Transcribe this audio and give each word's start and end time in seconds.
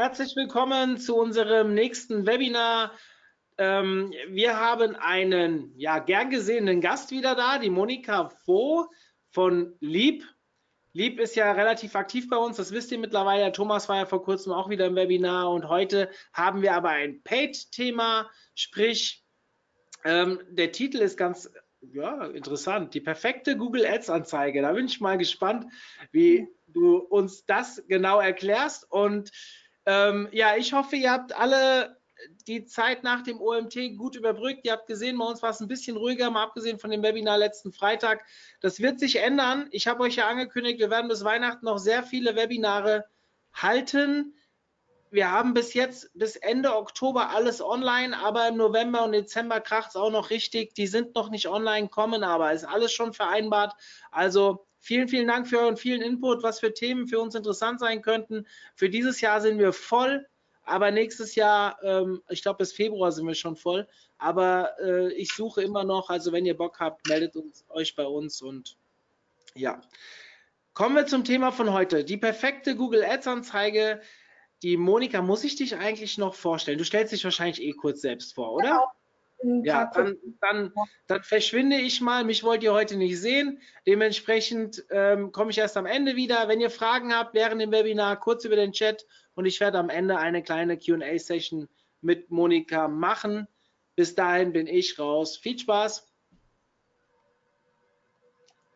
Herzlich 0.00 0.34
willkommen 0.34 0.96
zu 0.96 1.14
unserem 1.14 1.74
nächsten 1.74 2.26
Webinar. 2.26 2.92
Ähm, 3.58 4.14
wir 4.28 4.58
haben 4.58 4.96
einen 4.96 5.74
ja, 5.76 5.98
gern 5.98 6.30
gesehenen 6.30 6.80
Gast 6.80 7.10
wieder 7.10 7.34
da, 7.34 7.58
die 7.58 7.68
Monika 7.68 8.30
Voh 8.46 8.86
von 9.28 9.76
Lieb. 9.80 10.24
Lieb 10.94 11.20
ist 11.20 11.36
ja 11.36 11.52
relativ 11.52 11.96
aktiv 11.96 12.30
bei 12.30 12.38
uns, 12.38 12.56
das 12.56 12.72
wisst 12.72 12.90
ihr 12.92 12.98
mittlerweile. 12.98 13.52
Thomas 13.52 13.90
war 13.90 13.96
ja 13.98 14.06
vor 14.06 14.24
kurzem 14.24 14.54
auch 14.54 14.70
wieder 14.70 14.86
im 14.86 14.96
Webinar 14.96 15.50
und 15.50 15.68
heute 15.68 16.08
haben 16.32 16.62
wir 16.62 16.72
aber 16.72 16.88
ein 16.88 17.22
Paid-Thema, 17.22 18.30
sprich, 18.54 19.22
ähm, 20.06 20.40
der 20.48 20.72
Titel 20.72 20.96
ist 20.96 21.18
ganz 21.18 21.52
ja, 21.92 22.24
interessant. 22.28 22.94
Die 22.94 23.02
perfekte 23.02 23.54
Google 23.54 23.84
Ads-Anzeige. 23.84 24.62
Da 24.62 24.72
bin 24.72 24.86
ich 24.86 24.98
mal 25.02 25.18
gespannt, 25.18 25.66
wie 26.10 26.48
du 26.68 26.96
uns 26.96 27.44
das 27.44 27.82
genau 27.86 28.18
erklärst. 28.18 28.90
Und 28.90 29.30
ähm, 29.90 30.28
ja, 30.30 30.56
ich 30.56 30.72
hoffe, 30.72 30.94
ihr 30.94 31.10
habt 31.10 31.32
alle 31.32 31.96
die 32.46 32.64
Zeit 32.64 33.02
nach 33.02 33.22
dem 33.22 33.40
OMT 33.40 33.96
gut 33.96 34.14
überbrückt. 34.14 34.64
Ihr 34.64 34.72
habt 34.72 34.86
gesehen, 34.86 35.18
bei 35.18 35.24
uns 35.24 35.42
war 35.42 35.50
es 35.50 35.60
ein 35.60 35.66
bisschen 35.66 35.96
ruhiger, 35.96 36.30
mal 36.30 36.44
abgesehen 36.44 36.78
von 36.78 36.90
dem 36.90 37.02
Webinar 37.02 37.38
letzten 37.38 37.72
Freitag. 37.72 38.24
Das 38.60 38.78
wird 38.78 39.00
sich 39.00 39.16
ändern. 39.16 39.66
Ich 39.72 39.88
habe 39.88 40.04
euch 40.04 40.16
ja 40.16 40.28
angekündigt, 40.28 40.78
wir 40.78 40.90
werden 40.90 41.08
bis 41.08 41.24
Weihnachten 41.24 41.64
noch 41.64 41.78
sehr 41.78 42.04
viele 42.04 42.36
Webinare 42.36 43.04
halten. 43.52 44.36
Wir 45.10 45.32
haben 45.32 45.54
bis 45.54 45.74
jetzt, 45.74 46.08
bis 46.14 46.36
Ende 46.36 46.76
Oktober 46.76 47.30
alles 47.30 47.60
online, 47.60 48.16
aber 48.16 48.46
im 48.46 48.56
November 48.56 49.02
und 49.02 49.10
Dezember 49.10 49.60
kracht 49.60 49.90
es 49.90 49.96
auch 49.96 50.12
noch 50.12 50.30
richtig. 50.30 50.74
Die 50.74 50.86
sind 50.86 51.16
noch 51.16 51.30
nicht 51.30 51.48
online, 51.48 51.88
kommen 51.88 52.22
aber, 52.22 52.52
ist 52.52 52.64
alles 52.64 52.92
schon 52.92 53.12
vereinbart. 53.12 53.74
Also 54.12 54.68
Vielen, 54.80 55.08
vielen 55.08 55.28
Dank 55.28 55.46
für 55.46 55.58
euren 55.58 55.76
vielen 55.76 56.00
Input, 56.00 56.42
was 56.42 56.58
für 56.58 56.72
Themen 56.72 57.06
für 57.06 57.20
uns 57.20 57.34
interessant 57.34 57.80
sein 57.80 58.00
könnten. 58.00 58.46
Für 58.74 58.88
dieses 58.88 59.20
Jahr 59.20 59.40
sind 59.40 59.58
wir 59.58 59.74
voll, 59.74 60.26
aber 60.64 60.90
nächstes 60.90 61.34
Jahr, 61.34 61.78
ähm, 61.82 62.22
ich 62.30 62.42
glaube 62.42 62.58
bis 62.58 62.72
Februar 62.72 63.12
sind 63.12 63.26
wir 63.26 63.34
schon 63.34 63.56
voll. 63.56 63.86
Aber 64.18 64.74
äh, 64.80 65.12
ich 65.12 65.32
suche 65.32 65.62
immer 65.62 65.84
noch, 65.84 66.08
also 66.08 66.32
wenn 66.32 66.46
ihr 66.46 66.56
Bock 66.56 66.80
habt, 66.80 67.06
meldet 67.08 67.36
uns, 67.36 67.64
euch 67.68 67.94
bei 67.94 68.06
uns 68.06 68.40
und 68.40 68.76
ja. 69.54 69.80
Kommen 70.72 70.96
wir 70.96 71.06
zum 71.06 71.24
Thema 71.24 71.52
von 71.52 71.72
heute. 71.72 72.04
Die 72.04 72.16
perfekte 72.16 72.74
Google 72.74 73.04
Ads 73.04 73.26
Anzeige. 73.26 74.00
Die 74.62 74.76
Monika, 74.76 75.22
muss 75.22 75.44
ich 75.44 75.56
dich 75.56 75.76
eigentlich 75.76 76.18
noch 76.18 76.34
vorstellen? 76.34 76.78
Du 76.78 76.84
stellst 76.84 77.12
dich 77.12 77.24
wahrscheinlich 77.24 77.62
eh 77.62 77.72
kurz 77.72 78.00
selbst 78.00 78.34
vor, 78.34 78.52
oder? 78.52 78.68
Genau. 78.68 78.86
Ja, 79.42 79.90
dann, 79.94 80.16
dann, 80.40 80.72
dann, 81.06 81.22
verschwinde 81.22 81.76
ich 81.76 82.00
mal. 82.00 82.24
Mich 82.24 82.44
wollt 82.44 82.62
ihr 82.62 82.72
heute 82.72 82.96
nicht 82.96 83.18
sehen. 83.20 83.60
Dementsprechend 83.86 84.84
ähm, 84.90 85.32
komme 85.32 85.50
ich 85.50 85.58
erst 85.58 85.76
am 85.76 85.86
Ende 85.86 86.16
wieder. 86.16 86.48
Wenn 86.48 86.60
ihr 86.60 86.70
Fragen 86.70 87.14
habt 87.14 87.34
während 87.34 87.60
dem 87.60 87.72
Webinar, 87.72 88.20
kurz 88.20 88.44
über 88.44 88.56
den 88.56 88.72
Chat 88.72 89.06
und 89.34 89.46
ich 89.46 89.60
werde 89.60 89.78
am 89.78 89.88
Ende 89.88 90.18
eine 90.18 90.42
kleine 90.42 90.76
QA-Session 90.76 91.68
mit 92.02 92.30
Monika 92.30 92.88
machen. 92.88 93.48
Bis 93.96 94.14
dahin 94.14 94.52
bin 94.52 94.66
ich 94.66 94.98
raus. 94.98 95.36
Viel 95.36 95.58
Spaß! 95.58 96.06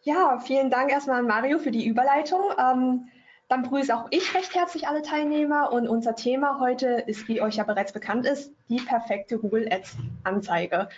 Ja, 0.02 0.38
vielen 0.38 0.70
Dank 0.70 0.92
erstmal 0.92 1.20
an 1.20 1.26
Mario 1.26 1.58
für 1.58 1.70
die 1.70 1.86
Überleitung. 1.86 2.42
Ähm, 2.58 3.08
dann 3.48 3.62
begrüße 3.62 3.94
auch 3.94 4.06
ich 4.10 4.34
recht 4.34 4.54
herzlich 4.54 4.88
alle 4.88 5.02
Teilnehmer 5.02 5.70
und 5.70 5.88
unser 5.88 6.14
Thema 6.14 6.60
heute 6.60 7.04
ist, 7.06 7.28
wie 7.28 7.42
euch 7.42 7.56
ja 7.56 7.64
bereits 7.64 7.92
bekannt 7.92 8.26
ist, 8.26 8.52
die 8.68 8.80
perfekte 8.80 9.38
Google 9.38 9.68
Ads 9.70 9.96
Anzeige. 10.24 10.88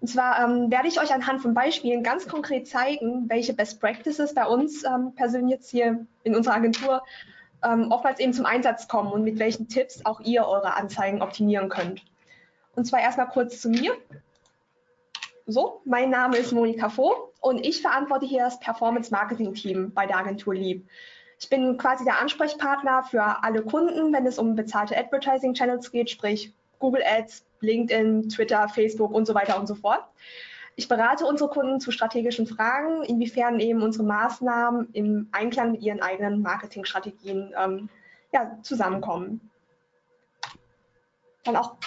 Und 0.00 0.08
zwar 0.08 0.42
ähm, 0.42 0.70
werde 0.70 0.88
ich 0.88 1.00
euch 1.00 1.14
anhand 1.14 1.42
von 1.42 1.54
Beispielen 1.54 2.02
ganz 2.02 2.26
konkret 2.26 2.66
zeigen, 2.66 3.28
welche 3.28 3.54
Best 3.54 3.80
Practices 3.80 4.34
bei 4.34 4.46
uns 4.46 4.84
ähm, 4.84 5.14
persönlich 5.14 5.52
jetzt 5.52 5.70
hier 5.70 6.06
in 6.24 6.34
unserer 6.34 6.54
Agentur 6.54 7.02
ähm, 7.64 7.92
oftmals 7.92 8.18
eben 8.18 8.32
zum 8.32 8.46
Einsatz 8.46 8.88
kommen 8.88 9.12
und 9.12 9.22
mit 9.22 9.38
welchen 9.38 9.68
Tipps 9.68 10.04
auch 10.04 10.20
ihr 10.20 10.44
eure 10.44 10.74
Anzeigen 10.74 11.22
optimieren 11.22 11.68
könnt. 11.68 12.02
Und 12.74 12.84
zwar 12.84 13.00
erstmal 13.00 13.28
kurz 13.28 13.60
zu 13.60 13.68
mir. 13.68 13.92
So, 15.46 15.82
mein 15.84 16.10
Name 16.10 16.36
ist 16.36 16.52
Monika 16.52 16.88
Voh 16.88 17.32
und 17.40 17.64
ich 17.64 17.82
verantworte 17.82 18.26
hier 18.26 18.44
das 18.44 18.58
Performance 18.58 19.10
Marketing 19.10 19.54
Team 19.54 19.92
bei 19.92 20.06
der 20.06 20.16
Agentur 20.16 20.54
Lieb. 20.54 20.88
Ich 21.42 21.48
bin 21.48 21.76
quasi 21.76 22.04
der 22.04 22.20
Ansprechpartner 22.20 23.02
für 23.02 23.42
alle 23.42 23.62
Kunden, 23.62 24.12
wenn 24.12 24.24
es 24.26 24.38
um 24.38 24.54
bezahlte 24.54 24.96
Advertising 24.96 25.54
Channels 25.54 25.90
geht, 25.90 26.08
sprich 26.08 26.54
Google 26.78 27.02
Ads, 27.04 27.44
LinkedIn, 27.58 28.28
Twitter, 28.28 28.68
Facebook 28.68 29.10
und 29.12 29.26
so 29.26 29.34
weiter 29.34 29.58
und 29.58 29.66
so 29.66 29.74
fort. 29.74 30.04
Ich 30.76 30.86
berate 30.86 31.26
unsere 31.26 31.50
Kunden 31.50 31.80
zu 31.80 31.90
strategischen 31.90 32.46
Fragen, 32.46 33.02
inwiefern 33.02 33.58
eben 33.58 33.82
unsere 33.82 34.04
Maßnahmen 34.04 34.90
im 34.92 35.28
Einklang 35.32 35.72
mit 35.72 35.82
ihren 35.82 36.00
eigenen 36.00 36.42
Marketingstrategien 36.42 37.52
ähm, 37.58 37.88
ja, 38.32 38.56
zusammenkommen. 38.62 39.50
Dann 41.42 41.56
auch 41.56 41.72
ein 41.72 41.78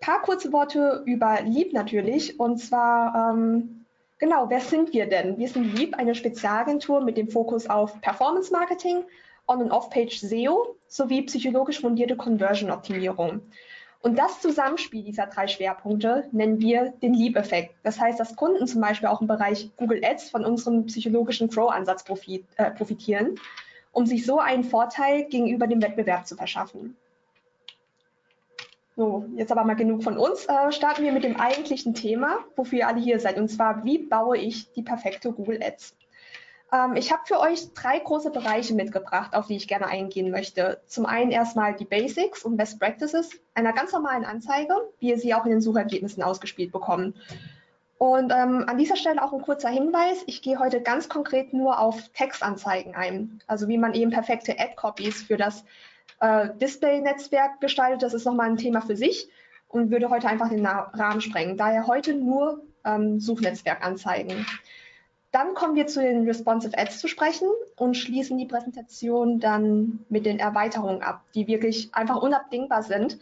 paar 0.00 0.22
kurze 0.22 0.52
Worte 0.52 1.04
über 1.06 1.40
Lieb 1.42 1.72
natürlich. 1.72 2.40
Und 2.40 2.58
zwar 2.58 3.32
ähm, 3.32 3.83
Genau, 4.18 4.48
wer 4.48 4.60
sind 4.60 4.92
wir 4.92 5.06
denn? 5.06 5.38
Wir 5.38 5.48
sind 5.48 5.76
Leap, 5.76 5.96
eine 5.96 6.14
Spezialagentur 6.14 7.00
mit 7.00 7.16
dem 7.16 7.28
Fokus 7.28 7.68
auf 7.68 8.00
Performance 8.00 8.52
Marketing, 8.52 9.04
On- 9.46 9.60
und 9.60 9.72
Off-Page 9.72 10.20
SEO 10.20 10.76
sowie 10.86 11.22
psychologisch 11.22 11.80
fundierte 11.80 12.16
Conversion-Optimierung. 12.16 13.42
Und 14.00 14.18
das 14.18 14.40
Zusammenspiel 14.40 15.02
dieser 15.02 15.26
drei 15.26 15.48
Schwerpunkte 15.48 16.28
nennen 16.30 16.60
wir 16.60 16.92
den 17.02 17.14
Leap-Effekt. 17.14 17.74
Das 17.82 17.98
heißt, 17.98 18.20
dass 18.20 18.36
Kunden 18.36 18.66
zum 18.66 18.80
Beispiel 18.80 19.08
auch 19.08 19.20
im 19.20 19.26
Bereich 19.26 19.70
Google 19.76 20.04
Ads 20.04 20.30
von 20.30 20.44
unserem 20.44 20.86
psychologischen 20.86 21.48
Grow-Ansatz 21.48 22.04
äh, 22.56 22.70
profitieren, 22.70 23.40
um 23.92 24.06
sich 24.06 24.24
so 24.26 24.38
einen 24.38 24.64
Vorteil 24.64 25.24
gegenüber 25.24 25.66
dem 25.66 25.82
Wettbewerb 25.82 26.26
zu 26.26 26.36
verschaffen. 26.36 26.96
So, 28.96 29.24
jetzt 29.34 29.50
aber 29.50 29.64
mal 29.64 29.74
genug 29.74 30.04
von 30.04 30.16
uns. 30.16 30.46
Äh, 30.46 30.70
starten 30.70 31.02
wir 31.02 31.12
mit 31.12 31.24
dem 31.24 31.40
eigentlichen 31.40 31.94
Thema, 31.94 32.38
wofür 32.54 32.78
ihr 32.80 32.88
alle 32.88 33.00
hier 33.00 33.18
seid. 33.18 33.38
Und 33.38 33.48
zwar, 33.48 33.84
wie 33.84 33.98
baue 33.98 34.38
ich 34.38 34.70
die 34.72 34.82
perfekte 34.82 35.32
Google 35.32 35.60
Ads? 35.62 35.96
Ähm, 36.72 36.94
ich 36.94 37.12
habe 37.12 37.22
für 37.24 37.40
euch 37.40 37.72
drei 37.74 37.98
große 37.98 38.30
Bereiche 38.30 38.74
mitgebracht, 38.74 39.34
auf 39.34 39.48
die 39.48 39.56
ich 39.56 39.66
gerne 39.66 39.86
eingehen 39.86 40.30
möchte. 40.30 40.80
Zum 40.86 41.06
einen 41.06 41.32
erstmal 41.32 41.74
die 41.74 41.84
Basics 41.84 42.44
und 42.44 42.56
Best 42.56 42.78
Practices 42.78 43.30
einer 43.54 43.72
ganz 43.72 43.92
normalen 43.92 44.24
Anzeige, 44.24 44.74
wie 45.00 45.10
ihr 45.10 45.18
sie 45.18 45.34
auch 45.34 45.44
in 45.44 45.50
den 45.50 45.60
Suchergebnissen 45.60 46.22
ausgespielt 46.22 46.70
bekommt. 46.70 47.16
Und 47.98 48.32
ähm, 48.32 48.64
an 48.68 48.78
dieser 48.78 48.96
Stelle 48.96 49.22
auch 49.22 49.32
ein 49.32 49.42
kurzer 49.42 49.70
Hinweis. 49.70 50.22
Ich 50.26 50.42
gehe 50.42 50.58
heute 50.58 50.82
ganz 50.82 51.08
konkret 51.08 51.52
nur 51.52 51.80
auf 51.80 52.10
Textanzeigen 52.10 52.94
ein. 52.94 53.40
Also 53.46 53.66
wie 53.66 53.78
man 53.78 53.94
eben 53.94 54.10
perfekte 54.10 54.58
Ad-Copies 54.58 55.22
für 55.22 55.36
das 55.36 55.64
äh, 56.20 56.48
Display-Netzwerk 56.60 57.60
gestaltet. 57.60 58.02
Das 58.02 58.14
ist 58.14 58.24
nochmal 58.24 58.50
ein 58.50 58.56
Thema 58.56 58.80
für 58.80 58.96
sich 58.96 59.28
und 59.68 59.90
würde 59.90 60.10
heute 60.10 60.28
einfach 60.28 60.48
den 60.48 60.66
Rahmen 60.66 61.20
sprengen. 61.20 61.56
Daher 61.56 61.86
heute 61.86 62.14
nur 62.14 62.62
ähm, 62.84 63.20
Suchnetzwerkanzeigen. 63.20 64.46
Dann 65.32 65.54
kommen 65.54 65.74
wir 65.74 65.88
zu 65.88 66.00
den 66.00 66.26
Responsive 66.26 66.78
Ads 66.78 67.00
zu 67.00 67.08
sprechen 67.08 67.48
und 67.76 67.96
schließen 67.96 68.38
die 68.38 68.46
Präsentation 68.46 69.40
dann 69.40 70.04
mit 70.08 70.26
den 70.26 70.38
Erweiterungen 70.38 71.02
ab, 71.02 71.22
die 71.34 71.48
wirklich 71.48 71.92
einfach 71.92 72.22
unabdingbar 72.22 72.84
sind, 72.84 73.18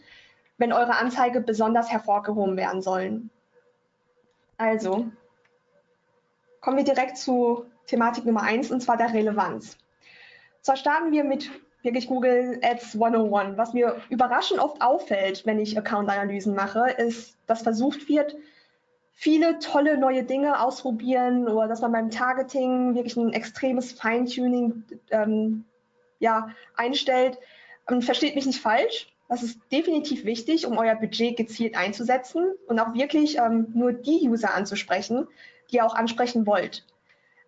wenn 0.59 0.73
eure 0.73 0.97
Anzeige 0.97 1.41
besonders 1.41 1.91
hervorgehoben 1.91 2.55
werden 2.55 2.83
sollen. 2.83 3.31
Also 4.57 5.07
kommen 6.61 6.77
wir 6.77 6.83
direkt 6.83 7.17
zu 7.17 7.65
Thematik 7.87 8.25
Nummer 8.25 8.43
eins 8.43 8.69
und 8.69 8.81
zwar 8.81 8.97
der 8.97 9.11
Relevanz. 9.11 9.77
Zwar 10.61 10.77
starten 10.77 11.11
wir 11.11 11.23
mit 11.23 11.49
wirklich 11.83 12.07
Google 12.07 12.59
Ads 12.63 12.95
101. 12.95 13.57
Was 13.57 13.73
mir 13.73 14.01
überraschend 14.09 14.59
oft 14.59 14.81
auffällt, 14.81 15.45
wenn 15.45 15.59
ich 15.59 15.77
Account-Analysen 15.77 16.55
mache, 16.55 16.89
ist, 16.97 17.37
dass 17.45 17.61
versucht 17.61 18.09
wird, 18.09 18.35
viele 19.11 19.59
tolle 19.59 19.97
neue 19.97 20.23
Dinge 20.23 20.59
ausprobieren 20.61 21.47
oder 21.47 21.67
dass 21.67 21.81
man 21.81 21.91
beim 21.91 22.09
Targeting 22.09 22.95
wirklich 22.95 23.15
ein 23.15 23.33
extremes 23.33 23.91
Feintuning 23.91 24.83
ähm, 25.11 25.65
ja, 26.19 26.49
einstellt. 26.75 27.37
Und 27.85 28.03
versteht 28.03 28.35
mich 28.35 28.45
nicht 28.45 28.61
falsch. 28.61 29.13
Das 29.27 29.43
ist 29.43 29.59
definitiv 29.71 30.25
wichtig, 30.25 30.65
um 30.65 30.77
euer 30.77 30.95
Budget 30.95 31.35
gezielt 31.35 31.75
einzusetzen 31.75 32.53
und 32.67 32.79
auch 32.79 32.93
wirklich 32.93 33.37
ähm, 33.37 33.67
nur 33.73 33.91
die 33.91 34.29
User 34.29 34.53
anzusprechen, 34.53 35.27
die 35.69 35.77
ihr 35.77 35.85
auch 35.85 35.95
ansprechen 35.95 36.45
wollt. 36.45 36.85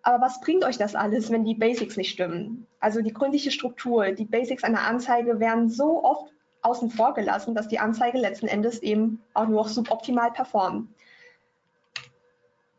Aber 0.06 0.24
was 0.24 0.40
bringt 0.40 0.64
euch 0.64 0.78
das 0.78 0.94
alles, 0.94 1.32
wenn 1.32 1.44
die 1.44 1.56
Basics 1.56 1.96
nicht 1.96 2.10
stimmen? 2.10 2.68
Also 2.78 3.02
die 3.02 3.12
gründliche 3.12 3.50
Struktur, 3.50 4.12
die 4.12 4.24
Basics 4.24 4.62
einer 4.62 4.86
Anzeige 4.86 5.40
werden 5.40 5.68
so 5.68 6.04
oft 6.04 6.32
außen 6.62 6.90
vor 6.90 7.12
gelassen, 7.12 7.56
dass 7.56 7.66
die 7.66 7.80
Anzeige 7.80 8.16
letzten 8.16 8.46
Endes 8.46 8.78
eben 8.84 9.20
auch 9.34 9.48
nur 9.48 9.68
suboptimal 9.68 10.30
performt. 10.30 10.88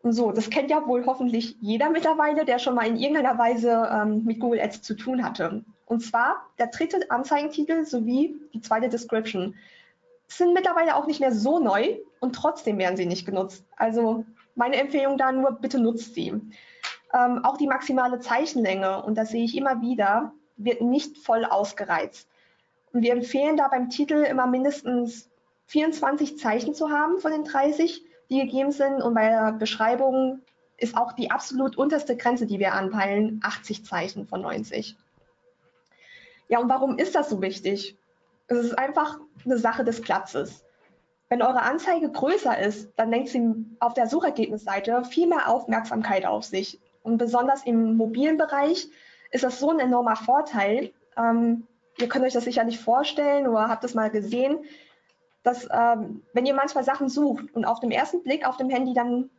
So, 0.03 0.31
das 0.31 0.49
kennt 0.49 0.71
ja 0.71 0.87
wohl 0.87 1.05
hoffentlich 1.05 1.57
jeder 1.59 1.89
mittlerweile, 1.89 2.45
der 2.45 2.59
schon 2.59 2.75
mal 2.75 2.87
in 2.87 2.95
irgendeiner 2.95 3.37
Weise 3.37 3.89
ähm, 3.91 4.23
mit 4.23 4.39
Google 4.39 4.61
Ads 4.61 4.83
zu 4.83 4.95
tun 4.95 5.21
hatte. 5.21 5.65
Und 5.85 5.99
zwar 5.99 6.45
der 6.59 6.67
dritte 6.67 7.11
Anzeigentitel 7.11 7.83
sowie 7.83 8.39
die 8.53 8.61
zweite 8.61 8.87
Description 8.87 9.53
sind 10.29 10.53
mittlerweile 10.53 10.95
auch 10.95 11.07
nicht 11.07 11.19
mehr 11.19 11.33
so 11.33 11.59
neu 11.59 11.97
und 12.21 12.35
trotzdem 12.35 12.77
werden 12.77 12.95
sie 12.95 13.05
nicht 13.05 13.25
genutzt. 13.25 13.65
Also 13.75 14.23
meine 14.55 14.77
Empfehlung 14.77 15.17
da 15.17 15.33
nur, 15.33 15.51
bitte 15.51 15.77
nutzt 15.77 16.15
sie. 16.15 16.33
Ähm, 17.13 17.43
auch 17.43 17.57
die 17.57 17.67
maximale 17.67 18.19
Zeichenlänge, 18.19 19.01
und 19.03 19.15
das 19.15 19.29
sehe 19.29 19.43
ich 19.43 19.55
immer 19.55 19.81
wieder, 19.81 20.33
wird 20.57 20.81
nicht 20.81 21.17
voll 21.17 21.45
ausgereizt. 21.45 22.27
Und 22.93 23.01
wir 23.01 23.11
empfehlen 23.11 23.57
da 23.57 23.67
beim 23.67 23.89
Titel 23.89 24.23
immer 24.23 24.47
mindestens 24.47 25.29
24 25.67 26.37
Zeichen 26.37 26.73
zu 26.73 26.89
haben 26.89 27.19
von 27.19 27.31
den 27.31 27.43
30, 27.43 28.03
die 28.29 28.39
gegeben 28.39 28.71
sind. 28.71 29.01
Und 29.01 29.13
bei 29.13 29.29
der 29.29 29.51
Beschreibung 29.53 30.41
ist 30.77 30.97
auch 30.97 31.13
die 31.13 31.31
absolut 31.31 31.77
unterste 31.77 32.15
Grenze, 32.15 32.45
die 32.45 32.59
wir 32.59 32.73
anpeilen, 32.73 33.41
80 33.43 33.85
Zeichen 33.85 34.27
von 34.27 34.41
90. 34.41 34.95
Ja, 36.47 36.59
und 36.59 36.69
warum 36.69 36.97
ist 36.97 37.15
das 37.15 37.29
so 37.29 37.41
wichtig? 37.41 37.97
Es 38.47 38.59
ist 38.59 38.77
einfach 38.77 39.19
eine 39.43 39.57
Sache 39.57 39.83
des 39.83 40.01
Platzes. 40.01 40.63
Wenn 41.29 41.41
eure 41.41 41.63
Anzeige 41.63 42.09
größer 42.09 42.57
ist, 42.57 42.89
dann 42.95 43.09
lenkt 43.09 43.29
sie 43.29 43.65
auf 43.79 43.93
der 43.93 44.07
Suchergebnisseite 44.07 45.03
viel 45.03 45.27
mehr 45.27 45.49
Aufmerksamkeit 45.49 46.25
auf 46.25 46.45
sich. 46.45 46.79
Und 47.07 47.19
besonders 47.19 47.63
im 47.63 47.95
mobilen 47.95 48.37
Bereich 48.37 48.89
ist 49.31 49.45
das 49.45 49.61
so 49.61 49.69
ein 49.69 49.79
enormer 49.79 50.17
Vorteil. 50.17 50.91
Ähm, 51.15 51.65
ihr 51.97 52.09
könnt 52.09 52.25
euch 52.25 52.33
das 52.33 52.43
sicher 52.43 52.65
nicht 52.65 52.81
vorstellen 52.81 53.47
oder 53.47 53.69
habt 53.69 53.85
es 53.85 53.93
mal 53.93 54.09
gesehen, 54.09 54.59
dass 55.41 55.69
ähm, 55.71 56.23
wenn 56.33 56.45
ihr 56.45 56.53
manchmal 56.53 56.83
Sachen 56.83 57.07
sucht 57.07 57.45
und 57.55 57.63
auf 57.63 57.79
dem 57.79 57.91
ersten 57.91 58.23
Blick 58.23 58.45
auf 58.45 58.57
dem 58.57 58.69
Handy 58.69 58.93
dann 58.93 59.29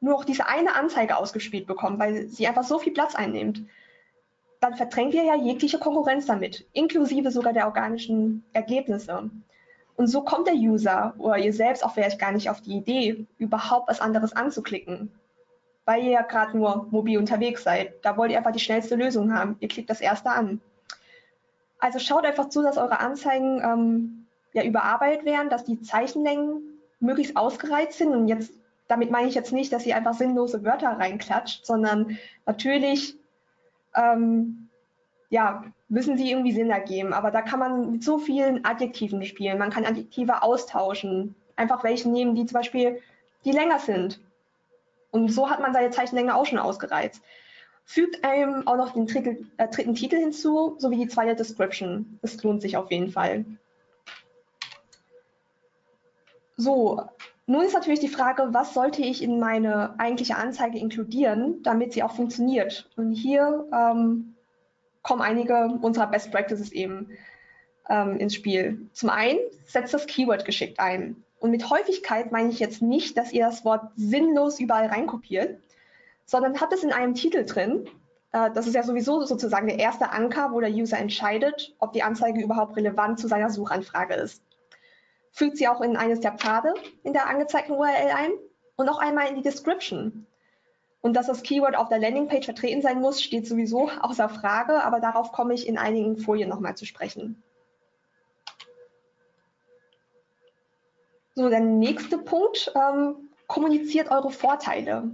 nur 0.00 0.12
noch 0.12 0.24
diese 0.24 0.46
eine 0.46 0.76
Anzeige 0.76 1.16
ausgespielt 1.16 1.66
bekommt, 1.66 1.98
weil 1.98 2.28
sie 2.28 2.46
einfach 2.46 2.62
so 2.62 2.78
viel 2.78 2.92
Platz 2.92 3.16
einnimmt, 3.16 3.62
dann 4.60 4.76
verdrängt 4.76 5.14
ihr 5.14 5.24
ja 5.24 5.34
jegliche 5.34 5.80
Konkurrenz 5.80 6.26
damit, 6.26 6.68
inklusive 6.72 7.32
sogar 7.32 7.52
der 7.52 7.66
organischen 7.66 8.44
Ergebnisse. 8.52 9.28
Und 9.96 10.06
so 10.06 10.22
kommt 10.22 10.46
der 10.46 10.54
User 10.54 11.14
oder 11.18 11.38
ihr 11.38 11.52
selbst 11.52 11.84
auch 11.84 11.94
vielleicht 11.94 12.20
gar 12.20 12.30
nicht 12.30 12.48
auf 12.48 12.60
die 12.60 12.76
Idee, 12.76 13.26
überhaupt 13.38 13.88
was 13.88 14.00
anderes 14.00 14.34
anzuklicken, 14.34 15.10
weil 15.88 16.04
ihr 16.04 16.10
ja 16.10 16.20
gerade 16.22 16.54
nur 16.54 16.86
mobil 16.90 17.16
unterwegs 17.16 17.64
seid. 17.64 17.94
Da 18.04 18.18
wollt 18.18 18.30
ihr 18.30 18.36
einfach 18.36 18.52
die 18.52 18.60
schnellste 18.60 18.94
Lösung 18.94 19.32
haben. 19.32 19.56
Ihr 19.60 19.68
klickt 19.68 19.88
das 19.88 20.02
erste 20.02 20.28
an. 20.28 20.60
Also 21.78 21.98
schaut 21.98 22.26
einfach 22.26 22.50
zu, 22.50 22.60
dass 22.62 22.76
eure 22.76 23.00
Anzeigen 23.00 23.62
ähm, 23.64 24.26
ja 24.52 24.64
überarbeitet 24.64 25.24
werden, 25.24 25.48
dass 25.48 25.64
die 25.64 25.80
Zeichenlängen 25.80 26.78
möglichst 27.00 27.38
ausgereizt 27.38 27.96
sind. 27.96 28.10
Und 28.10 28.28
jetzt 28.28 28.52
damit 28.86 29.10
meine 29.10 29.28
ich 29.28 29.34
jetzt 29.34 29.50
nicht, 29.50 29.72
dass 29.72 29.86
ihr 29.86 29.96
einfach 29.96 30.12
sinnlose 30.12 30.62
Wörter 30.62 30.90
reinklatscht, 30.90 31.64
sondern 31.64 32.18
natürlich 32.44 33.16
ähm, 33.96 34.68
ja, 35.30 35.64
müssen 35.88 36.18
sie 36.18 36.30
irgendwie 36.30 36.52
Sinn 36.52 36.68
ergeben. 36.68 37.14
Aber 37.14 37.30
da 37.30 37.40
kann 37.40 37.60
man 37.60 37.92
mit 37.92 38.04
so 38.04 38.18
vielen 38.18 38.62
Adjektiven 38.66 39.24
spielen. 39.24 39.56
Man 39.56 39.70
kann 39.70 39.86
Adjektive 39.86 40.42
austauschen. 40.42 41.34
Einfach 41.56 41.82
welche 41.82 42.10
nehmen, 42.10 42.34
die 42.34 42.44
zum 42.44 42.56
Beispiel, 42.56 43.00
die 43.46 43.52
länger 43.52 43.78
sind. 43.78 44.20
Und 45.10 45.32
so 45.32 45.50
hat 45.50 45.60
man 45.60 45.72
seine 45.72 45.90
Zeichenlänge 45.90 46.34
auch 46.34 46.46
schon 46.46 46.58
ausgereizt. 46.58 47.22
Fügt 47.84 48.24
einem 48.24 48.66
auch 48.66 48.76
noch 48.76 48.92
den 48.92 49.06
dritten, 49.06 49.50
äh, 49.56 49.68
dritten 49.68 49.94
Titel 49.94 50.16
hinzu, 50.16 50.76
sowie 50.78 50.96
die 50.96 51.08
zweite 51.08 51.34
Description. 51.34 52.18
Das 52.20 52.42
lohnt 52.42 52.60
sich 52.60 52.76
auf 52.76 52.90
jeden 52.90 53.10
Fall. 53.10 53.44
So, 56.56 57.02
nun 57.46 57.62
ist 57.62 57.72
natürlich 57.72 58.00
die 58.00 58.08
Frage, 58.08 58.48
was 58.50 58.74
sollte 58.74 59.00
ich 59.00 59.22
in 59.22 59.38
meine 59.38 59.98
eigentliche 59.98 60.36
Anzeige 60.36 60.78
inkludieren, 60.78 61.62
damit 61.62 61.94
sie 61.94 62.02
auch 62.02 62.14
funktioniert? 62.14 62.90
Und 62.96 63.12
hier 63.12 63.66
ähm, 63.72 64.34
kommen 65.02 65.22
einige 65.22 65.78
unserer 65.80 66.08
Best 66.08 66.30
Practices 66.30 66.72
eben 66.72 67.08
ähm, 67.88 68.18
ins 68.18 68.34
Spiel. 68.34 68.86
Zum 68.92 69.08
einen, 69.08 69.38
setzt 69.64 69.94
das 69.94 70.06
Keyword 70.06 70.44
geschickt 70.44 70.78
ein. 70.78 71.24
Und 71.38 71.50
mit 71.50 71.70
Häufigkeit 71.70 72.32
meine 72.32 72.50
ich 72.50 72.58
jetzt 72.58 72.82
nicht, 72.82 73.16
dass 73.16 73.32
ihr 73.32 73.46
das 73.46 73.64
Wort 73.64 73.90
sinnlos 73.96 74.58
überall 74.60 74.86
reinkopiert, 74.86 75.60
sondern 76.24 76.60
habt 76.60 76.72
es 76.72 76.82
in 76.82 76.92
einem 76.92 77.14
Titel 77.14 77.44
drin. 77.44 77.88
Äh, 78.32 78.50
das 78.52 78.66
ist 78.66 78.74
ja 78.74 78.82
sowieso 78.82 79.24
sozusagen 79.24 79.68
der 79.68 79.78
erste 79.78 80.10
Anker, 80.10 80.52
wo 80.52 80.60
der 80.60 80.70
User 80.70 80.98
entscheidet, 80.98 81.74
ob 81.78 81.92
die 81.92 82.02
Anzeige 82.02 82.42
überhaupt 82.42 82.76
relevant 82.76 83.18
zu 83.18 83.28
seiner 83.28 83.50
Suchanfrage 83.50 84.14
ist 84.14 84.42
fügt 85.38 85.56
sie 85.56 85.68
auch 85.68 85.80
in 85.80 85.96
eines 85.96 86.20
der 86.20 86.32
Pfade 86.32 86.74
in 87.04 87.12
der 87.12 87.28
angezeigten 87.28 87.72
URL 87.72 88.10
ein 88.14 88.30
und 88.76 88.86
noch 88.86 88.98
einmal 88.98 89.28
in 89.28 89.36
die 89.36 89.42
Description. 89.42 90.26
Und 91.00 91.14
dass 91.14 91.28
das 91.28 91.44
Keyword 91.44 91.76
auf 91.76 91.88
der 91.88 92.00
Landingpage 92.00 92.44
vertreten 92.44 92.82
sein 92.82 93.00
muss, 93.00 93.22
steht 93.22 93.46
sowieso 93.46 93.88
außer 93.88 94.28
Frage, 94.28 94.82
aber 94.82 94.98
darauf 94.98 95.30
komme 95.30 95.54
ich 95.54 95.68
in 95.68 95.78
einigen 95.78 96.18
Folien 96.18 96.48
nochmal 96.48 96.76
zu 96.76 96.86
sprechen. 96.86 97.42
So, 101.38 101.48
der 101.48 101.60
nächste 101.60 102.18
Punkt, 102.18 102.72
ähm, 102.74 103.28
kommuniziert 103.46 104.10
eure 104.10 104.32
Vorteile. 104.32 105.08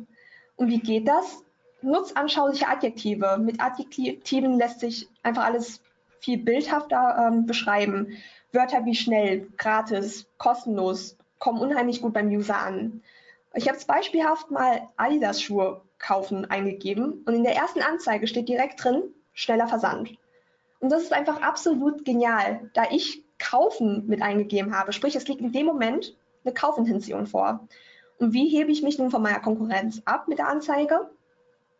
Und 0.57 0.71
wie 0.71 0.79
geht 0.79 1.07
das? 1.07 1.45
Nutzt 1.83 2.17
anschauliche 2.17 2.67
Adjektive. 2.67 3.37
Mit 3.37 3.61
Adjektiven 3.61 4.57
lässt 4.59 4.81
sich 4.81 5.07
einfach 5.23 5.45
alles 5.45 5.83
viel 6.21 6.39
bildhafter 6.39 7.29
ähm, 7.29 7.45
beschreiben. 7.45 8.17
Wörter 8.53 8.87
wie 8.87 8.95
schnell, 8.95 9.49
gratis, 9.59 10.27
kostenlos 10.39 11.19
kommen 11.41 11.61
unheimlich 11.61 12.01
gut 12.01 12.15
beim 12.15 12.29
User 12.29 12.57
an. 12.57 13.03
Ich 13.53 13.69
habe 13.69 13.77
beispielhaft 13.87 14.51
mal 14.51 14.89
Adidas-Schuhe 14.97 15.83
kaufen 15.99 16.47
eingegeben 16.47 17.23
und 17.27 17.35
in 17.35 17.45
der 17.45 17.55
ersten 17.55 17.83
Anzeige 17.83 18.29
steht 18.29 18.49
direkt 18.49 18.83
drin, 18.83 19.03
schneller 19.35 19.69
Versand. 19.69 20.17
Und 20.81 20.89
das 20.89 21.03
ist 21.03 21.13
einfach 21.13 21.43
absolut 21.43 22.07
genial, 22.07 22.71
da 22.73 22.85
ich 22.91 23.23
kaufen 23.45 24.07
mit 24.07 24.23
eingegeben 24.23 24.77
habe. 24.77 24.93
Sprich, 24.93 25.15
es 25.15 25.29
liegt 25.29 25.41
in 25.41 25.53
dem 25.53 25.67
Moment 25.67 26.17
eine 26.45 26.55
Kaufintention 26.55 27.27
vor. 27.27 27.69
Und 28.19 28.33
wie 28.33 28.49
hebe 28.49 28.71
ich 28.71 28.83
mich 28.83 28.99
nun 28.99 29.11
von 29.11 29.23
meiner 29.23 29.41
Konkurrenz 29.41 30.03
ab 30.05 30.29
mit 30.29 30.39
der 30.39 30.49
Anzeige? 30.49 31.11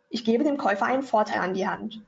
Ich 0.09 0.23
gebe 0.23 0.43
dem 0.43 0.57
Käufer 0.57 0.85
einen 0.85 1.03
Vorteil 1.03 1.41
an 1.41 1.53
die 1.53 1.67
Hand. 1.67 2.01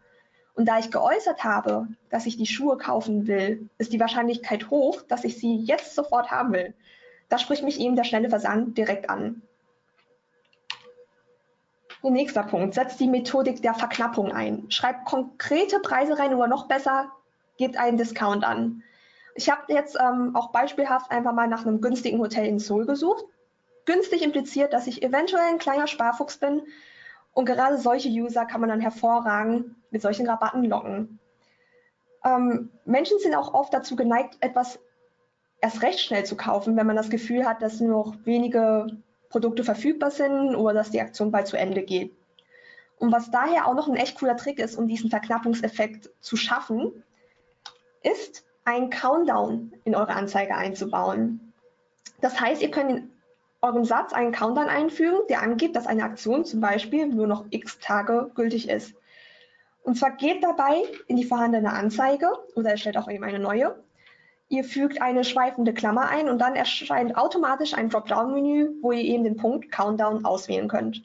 Und 0.54 0.66
da 0.68 0.80
ich 0.80 0.92
geäußert 0.92 1.44
habe, 1.44 1.88
dass 2.10 2.26
ich 2.26 2.38
die 2.38 2.48
Schuhe 2.48 2.78
kaufen 2.78 3.28
will, 3.28 3.70
ist 3.78 3.94
die 3.94 4.00
Wahrscheinlichkeit 4.00 4.70
hoch, 4.70 5.02
dass 5.04 5.24
ich 5.24 5.38
sie 5.38 5.58
jetzt 5.58 5.96
sofort 5.96 6.32
haben 6.32 6.54
will. 6.54 6.74
Da 7.30 7.38
spricht 7.38 7.64
mich 7.64 7.80
eben 7.80 7.96
der 7.96 8.04
schnelle 8.04 8.30
Versand 8.30 8.78
direkt 8.78 9.10
an. 9.10 9.42
Und 12.02 12.14
nächster 12.14 12.44
Punkt, 12.44 12.74
setzt 12.74 13.00
die 13.00 13.08
Methodik 13.08 13.62
der 13.62 13.74
Verknappung 13.74 14.32
ein. 14.32 14.70
Schreibt 14.70 15.06
konkrete 15.06 15.80
Preise 15.80 16.18
rein 16.18 16.34
oder 16.34 16.48
noch 16.48 16.68
besser, 16.68 17.12
gebt 17.58 17.78
einen 17.78 17.98
Discount 17.98 18.44
an. 18.44 18.84
Ich 19.38 19.52
habe 19.52 19.72
jetzt 19.72 19.96
ähm, 20.00 20.36
auch 20.36 20.52
beispielhaft 20.52 21.12
einfach 21.12 21.32
mal 21.32 21.48
nach 21.48 21.64
einem 21.64 21.80
günstigen 21.80 22.18
Hotel 22.18 22.48
in 22.48 22.58
Seoul 22.58 22.88
gesucht. 22.88 23.24
Günstig 23.86 24.24
impliziert, 24.24 24.74
dass 24.74 24.88
ich 24.88 25.04
eventuell 25.04 25.44
ein 25.44 25.60
kleiner 25.60 25.86
Sparfuchs 25.86 26.38
bin 26.38 26.64
und 27.34 27.46
gerade 27.46 27.78
solche 27.78 28.10
User 28.10 28.46
kann 28.46 28.62
man 28.62 28.72
dann 28.72 28.82
hervorragend 28.82 29.76
mit 29.92 30.02
solchen 30.02 30.28
Rabatten 30.28 30.64
locken. 30.64 31.20
Ähm, 32.26 32.72
Menschen 32.84 33.20
sind 33.20 33.36
auch 33.36 33.54
oft 33.54 33.72
dazu 33.76 33.96
geneigt, 33.96 34.38
etwas 34.40 34.80
erst 35.62 35.84
recht 35.84 36.00
schnell 36.00 36.26
zu 36.26 36.36
kaufen, 36.36 36.76
wenn 36.76 36.88
man 36.88 36.96
das 36.96 37.12
Gefühl 37.12 37.46
hat, 37.46 37.62
dass 37.62 37.80
nur 37.80 37.92
noch 37.92 38.26
wenige 38.26 38.88
Produkte 39.30 39.64
verfügbar 39.64 40.10
sind 40.10 40.56
oder 40.56 40.74
dass 40.74 40.90
die 40.90 41.00
Aktion 41.00 41.32
bald 41.32 41.46
zu 41.46 41.58
Ende 41.58 41.84
geht. 41.84 42.18
Und 42.98 43.12
was 43.12 43.30
daher 43.30 43.68
auch 43.68 43.76
noch 43.76 43.88
ein 43.88 43.98
echt 43.98 44.18
cooler 44.18 44.36
Trick 44.36 44.58
ist, 44.58 44.76
um 44.76 44.88
diesen 44.88 45.12
Verknappungseffekt 45.12 46.10
zu 46.22 46.38
schaffen, 46.38 47.04
ist 48.02 48.47
ein 48.68 48.90
Countdown 48.90 49.72
in 49.86 49.96
eure 49.96 50.14
Anzeige 50.14 50.54
einzubauen. 50.54 51.54
Das 52.20 52.40
heißt, 52.40 52.62
ihr 52.62 52.70
könnt 52.70 53.10
eurem 53.62 53.86
Satz 53.86 54.12
einen 54.12 54.34
Countdown 54.34 54.68
einfügen, 54.68 55.20
der 55.30 55.42
angibt, 55.42 55.78
dass 55.78 55.88
eine 55.88 56.04
Aktion 56.04 56.44
zum 56.44 56.60
Beispiel 56.60 57.08
nur 57.08 57.28
noch 57.28 57.46
x 57.50 57.80
Tage 57.80 58.30
gültig 58.36 58.68
ist. 58.68 58.94
Und 59.84 59.98
zwar 59.98 60.12
geht 60.12 60.44
dabei 60.44 60.84
in 61.08 61.16
die 61.16 61.24
vorhandene 61.24 61.72
Anzeige 61.72 62.30
oder 62.56 62.72
erstellt 62.72 62.98
auch 62.98 63.10
eben 63.10 63.24
eine 63.24 63.40
neue. 63.40 63.82
Ihr 64.50 64.66
fügt 64.66 65.02
eine 65.02 65.24
schweifende 65.24 65.74
Klammer 65.74 66.10
ein 66.10 66.28
und 66.28 66.40
dann 66.40 66.58
erscheint 66.58 67.18
automatisch 67.18 67.74
ein 67.74 67.90
Dropdown-Menü, 67.90 68.82
wo 68.82 68.92
ihr 68.92 69.04
eben 69.04 69.24
den 69.24 69.38
Punkt 69.38 69.72
Countdown 69.72 70.26
auswählen 70.26 70.68
könnt. 70.68 71.04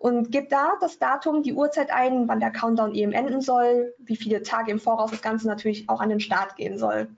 Und 0.00 0.32
gebt 0.32 0.50
da 0.50 0.72
das 0.80 0.98
Datum, 0.98 1.44
die 1.44 1.52
Uhrzeit 1.52 1.92
ein, 1.92 2.26
wann 2.26 2.40
der 2.40 2.50
Countdown 2.50 2.94
eben 2.94 3.12
enden 3.12 3.40
soll, 3.40 3.94
wie 3.98 4.16
viele 4.16 4.42
Tage 4.42 4.72
im 4.72 4.80
Voraus 4.80 5.12
das 5.12 5.22
Ganze 5.22 5.46
natürlich 5.46 5.88
auch 5.88 6.00
an 6.00 6.08
den 6.08 6.20
Start 6.20 6.56
gehen 6.56 6.78
soll. 6.78 7.08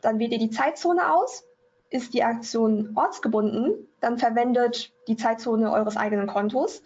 Dann 0.00 0.20
wählt 0.20 0.32
ihr 0.32 0.38
die 0.38 0.50
Zeitzone 0.50 1.12
aus 1.12 1.44
ist 1.90 2.14
die 2.14 2.22
Aktion 2.22 2.92
ortsgebunden, 2.94 3.88
dann 4.00 4.16
verwendet 4.16 4.92
die 5.08 5.16
Zeitzone 5.16 5.70
eures 5.70 5.96
eigenen 5.96 6.28
Kontos. 6.28 6.82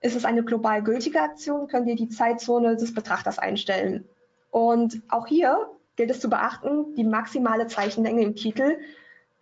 Ist 0.00 0.16
es 0.16 0.24
eine 0.24 0.42
global 0.42 0.82
gültige 0.82 1.20
Aktion, 1.20 1.68
könnt 1.68 1.86
ihr 1.86 1.96
die 1.96 2.08
Zeitzone 2.08 2.76
des 2.76 2.94
Betrachters 2.94 3.38
einstellen. 3.38 4.08
Und 4.50 5.02
auch 5.08 5.26
hier 5.26 5.68
gilt 5.96 6.10
es 6.10 6.20
zu 6.20 6.30
beachten, 6.30 6.94
die 6.94 7.04
maximale 7.04 7.66
Zeichenlänge 7.66 8.22
im 8.22 8.36
Titel 8.36 8.78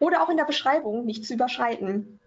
oder 0.01 0.23
auch 0.23 0.29
in 0.29 0.37
der 0.37 0.45
Beschreibung 0.45 1.05
nicht 1.05 1.25
zu 1.25 1.35
überschreiten. 1.35 2.19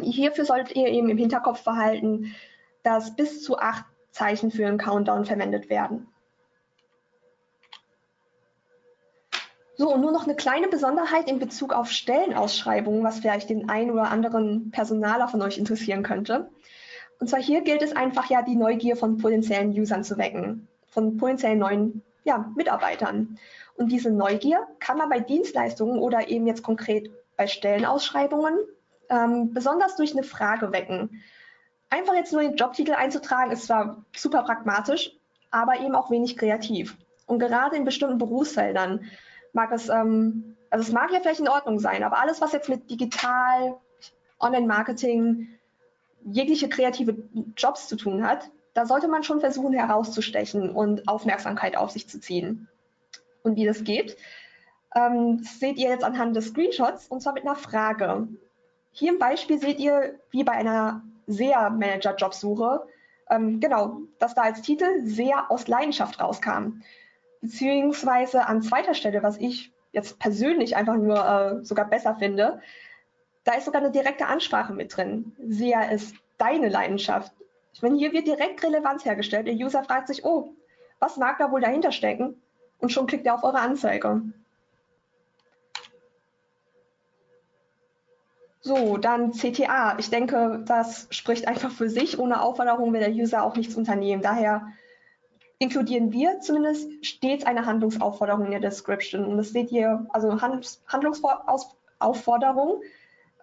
Hierfür 0.00 0.44
solltet 0.44 0.76
ihr 0.76 0.86
eben 0.86 1.08
im 1.08 1.18
Hinterkopf 1.18 1.64
behalten, 1.64 2.34
dass 2.82 3.16
bis 3.16 3.42
zu 3.42 3.58
acht 3.58 3.84
Zeichen 4.10 4.50
für 4.50 4.66
einen 4.66 4.78
Countdown 4.78 5.24
verwendet 5.24 5.70
werden. 5.70 6.08
So, 9.76 9.94
und 9.94 10.02
nur 10.02 10.12
noch 10.12 10.24
eine 10.24 10.36
kleine 10.36 10.68
Besonderheit 10.68 11.26
in 11.30 11.38
Bezug 11.38 11.72
auf 11.72 11.90
Stellenausschreibungen, 11.90 13.02
was 13.02 13.20
vielleicht 13.20 13.48
den 13.48 13.70
einen 13.70 13.90
oder 13.90 14.10
anderen 14.10 14.70
Personaler 14.70 15.26
von 15.26 15.40
euch 15.40 15.56
interessieren 15.56 16.02
könnte. 16.02 16.50
Und 17.18 17.30
zwar 17.30 17.40
hier 17.40 17.62
gilt 17.62 17.80
es 17.80 17.96
einfach 17.96 18.28
ja, 18.28 18.42
die 18.42 18.56
Neugier 18.56 18.96
von 18.96 19.16
potenziellen 19.16 19.70
Usern 19.70 20.04
zu 20.04 20.18
wecken, 20.18 20.68
von 20.88 21.16
potenziellen 21.16 21.58
neuen 21.58 22.02
ja, 22.24 22.50
Mitarbeitern. 22.56 23.38
Und 23.74 23.90
diese 23.90 24.10
Neugier 24.10 24.66
kann 24.80 24.98
man 24.98 25.08
bei 25.08 25.20
Dienstleistungen 25.20 25.98
oder 25.98 26.28
eben 26.28 26.46
jetzt 26.46 26.62
konkret 26.62 27.10
bei 27.38 27.46
Stellenausschreibungen 27.46 28.58
ähm, 29.08 29.54
besonders 29.54 29.96
durch 29.96 30.12
eine 30.12 30.24
Frage 30.24 30.72
wecken. 30.72 31.22
Einfach 31.90 32.14
jetzt 32.14 32.32
nur 32.32 32.42
den 32.42 32.56
Jobtitel 32.56 32.92
einzutragen, 32.92 33.50
ist 33.50 33.66
zwar 33.66 34.04
super 34.16 34.44
pragmatisch, 34.44 35.12
aber 35.50 35.80
eben 35.80 35.94
auch 35.94 36.10
wenig 36.10 36.36
kreativ. 36.36 36.96
Und 37.26 37.40
gerade 37.40 37.76
in 37.76 37.84
bestimmten 37.84 38.18
Berufsfeldern 38.18 39.04
mag 39.52 39.72
es, 39.72 39.88
ähm, 39.88 40.56
also 40.70 40.86
es 40.86 40.92
mag 40.92 41.10
ja 41.12 41.20
vielleicht 41.20 41.40
in 41.40 41.48
Ordnung 41.48 41.80
sein, 41.80 42.04
aber 42.04 42.18
alles, 42.18 42.40
was 42.40 42.52
jetzt 42.52 42.68
mit 42.68 42.88
digital, 42.90 43.76
Online-Marketing, 44.38 45.48
jegliche 46.24 46.68
kreative 46.68 47.16
Jobs 47.56 47.88
zu 47.88 47.96
tun 47.96 48.26
hat, 48.26 48.50
da 48.74 48.86
sollte 48.86 49.08
man 49.08 49.24
schon 49.24 49.40
versuchen 49.40 49.72
herauszustechen 49.72 50.70
und 50.70 51.08
Aufmerksamkeit 51.08 51.76
auf 51.76 51.90
sich 51.90 52.08
zu 52.08 52.20
ziehen. 52.20 52.68
Und 53.42 53.56
wie 53.56 53.66
das 53.66 53.84
geht, 53.84 54.16
ähm, 54.94 55.38
seht 55.38 55.76
ihr 55.76 55.88
jetzt 55.88 56.04
anhand 56.04 56.36
des 56.36 56.48
Screenshots 56.48 57.08
und 57.08 57.20
zwar 57.20 57.32
mit 57.32 57.44
einer 57.44 57.56
Frage. 57.56 58.28
Hier 58.92 59.12
im 59.12 59.18
Beispiel 59.18 59.58
seht 59.58 59.78
ihr, 59.78 60.20
wie 60.30 60.44
bei 60.44 60.52
einer 60.52 61.02
SEA-Manager-Jobsuche, 61.30 62.86
ähm, 63.30 63.60
genau, 63.60 63.98
dass 64.18 64.34
da 64.34 64.42
als 64.42 64.62
Titel 64.62 64.86
SEA 65.04 65.46
aus 65.48 65.68
Leidenschaft 65.68 66.20
rauskam. 66.20 66.82
Beziehungsweise 67.40 68.46
an 68.46 68.62
zweiter 68.62 68.94
Stelle, 68.94 69.22
was 69.22 69.36
ich 69.38 69.72
jetzt 69.92 70.18
persönlich 70.18 70.76
einfach 70.76 70.96
nur 70.96 71.16
äh, 71.16 71.64
sogar 71.64 71.86
besser 71.88 72.16
finde, 72.16 72.60
da 73.44 73.54
ist 73.54 73.64
sogar 73.64 73.80
eine 73.80 73.90
direkte 73.90 74.26
Ansprache 74.26 74.72
mit 74.72 74.96
drin. 74.96 75.32
SEA 75.48 75.82
ist 75.84 76.14
deine 76.38 76.68
Leidenschaft. 76.68 77.32
Ich 77.72 77.82
meine, 77.82 77.96
hier 77.96 78.12
wird 78.12 78.26
direkt 78.26 78.62
Relevanz 78.62 79.04
hergestellt. 79.04 79.46
Der 79.46 79.54
User 79.54 79.84
fragt 79.84 80.08
sich, 80.08 80.24
oh, 80.24 80.54
was 80.98 81.16
mag 81.16 81.38
da 81.38 81.50
wohl 81.50 81.60
dahinter 81.60 81.92
stecken? 81.92 82.42
Und 82.78 82.92
schon 82.92 83.06
klickt 83.06 83.26
er 83.26 83.34
auf 83.34 83.44
eure 83.44 83.60
Anzeige. 83.60 84.22
So, 88.62 88.98
dann 88.98 89.32
CTA. 89.32 89.98
Ich 89.98 90.10
denke, 90.10 90.62
das 90.66 91.06
spricht 91.10 91.48
einfach 91.48 91.70
für 91.70 91.88
sich. 91.88 92.18
Ohne 92.18 92.42
Aufforderung 92.42 92.92
will 92.92 93.00
der 93.00 93.12
User 93.12 93.42
auch 93.42 93.56
nichts 93.56 93.74
unternehmen. 93.74 94.20
Daher 94.22 94.66
inkludieren 95.58 96.12
wir 96.12 96.40
zumindest 96.40 96.90
stets 97.04 97.46
eine 97.46 97.64
Handlungsaufforderung 97.64 98.44
in 98.44 98.50
der 98.50 98.60
Description. 98.60 99.24
Und 99.24 99.38
das 99.38 99.50
seht 99.50 99.72
ihr, 99.72 100.06
also 100.10 100.40
Handlungsaufforderung, 100.40 102.82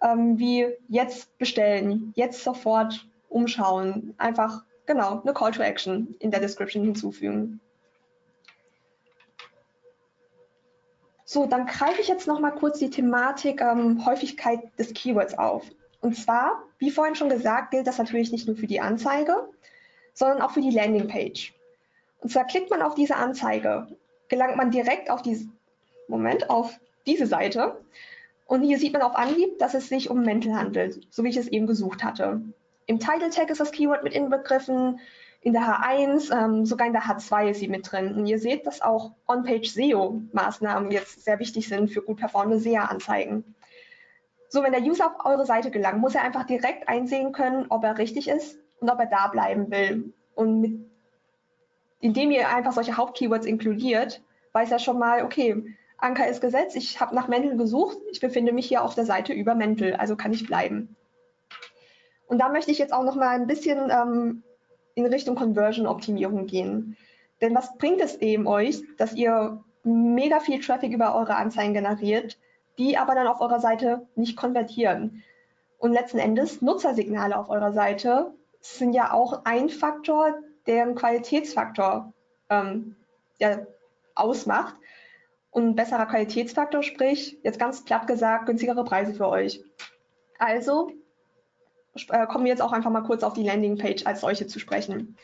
ähm, 0.02 0.38
wie 0.38 0.68
jetzt 0.88 1.36
bestellen, 1.38 2.12
jetzt 2.14 2.44
sofort 2.44 3.08
umschauen. 3.28 4.14
Einfach, 4.18 4.62
genau, 4.86 5.20
eine 5.20 5.32
Call 5.32 5.50
to 5.50 5.62
Action 5.62 6.14
in 6.20 6.30
der 6.30 6.40
Description 6.40 6.84
hinzufügen. 6.84 7.60
So, 11.30 11.44
dann 11.44 11.66
greife 11.66 12.00
ich 12.00 12.08
jetzt 12.08 12.26
noch 12.26 12.40
mal 12.40 12.52
kurz 12.52 12.78
die 12.78 12.88
Thematik 12.88 13.60
ähm, 13.60 14.06
Häufigkeit 14.06 14.60
des 14.78 14.94
Keywords 14.94 15.36
auf. 15.36 15.62
Und 16.00 16.16
zwar, 16.16 16.62
wie 16.78 16.90
vorhin 16.90 17.16
schon 17.16 17.28
gesagt, 17.28 17.70
gilt 17.70 17.86
das 17.86 17.98
natürlich 17.98 18.32
nicht 18.32 18.46
nur 18.46 18.56
für 18.56 18.66
die 18.66 18.80
Anzeige, 18.80 19.46
sondern 20.14 20.40
auch 20.40 20.52
für 20.52 20.62
die 20.62 20.70
Landingpage. 20.70 21.52
Und 22.20 22.32
zwar 22.32 22.46
klickt 22.46 22.70
man 22.70 22.80
auf 22.80 22.94
diese 22.94 23.16
Anzeige, 23.16 23.88
gelangt 24.30 24.56
man 24.56 24.70
direkt 24.70 25.10
auf 25.10 25.20
diese, 25.20 25.48
Moment, 26.08 26.48
auf 26.48 26.80
diese 27.06 27.26
Seite. 27.26 27.78
Und 28.46 28.62
hier 28.62 28.78
sieht 28.78 28.94
man 28.94 29.02
auf 29.02 29.14
Anhieb, 29.14 29.58
dass 29.58 29.74
es 29.74 29.90
sich 29.90 30.08
um 30.08 30.22
Mäntel 30.22 30.54
handelt, 30.56 31.06
so 31.10 31.24
wie 31.24 31.28
ich 31.28 31.36
es 31.36 31.48
eben 31.48 31.66
gesucht 31.66 32.02
hatte. 32.02 32.40
Im 32.86 33.00
Title 33.00 33.28
Tag 33.28 33.50
ist 33.50 33.60
das 33.60 33.72
Keyword 33.72 34.02
mit 34.02 34.14
inbegriffen, 34.14 34.98
in 35.40 35.52
der 35.52 35.62
H1, 35.62 36.32
ähm, 36.36 36.66
sogar 36.66 36.86
in 36.86 36.92
der 36.92 37.02
H2 37.02 37.50
ist 37.50 37.60
sie 37.60 37.68
mit 37.68 37.90
drin. 37.90 38.14
Und 38.14 38.26
ihr 38.26 38.38
seht, 38.38 38.66
dass 38.66 38.82
auch 38.82 39.12
On-Page-SEO-Maßnahmen 39.28 40.90
jetzt 40.90 41.24
sehr 41.24 41.38
wichtig 41.38 41.68
sind 41.68 41.90
für 41.90 42.02
gut 42.02 42.18
performende 42.18 42.58
SEA-Anzeigen. 42.58 43.54
So, 44.48 44.62
wenn 44.62 44.72
der 44.72 44.82
User 44.82 45.06
auf 45.06 45.24
eure 45.24 45.46
Seite 45.46 45.70
gelangt, 45.70 46.00
muss 46.00 46.14
er 46.14 46.22
einfach 46.22 46.44
direkt 46.44 46.88
einsehen 46.88 47.32
können, 47.32 47.66
ob 47.68 47.84
er 47.84 47.98
richtig 47.98 48.28
ist 48.28 48.58
und 48.80 48.90
ob 48.90 48.98
er 48.98 49.06
da 49.06 49.28
bleiben 49.28 49.70
will. 49.70 50.12
Und 50.34 50.60
mit, 50.60 50.90
indem 52.00 52.30
ihr 52.30 52.48
einfach 52.48 52.72
solche 52.72 52.96
Hauptkeywords 52.96 53.46
inkludiert, 53.46 54.22
weiß 54.52 54.70
er 54.72 54.78
schon 54.78 54.98
mal, 54.98 55.24
okay, 55.24 55.76
Anker 55.98 56.28
ist 56.28 56.40
gesetzt, 56.40 56.76
ich 56.76 57.00
habe 57.00 57.14
nach 57.14 57.28
Mänteln 57.28 57.58
gesucht, 57.58 57.98
ich 58.10 58.20
befinde 58.20 58.52
mich 58.52 58.66
hier 58.66 58.82
auf 58.82 58.94
der 58.94 59.04
Seite 59.04 59.32
über 59.32 59.54
Mäntel, 59.54 59.94
also 59.94 60.16
kann 60.16 60.32
ich 60.32 60.46
bleiben. 60.46 60.96
Und 62.26 62.38
da 62.38 62.48
möchte 62.48 62.70
ich 62.70 62.78
jetzt 62.78 62.92
auch 62.92 63.04
noch 63.04 63.16
mal 63.16 63.30
ein 63.30 63.46
bisschen 63.46 63.90
ähm, 63.90 64.42
in 65.04 65.12
Richtung 65.12 65.36
Conversion-Optimierung 65.36 66.46
gehen. 66.46 66.96
Denn 67.40 67.54
was 67.54 67.76
bringt 67.78 68.00
es 68.00 68.16
eben 68.16 68.46
euch, 68.46 68.82
dass 68.96 69.14
ihr 69.14 69.62
mega 69.84 70.40
viel 70.40 70.60
Traffic 70.60 70.92
über 70.92 71.14
eure 71.14 71.36
Anzeigen 71.36 71.74
generiert, 71.74 72.38
die 72.78 72.96
aber 72.96 73.14
dann 73.14 73.26
auf 73.26 73.40
eurer 73.40 73.60
Seite 73.60 74.06
nicht 74.16 74.36
konvertieren? 74.36 75.22
Und 75.78 75.92
letzten 75.92 76.18
Endes 76.18 76.60
Nutzersignale 76.60 77.38
auf 77.38 77.48
eurer 77.48 77.72
Seite 77.72 78.32
sind 78.60 78.92
ja 78.92 79.12
auch 79.12 79.44
ein 79.44 79.68
Faktor, 79.68 80.34
der 80.66 80.82
einen 80.82 80.96
Qualitätsfaktor 80.96 82.12
ähm, 82.50 82.96
ja, 83.38 83.60
ausmacht. 84.14 84.74
Und 85.50 85.66
ein 85.66 85.76
besserer 85.76 86.06
Qualitätsfaktor, 86.06 86.82
sprich, 86.82 87.38
jetzt 87.42 87.58
ganz 87.58 87.84
platt 87.84 88.06
gesagt, 88.06 88.46
günstigere 88.46 88.84
Preise 88.84 89.14
für 89.14 89.28
euch. 89.28 89.64
Also 90.38 90.92
äh, 91.94 92.26
kommen 92.26 92.44
wir 92.44 92.50
jetzt 92.50 92.62
auch 92.62 92.72
einfach 92.72 92.90
mal 92.90 93.02
kurz 93.02 93.22
auf 93.22 93.32
die 93.32 93.42
Landingpage 93.42 94.06
als 94.06 94.20
solche 94.20 94.46
zu 94.46 94.58
sprechen. 94.58 95.16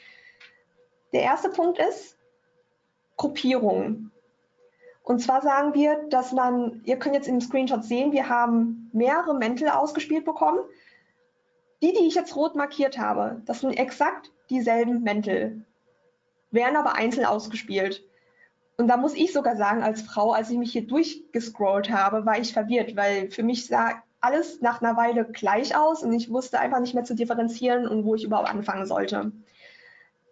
Der 1.13 1.23
erste 1.23 1.49
Punkt 1.49 1.79
ist 1.79 2.19
Gruppierung. 3.17 4.11
Und 5.03 5.21
zwar 5.21 5.43
sagen 5.43 5.75
wir, 5.75 6.09
dass 6.09 6.33
man, 6.33 6.81
ihr 6.85 6.99
könnt 6.99 7.15
jetzt 7.15 7.29
im 7.29 7.41
Screenshot 7.41 7.85
sehen, 7.85 8.13
wir 8.13 8.29
haben 8.29 8.89
mehrere 8.93 9.35
Mäntel 9.35 9.69
ausgespielt 9.69 10.25
bekommen. 10.25 10.61
Die, 11.83 11.93
die 11.93 12.07
ich 12.07 12.15
jetzt 12.15 12.35
rot 12.35 12.57
markiert 12.57 12.99
habe, 12.99 13.43
das 13.45 13.61
sind 13.61 13.75
exakt 13.75 14.33
dieselben 14.49 15.03
Mäntel, 15.03 15.67
werden 16.51 16.77
aber 16.77 16.95
einzeln 16.95 17.27
ausgespielt. 17.27 18.03
Und 18.77 18.89
da 18.89 18.97
muss 18.97 19.15
ich 19.15 19.33
sogar 19.33 19.57
sagen, 19.57 19.83
als 19.83 20.03
Frau, 20.03 20.33
als 20.33 20.51
ich 20.51 20.57
mich 20.57 20.73
hier 20.73 20.87
durchgescrollt 20.87 21.91
habe, 21.91 22.25
war 22.25 22.39
ich 22.39 22.53
verwirrt, 22.53 22.97
weil 22.97 23.31
für 23.31 23.43
mich 23.43 23.67
sah 23.67 24.03
alles 24.25 24.61
nach 24.61 24.81
einer 24.81 24.97
Weile 24.97 25.25
gleich 25.25 25.77
aus 25.77 26.03
und 26.03 26.13
ich 26.13 26.31
wusste 26.31 26.59
einfach 26.59 26.81
nicht 26.81 26.95
mehr 26.95 27.05
zu 27.05 27.15
differenzieren 27.15 27.87
und 27.87 28.05
wo 28.05 28.15
ich 28.15 28.25
überhaupt 28.25 28.49
anfangen 28.49 28.87
sollte. 28.87 29.33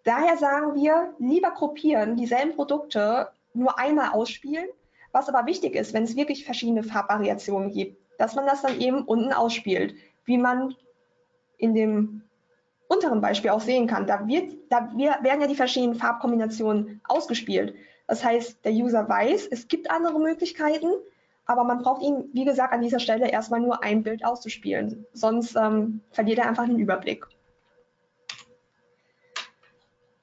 Daher 0.03 0.37
sagen 0.37 0.75
wir, 0.75 1.13
lieber 1.19 1.51
gruppieren, 1.51 2.17
dieselben 2.17 2.55
Produkte 2.55 3.29
nur 3.53 3.79
einmal 3.79 4.09
ausspielen, 4.09 4.65
was 5.11 5.29
aber 5.29 5.45
wichtig 5.45 5.75
ist, 5.75 5.93
wenn 5.93 6.03
es 6.03 6.15
wirklich 6.15 6.43
verschiedene 6.43 6.83
Farbvariationen 6.83 7.71
gibt, 7.71 8.01
dass 8.17 8.35
man 8.35 8.45
das 8.45 8.63
dann 8.63 8.81
eben 8.81 9.03
unten 9.03 9.31
ausspielt, 9.31 9.95
wie 10.25 10.37
man 10.37 10.75
in 11.57 11.73
dem 11.73 12.23
unteren 12.87 13.21
Beispiel 13.21 13.51
auch 13.51 13.61
sehen 13.61 13.87
kann. 13.87 14.07
Da, 14.07 14.27
wird, 14.27 14.55
da 14.69 14.91
werden 14.95 15.41
ja 15.41 15.47
die 15.47 15.55
verschiedenen 15.55 15.95
Farbkombinationen 15.95 16.99
ausgespielt. 17.07 17.75
Das 18.07 18.23
heißt, 18.23 18.65
der 18.65 18.73
User 18.73 19.07
weiß, 19.07 19.47
es 19.49 19.67
gibt 19.67 19.89
andere 19.89 20.19
Möglichkeiten, 20.19 20.91
aber 21.45 21.63
man 21.63 21.81
braucht 21.81 22.01
ihn, 22.01 22.29
wie 22.33 22.45
gesagt, 22.45 22.73
an 22.73 22.81
dieser 22.81 22.99
Stelle 22.99 23.29
erstmal 23.29 23.59
nur 23.59 23.83
ein 23.83 24.03
Bild 24.03 24.25
auszuspielen. 24.25 25.05
Sonst 25.13 25.55
ähm, 25.55 26.01
verliert 26.11 26.39
er 26.39 26.47
einfach 26.47 26.65
den 26.65 26.79
Überblick. 26.79 27.25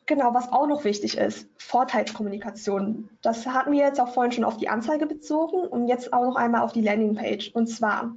Genau, 0.07 0.35
was 0.35 0.51
auch 0.51 0.67
noch 0.67 0.83
wichtig 0.83 1.19
ist, 1.19 1.49
Vorteilskommunikation. 1.59 3.09
Das 3.23 3.47
hatten 3.47 3.71
wir 3.71 3.79
jetzt 3.79 4.01
auch 4.01 4.13
vorhin 4.13 4.33
schon 4.33 4.43
auf 4.43 4.57
die 4.57 4.69
Anzeige 4.69 5.07
bezogen 5.07 5.61
und 5.69 5.87
jetzt 5.87 6.13
auch 6.13 6.25
noch 6.25 6.35
einmal 6.35 6.63
auf 6.63 6.73
die 6.73 6.81
Landingpage. 6.81 7.53
Und 7.55 7.69
zwar, 7.69 8.17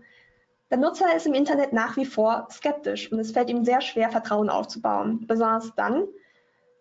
der 0.72 0.80
Nutzer 0.80 1.16
ist 1.16 1.28
im 1.28 1.36
Internet 1.36 1.72
nach 1.72 1.96
wie 1.96 2.06
vor 2.06 2.48
skeptisch 2.50 3.12
und 3.12 3.20
es 3.20 3.32
fällt 3.32 3.52
ihm 3.52 3.64
sehr 3.64 3.80
schwer, 3.80 4.10
Vertrauen 4.10 4.50
aufzubauen. 4.50 5.28
Besonders 5.28 5.76
dann, 5.76 6.06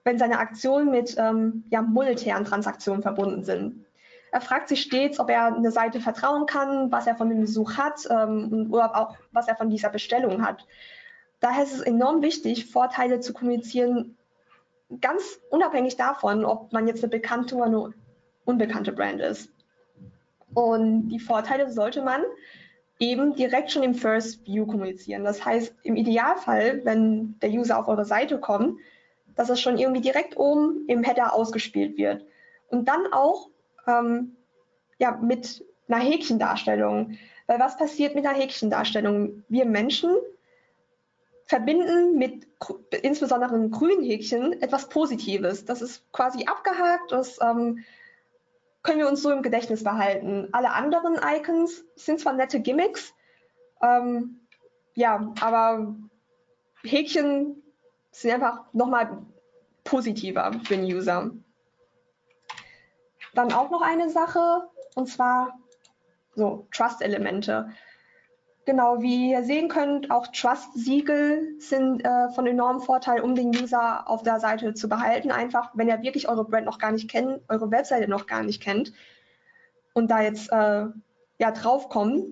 wenn 0.05 0.19
seine 0.19 0.39
Aktionen 0.39 0.91
mit 0.91 1.15
ähm, 1.19 1.65
ja, 1.69 1.83
monetären 1.83 2.47
Transaktionen 2.47 3.03
verbunden 3.03 3.45
sind. 3.45 3.85
Er 4.33 4.41
fragt 4.41 4.69
sich 4.69 4.81
stets, 4.81 5.21
ob 5.21 5.29
er 5.29 5.55
eine 5.55 5.71
Seite 5.71 6.01
vertrauen 6.01 6.47
kann, 6.47 6.91
was 6.91 7.07
er 7.07 7.17
von 7.17 7.29
dem 7.29 7.43
Besuch 7.43 7.77
hat 7.77 8.09
ähm, 8.11 8.69
oder 8.73 8.97
auch 8.97 9.17
was 9.31 9.47
er 9.47 9.57
von 9.57 9.69
dieser 9.69 9.91
Bestellung 9.91 10.45
hat. 10.45 10.67
Daher 11.41 11.65
ist 11.65 11.75
es 11.75 11.83
enorm 11.83 12.23
wichtig, 12.23 12.67
Vorteile 12.67 13.21
zu 13.21 13.35
kommunizieren, 13.35 14.17
ganz 15.03 15.39
unabhängig 15.51 15.97
davon, 15.97 16.47
ob 16.47 16.73
man 16.73 16.87
jetzt 16.87 17.05
eine 17.05 17.11
bekannte 17.11 17.57
oder 17.57 17.67
eine 17.67 17.95
unbekannte 18.47 18.93
Brand 18.93 19.21
ist. 19.21 19.51
Und 20.55 21.09
die 21.09 21.21
Vorteile 21.21 21.71
sollte 21.71 22.03
man 22.03 22.23
eben 22.99 23.35
direkt 23.35 23.71
schon 23.71 23.83
im 23.83 23.95
First 23.95 24.47
View 24.47 24.65
kommunizieren. 24.65 25.25
Das 25.25 25.45
heißt, 25.45 25.75
im 25.83 25.97
Idealfall, 25.97 26.81
wenn 26.85 27.39
der 27.41 27.51
User 27.51 27.79
auf 27.79 27.89
eure 27.89 28.07
Seite 28.07 28.39
kommt, 28.39 28.79
dass 29.37 29.51
es 29.51 29.61
schon 29.61 29.77
irgendwie 29.77 30.01
direkt 30.01 30.39
oben 30.39 30.87
im 30.89 31.03
Header 31.03 31.35
ausgespielt 31.35 31.99
wird. 31.99 32.25
Und 32.69 32.89
dann 32.89 33.13
auch 33.13 33.49
ähm, 33.87 34.37
ja, 34.99 35.13
mit 35.13 35.65
einer 35.89 36.03
Häkchendarstellung. 36.03 37.19
Weil 37.47 37.59
was 37.59 37.77
passiert 37.77 38.15
mit 38.15 38.27
einer 38.27 38.39
Häkchendarstellung? 38.39 39.45
Wir 39.49 39.65
Menschen 39.65 40.11
verbinden 41.47 42.17
mit 42.17 42.47
insbesondere 43.03 43.55
einem 43.55 43.71
grünen 43.71 44.03
Häkchen 44.03 44.61
etwas 44.63 44.89
Positives. 44.89 45.65
Das 45.65 45.83
ist 45.83 46.11
quasi 46.13 46.47
abgehakt, 46.47 47.13
das 47.13 47.39
ähm, 47.43 47.85
können 48.83 48.99
wir 48.99 49.09
uns 49.09 49.23
so 49.23 49.31
im 49.31 49.43
Gedächtnis 49.43 49.85
behalten. 49.85 50.49
Alle 50.53 50.73
anderen 50.73 51.17
Icons 51.17 51.85
sind 51.95 52.21
zwar 52.21 52.33
nette 52.33 52.61
Gimmicks, 52.61 53.13
ähm, 53.83 54.41
ja, 54.95 55.33
aber 55.41 55.95
Häkchen 56.85 57.63
sind 58.11 58.33
einfach 58.33 58.65
nochmal 58.73 59.19
positiver 59.85 60.53
für 60.65 60.77
den 60.77 60.85
User. 60.85 61.31
Dann 63.35 63.53
auch 63.53 63.71
noch 63.71 63.83
eine 63.83 64.11
Sache, 64.11 64.69
und 64.95 65.09
zwar 65.09 65.59
so 66.35 66.67
Trust-Elemente. 66.73 67.71
Genau, 68.65 69.03
wie 69.03 69.33
ihr 69.33 69.43
sehen 69.43 69.69
könnt, 69.69 70.11
auch 70.11 70.29
Trust-Siegel 70.29 71.59
sind 71.59 72.05
äh, 72.05 72.29
von 72.31 72.47
enormem 72.47 72.81
Vorteil, 72.81 73.21
um 73.21 73.35
den 73.35 73.49
User 73.49 74.09
auf 74.09 74.23
der 74.23 74.39
Seite 74.39 74.73
zu 74.75 74.89
behalten. 74.89 75.33
Einfach, 75.33 75.71
wenn 75.75 75.89
er 75.89 76.03
wirklich 76.03 76.29
eure 76.29 76.45
Brand 76.45 76.67
noch 76.67 76.79
gar 76.79 76.93
nicht 76.93 77.11
kennt, 77.11 77.41
eure 77.49 77.71
Webseite 77.73 78.09
noch 78.09 78.27
gar 78.27 78.45
nicht 78.45 78.63
kennt 78.63 78.93
und 79.95 80.11
da 80.11 80.23
jetzt 80.23 80.51
äh, 80.53 80.87
ja 81.39 81.51
draufkommt 81.51 82.27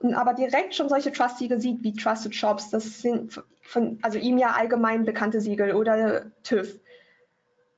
und 0.00 0.14
aber 0.14 0.34
direkt 0.34 0.74
schon 0.74 0.88
solche 0.88 1.12
Trust-Siegel 1.12 1.60
sieht 1.60 1.82
wie 1.82 1.92
Trusted 1.94 2.34
Shops, 2.34 2.70
das 2.70 3.02
sind 3.02 3.42
von, 3.60 3.98
also 4.02 4.18
ihm 4.18 4.38
ja 4.38 4.52
allgemein 4.52 5.04
bekannte 5.04 5.40
Siegel 5.40 5.74
oder 5.74 6.32
TÜV, 6.42 6.80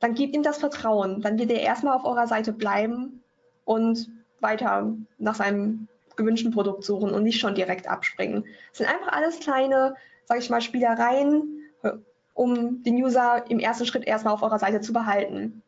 dann 0.04 0.12
gebt 0.12 0.36
ihm 0.36 0.42
das 0.42 0.58
Vertrauen. 0.58 1.22
Dann 1.22 1.38
wird 1.38 1.50
er 1.50 1.62
erstmal 1.62 1.96
auf 1.96 2.04
eurer 2.04 2.26
Seite 2.26 2.52
bleiben 2.52 3.22
und 3.64 4.10
weiter 4.40 4.94
nach 5.16 5.34
seinem 5.34 5.88
gewünschten 6.14 6.52
Produkt 6.52 6.84
suchen 6.84 7.10
und 7.10 7.22
nicht 7.22 7.40
schon 7.40 7.54
direkt 7.54 7.88
abspringen. 7.88 8.44
Es 8.70 8.78
sind 8.78 8.86
einfach 8.86 9.12
alles 9.12 9.40
kleine, 9.40 9.96
sage 10.26 10.40
ich 10.40 10.50
mal, 10.50 10.60
Spielereien, 10.60 11.62
um 12.34 12.82
den 12.82 13.02
User 13.02 13.46
im 13.48 13.58
ersten 13.58 13.86
Schritt 13.86 14.04
erstmal 14.04 14.34
auf 14.34 14.42
eurer 14.42 14.58
Seite 14.58 14.82
zu 14.82 14.92
behalten. 14.92 15.62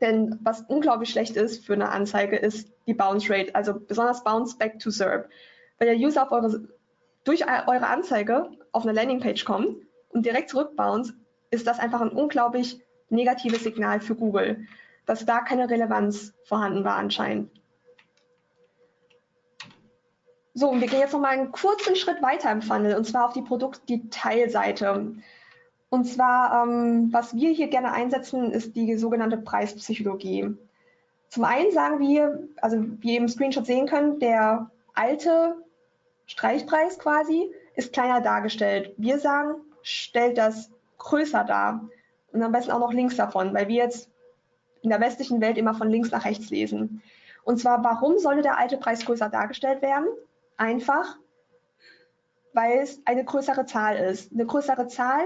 Denn 0.00 0.40
was 0.42 0.62
unglaublich 0.62 1.10
schlecht 1.10 1.36
ist 1.36 1.64
für 1.64 1.74
eine 1.74 1.90
Anzeige, 1.90 2.34
ist 2.34 2.72
die 2.88 2.94
Bounce 2.94 3.32
Rate, 3.32 3.54
also 3.54 3.78
besonders 3.78 4.24
Bounce 4.24 4.58
Back 4.58 4.80
to 4.80 4.90
SERP. 4.90 5.30
Wenn 5.78 5.86
der 5.86 6.04
User 6.04 6.24
auf 6.24 6.32
eure, 6.32 6.66
durch 7.22 7.46
eure 7.46 7.86
Anzeige 7.86 8.50
auf 8.72 8.82
eine 8.82 8.92
Landingpage 8.92 9.44
kommt 9.44 9.86
und 10.08 10.26
direkt 10.26 10.50
zurückbounce, 10.50 11.14
ist 11.52 11.68
das 11.68 11.78
einfach 11.78 12.00
ein 12.00 12.10
unglaublich 12.10 12.80
negatives 13.10 13.64
Signal 13.64 14.00
für 14.00 14.14
Google, 14.14 14.66
dass 15.06 15.24
da 15.24 15.40
keine 15.40 15.70
Relevanz 15.70 16.34
vorhanden 16.44 16.84
war 16.84 16.96
anscheinend. 16.96 17.50
So, 20.54 20.68
und 20.70 20.80
wir 20.80 20.88
gehen 20.88 20.98
jetzt 20.98 21.12
noch 21.12 21.20
mal 21.20 21.28
einen 21.28 21.52
kurzen 21.52 21.94
Schritt 21.94 22.20
weiter 22.20 22.50
im 22.50 22.62
Funnel, 22.62 22.96
und 22.96 23.04
zwar 23.04 23.26
auf 23.26 23.32
die 23.32 23.42
Produktdetailseite. 23.42 25.14
Und 25.88 26.04
zwar, 26.04 26.64
ähm, 26.64 27.12
was 27.12 27.34
wir 27.36 27.50
hier 27.50 27.68
gerne 27.68 27.92
einsetzen, 27.92 28.50
ist 28.50 28.74
die 28.74 28.96
sogenannte 28.96 29.38
Preispsychologie. 29.38 30.56
Zum 31.28 31.44
einen 31.44 31.70
sagen 31.70 32.00
wir, 32.00 32.48
also 32.60 32.84
wie 33.00 33.14
ihr 33.14 33.20
im 33.20 33.28
Screenshot 33.28 33.66
sehen 33.66 33.86
könnt, 33.86 34.20
der 34.20 34.70
alte 34.94 35.56
Streichpreis 36.26 36.98
quasi 36.98 37.50
ist 37.76 37.92
kleiner 37.92 38.20
dargestellt. 38.20 38.94
Wir 38.96 39.18
sagen, 39.18 39.54
stellt 39.82 40.36
das 40.38 40.70
größer 40.98 41.44
dar 41.44 41.88
und 42.32 42.42
am 42.42 42.52
besten 42.52 42.72
auch 42.72 42.80
noch 42.80 42.92
links 42.92 43.16
davon, 43.16 43.54
weil 43.54 43.68
wir 43.68 43.76
jetzt 43.76 44.10
in 44.82 44.90
der 44.90 45.00
westlichen 45.00 45.40
Welt 45.40 45.58
immer 45.58 45.74
von 45.74 45.88
links 45.88 46.10
nach 46.10 46.24
rechts 46.24 46.50
lesen. 46.50 47.02
Und 47.44 47.58
zwar, 47.58 47.82
warum 47.82 48.18
sollte 48.18 48.42
der 48.42 48.58
alte 48.58 48.76
Preis 48.76 49.04
größer 49.04 49.28
dargestellt 49.28 49.82
werden? 49.82 50.06
Einfach, 50.56 51.16
weil 52.52 52.78
es 52.78 53.00
eine 53.04 53.24
größere 53.24 53.64
Zahl 53.66 53.96
ist. 53.96 54.32
Eine 54.32 54.46
größere 54.46 54.86
Zahl 54.88 55.24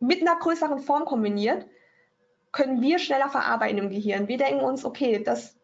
mit 0.00 0.22
einer 0.22 0.38
größeren 0.38 0.80
Form 0.80 1.04
kombiniert, 1.04 1.66
können 2.52 2.80
wir 2.80 2.98
schneller 2.98 3.28
verarbeiten 3.28 3.78
im 3.78 3.90
Gehirn. 3.90 4.26
Wir 4.26 4.38
denken 4.38 4.64
uns, 4.64 4.84
okay, 4.84 5.22
das 5.22 5.56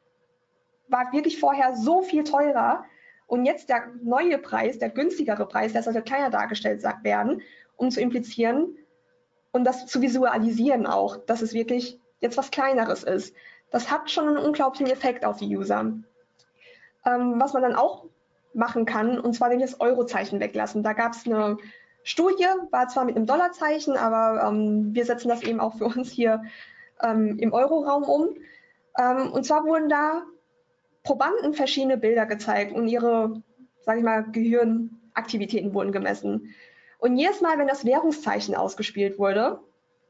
war 0.88 1.12
wirklich 1.12 1.40
vorher 1.40 1.74
so 1.74 2.02
viel 2.02 2.22
teurer 2.22 2.84
und 3.26 3.44
jetzt 3.44 3.68
der 3.68 3.88
neue 4.02 4.38
Preis, 4.38 4.78
der 4.78 4.90
günstigere 4.90 5.48
Preis, 5.48 5.72
der 5.72 5.82
sollte 5.82 6.02
kleiner 6.02 6.30
dargestellt 6.30 6.84
werden, 7.02 7.42
um 7.76 7.90
zu 7.90 8.00
implizieren 8.00 8.76
und 9.56 9.64
das 9.64 9.86
zu 9.86 10.02
visualisieren 10.02 10.86
auch, 10.86 11.16
dass 11.16 11.42
es 11.42 11.54
wirklich 11.54 11.98
jetzt 12.20 12.36
was 12.36 12.50
Kleineres 12.50 13.02
ist. 13.02 13.34
Das 13.70 13.90
hat 13.90 14.10
schon 14.10 14.28
einen 14.28 14.38
unglaublichen 14.38 14.92
Effekt 14.92 15.24
auf 15.24 15.38
die 15.38 15.56
User. 15.56 15.80
Ähm, 17.04 17.40
was 17.40 17.52
man 17.52 17.62
dann 17.62 17.74
auch 17.74 18.04
machen 18.52 18.84
kann, 18.86 19.18
und 19.18 19.34
zwar 19.34 19.48
nämlich 19.48 19.70
das 19.70 19.80
Eurozeichen 19.80 20.40
weglassen. 20.40 20.82
Da 20.82 20.92
gab 20.92 21.12
es 21.12 21.26
eine 21.26 21.56
Studie, 22.02 22.46
war 22.70 22.88
zwar 22.88 23.04
mit 23.04 23.16
einem 23.16 23.26
Dollarzeichen, 23.26 23.96
aber 23.96 24.46
ähm, 24.46 24.94
wir 24.94 25.04
setzen 25.04 25.28
das 25.28 25.42
eben 25.42 25.60
auch 25.60 25.76
für 25.78 25.86
uns 25.86 26.10
hier 26.10 26.42
ähm, 27.02 27.38
im 27.38 27.52
Euroraum 27.52 28.04
um. 28.04 28.36
Ähm, 28.98 29.32
und 29.32 29.44
zwar 29.44 29.64
wurden 29.64 29.88
da 29.88 30.22
Probanden 31.02 31.54
verschiedene 31.54 31.96
Bilder 31.96 32.26
gezeigt 32.26 32.72
und 32.74 32.88
ihre, 32.88 33.42
sage 33.80 33.98
ich 33.98 34.04
mal, 34.04 34.24
Gehirnaktivitäten 34.30 35.74
wurden 35.74 35.92
gemessen. 35.92 36.54
Und 36.98 37.16
jedes 37.16 37.40
Mal, 37.40 37.58
wenn 37.58 37.68
das 37.68 37.84
Währungszeichen 37.84 38.54
ausgespielt 38.54 39.18
wurde, 39.18 39.60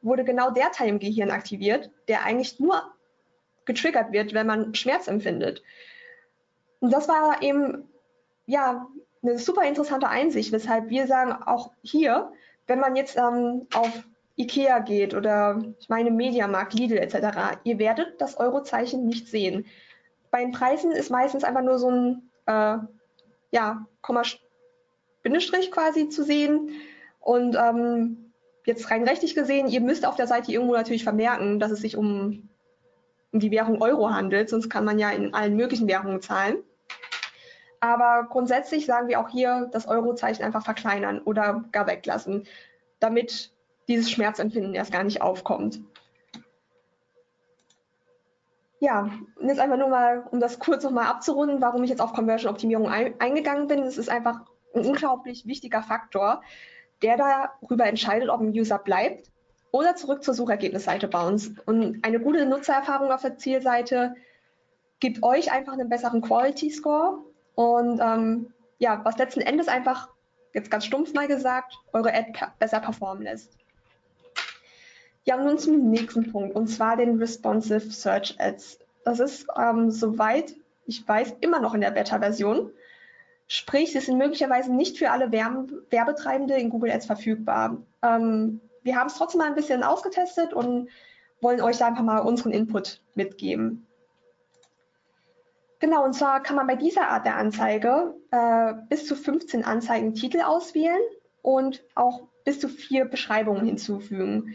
wurde 0.02 0.24
genau 0.24 0.50
der 0.50 0.70
Teil 0.70 0.88
im 0.88 0.98
Gehirn 0.98 1.30
aktiviert, 1.30 1.90
der 2.08 2.22
eigentlich 2.22 2.60
nur 2.60 2.82
getriggert 3.64 4.12
wird, 4.12 4.34
wenn 4.34 4.46
man 4.46 4.74
Schmerz 4.74 5.08
empfindet. 5.08 5.62
Und 6.80 6.92
das 6.92 7.08
war 7.08 7.42
eben 7.42 7.88
ja, 8.46 8.86
eine 9.22 9.38
super 9.38 9.62
interessante 9.64 10.08
Einsicht, 10.08 10.52
weshalb 10.52 10.88
wir 10.88 11.06
sagen, 11.06 11.32
auch 11.32 11.72
hier, 11.82 12.32
wenn 12.66 12.78
man 12.78 12.96
jetzt 12.96 13.16
ähm, 13.16 13.66
auf 13.74 14.04
Ikea 14.36 14.80
geht 14.80 15.14
oder 15.14 15.62
ich 15.78 15.88
meine 15.88 16.10
Mediamarkt, 16.10 16.74
Lidl 16.74 16.98
etc., 16.98 17.58
ihr 17.64 17.78
werdet 17.78 18.20
das 18.20 18.36
Eurozeichen 18.36 19.06
nicht 19.06 19.28
sehen. 19.28 19.66
Bei 20.30 20.40
den 20.40 20.52
Preisen 20.52 20.92
ist 20.92 21.10
meistens 21.10 21.44
einfach 21.44 21.62
nur 21.62 21.78
so 21.78 21.90
ein 21.90 22.30
äh, 22.46 22.78
ja, 23.50 23.86
Komma 24.02 24.22
Bindestrich 25.26 25.72
quasi 25.72 26.08
zu 26.08 26.22
sehen. 26.22 26.70
Und 27.18 27.56
ähm, 27.56 28.32
jetzt 28.64 28.88
rein 28.92 29.02
rechtlich 29.02 29.34
gesehen, 29.34 29.66
ihr 29.66 29.80
müsst 29.80 30.06
auf 30.06 30.14
der 30.14 30.28
Seite 30.28 30.52
irgendwo 30.52 30.74
natürlich 30.74 31.02
vermerken, 31.02 31.58
dass 31.58 31.72
es 31.72 31.80
sich 31.80 31.96
um, 31.96 32.48
um 33.32 33.40
die 33.40 33.50
Währung 33.50 33.82
Euro 33.82 34.10
handelt, 34.10 34.48
sonst 34.48 34.70
kann 34.70 34.84
man 34.84 35.00
ja 35.00 35.10
in 35.10 35.34
allen 35.34 35.56
möglichen 35.56 35.88
Währungen 35.88 36.22
zahlen. 36.22 36.58
Aber 37.80 38.28
grundsätzlich 38.30 38.86
sagen 38.86 39.08
wir 39.08 39.18
auch 39.18 39.28
hier 39.28 39.68
das 39.72 39.88
Eurozeichen 39.88 40.44
einfach 40.44 40.64
verkleinern 40.64 41.20
oder 41.20 41.64
gar 41.72 41.88
weglassen, 41.88 42.44
damit 43.00 43.50
dieses 43.88 44.08
Schmerzempfinden 44.08 44.74
erst 44.74 44.92
gar 44.92 45.02
nicht 45.02 45.22
aufkommt. 45.22 45.80
Ja, 48.78 49.10
jetzt 49.40 49.58
einfach 49.58 49.76
nur 49.76 49.88
mal, 49.88 50.24
um 50.30 50.38
das 50.38 50.60
kurz 50.60 50.84
nochmal 50.84 51.06
abzurunden, 51.06 51.60
warum 51.60 51.82
ich 51.82 51.90
jetzt 51.90 52.00
auf 52.00 52.12
Conversion-Optimierung 52.12 52.88
ein, 52.88 53.20
eingegangen 53.20 53.66
bin. 53.66 53.82
Es 53.82 53.98
ist 53.98 54.08
einfach 54.08 54.42
ein 54.76 54.86
unglaublich 54.86 55.46
wichtiger 55.46 55.82
Faktor, 55.82 56.42
der 57.02 57.16
darüber 57.16 57.86
entscheidet, 57.86 58.28
ob 58.28 58.40
ein 58.40 58.50
User 58.52 58.78
bleibt 58.78 59.30
oder 59.70 59.96
zurück 59.96 60.22
zur 60.22 60.34
Suchergebnisseite 60.34 61.08
bounce. 61.08 61.54
Und 61.66 62.04
eine 62.04 62.20
gute 62.20 62.46
Nutzererfahrung 62.46 63.10
auf 63.10 63.22
der 63.22 63.38
Zielseite 63.38 64.14
gibt 65.00 65.22
euch 65.22 65.52
einfach 65.52 65.74
einen 65.74 65.88
besseren 65.88 66.22
Quality 66.22 66.70
Score 66.70 67.18
und 67.54 68.00
ähm, 68.00 68.52
ja, 68.78 69.00
was 69.04 69.18
letzten 69.18 69.40
Endes 69.40 69.68
einfach, 69.68 70.08
jetzt 70.54 70.70
ganz 70.70 70.84
stumpf 70.84 71.12
mal 71.12 71.28
gesagt, 71.28 71.78
eure 71.92 72.14
Ad 72.14 72.32
besser 72.58 72.80
performen 72.80 73.24
lässt. 73.24 73.52
Ja, 75.24 75.36
nun 75.36 75.58
zum 75.58 75.90
nächsten 75.90 76.30
Punkt, 76.30 76.54
und 76.54 76.68
zwar 76.68 76.96
den 76.96 77.18
Responsive 77.18 77.90
Search 77.90 78.36
Ads. 78.38 78.78
Das 79.04 79.20
ist, 79.20 79.46
ähm, 79.58 79.90
soweit 79.90 80.54
ich 80.86 81.06
weiß, 81.06 81.34
immer 81.40 81.60
noch 81.60 81.74
in 81.74 81.80
der 81.80 81.90
Beta-Version. 81.90 82.70
Sprich, 83.48 83.92
sie 83.92 84.00
sind 84.00 84.18
möglicherweise 84.18 84.74
nicht 84.74 84.98
für 84.98 85.10
alle 85.10 85.30
Werbetreibende 85.30 86.54
in 86.54 86.70
Google 86.70 86.90
Ads 86.90 87.06
verfügbar. 87.06 87.78
Ähm, 88.02 88.60
wir 88.82 88.96
haben 88.96 89.06
es 89.06 89.14
trotzdem 89.14 89.38
mal 89.38 89.46
ein 89.46 89.54
bisschen 89.54 89.82
ausgetestet 89.82 90.52
und 90.52 90.88
wollen 91.40 91.60
euch 91.60 91.78
da 91.78 91.86
einfach 91.86 92.02
mal 92.02 92.18
unseren 92.18 92.52
Input 92.52 93.00
mitgeben. 93.14 93.86
Genau, 95.78 96.04
und 96.04 96.14
zwar 96.14 96.42
kann 96.42 96.56
man 96.56 96.66
bei 96.66 96.76
dieser 96.76 97.08
Art 97.08 97.26
der 97.26 97.36
Anzeige 97.36 98.14
äh, 98.30 98.74
bis 98.88 99.06
zu 99.06 99.14
15 99.14 99.64
Anzeigentitel 99.64 100.40
auswählen 100.40 101.00
und 101.42 101.84
auch 101.94 102.22
bis 102.44 102.60
zu 102.60 102.68
vier 102.68 103.04
Beschreibungen 103.04 103.66
hinzufügen. 103.66 104.54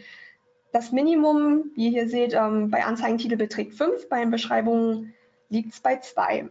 Das 0.72 0.90
Minimum, 0.90 1.70
wie 1.74 1.86
ihr 1.86 1.90
hier 1.90 2.08
seht, 2.08 2.34
ähm, 2.34 2.70
bei 2.70 2.84
Anzeigentitel 2.84 3.36
beträgt 3.36 3.74
5, 3.74 4.08
bei 4.08 4.20
den 4.20 4.30
Beschreibungen 4.30 5.14
liegt 5.48 5.74
es 5.74 5.80
bei 5.80 5.98
2. 5.98 6.48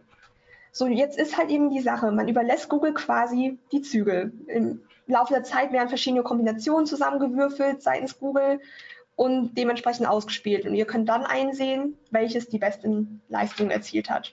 So, 0.74 0.86
jetzt 0.86 1.18
ist 1.18 1.36
halt 1.36 1.50
eben 1.50 1.68
die 1.68 1.82
Sache, 1.82 2.10
man 2.10 2.28
überlässt 2.28 2.70
Google 2.70 2.94
quasi 2.94 3.58
die 3.72 3.82
Zügel. 3.82 4.32
Im 4.46 4.80
Laufe 5.06 5.34
der 5.34 5.44
Zeit 5.44 5.70
werden 5.70 5.90
verschiedene 5.90 6.22
Kombinationen 6.22 6.86
zusammengewürfelt 6.86 7.82
seitens 7.82 8.18
Google 8.18 8.58
und 9.14 9.56
dementsprechend 9.58 10.08
ausgespielt. 10.08 10.64
Und 10.64 10.74
ihr 10.74 10.86
könnt 10.86 11.10
dann 11.10 11.24
einsehen, 11.24 11.98
welches 12.10 12.48
die 12.48 12.58
besten 12.58 13.20
Leistungen 13.28 13.70
erzielt 13.70 14.08
hat. 14.08 14.32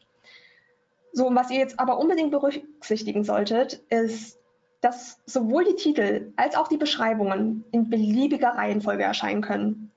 So, 1.11 1.27
und 1.27 1.35
was 1.35 1.51
ihr 1.51 1.59
jetzt 1.59 1.77
aber 1.77 1.99
unbedingt 1.99 2.31
berücksichtigen 2.31 3.25
solltet, 3.25 3.81
ist, 3.89 4.39
dass 4.79 5.19
sowohl 5.25 5.65
die 5.65 5.75
Titel 5.75 6.31
als 6.37 6.55
auch 6.55 6.69
die 6.69 6.77
Beschreibungen 6.77 7.65
in 7.71 7.89
beliebiger 7.89 8.51
Reihenfolge 8.51 9.03
erscheinen 9.03 9.41
können. 9.41 9.91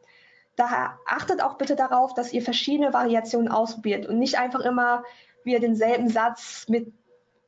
Daher 0.57 0.99
achtet 1.07 1.41
auch 1.41 1.55
bitte 1.55 1.77
darauf, 1.77 2.15
dass 2.15 2.33
ihr 2.33 2.43
verschiedene 2.43 2.93
Variationen 2.93 3.49
ausprobiert 3.49 4.07
und 4.07 4.19
nicht 4.19 4.39
einfach 4.39 4.61
immer 4.61 5.05
wieder 5.45 5.61
denselben 5.61 6.09
Satz 6.09 6.67
mit 6.69 6.93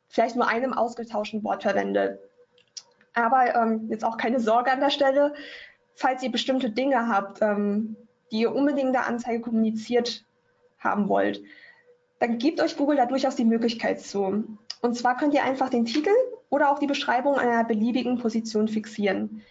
vielleicht 0.09 0.37
nur 0.37 0.47
einem 0.47 0.73
ausgetauschten 0.73 1.43
Wort 1.45 1.63
verwendet. 1.63 2.21
Aber 3.15 3.55
ähm, 3.55 3.89
jetzt 3.91 4.05
auch 4.05 4.17
keine 4.17 4.41
Sorge 4.41 4.73
an 4.73 4.81
der 4.81 4.91
Stelle, 4.91 5.35
falls 5.95 6.23
ihr 6.23 6.31
bestimmte 6.31 6.71
Dinge 6.71 7.09
habt, 7.09 7.41
ähm, 7.43 7.97
die 8.31 8.41
ihr 8.41 8.55
unbedingt 8.55 8.89
in 8.89 8.93
der 8.93 9.07
Anzeige 9.07 9.41
kommuniziert 9.41 10.25
haben 10.79 11.09
wollt, 11.09 11.43
dann 12.19 12.39
gebt 12.39 12.61
euch 12.61 12.77
Google 12.77 12.97
da 12.97 13.07
durchaus 13.07 13.37
die 13.37 13.45
Möglichkeit 13.45 14.01
zu. 14.01 14.45
Und 14.81 14.97
zwar 14.97 15.17
könnt 15.17 15.35
ihr 15.35 15.45
einfach 15.45 15.69
den 15.69 15.85
Titel 15.85 16.11
oder 16.51 16.71
auch 16.71 16.79
die 16.79 16.87
Beschreibung 16.87 17.37
einer 17.37 17.65
beliebigen 17.65 18.19
Position 18.19 18.69
fixieren. 18.69 19.43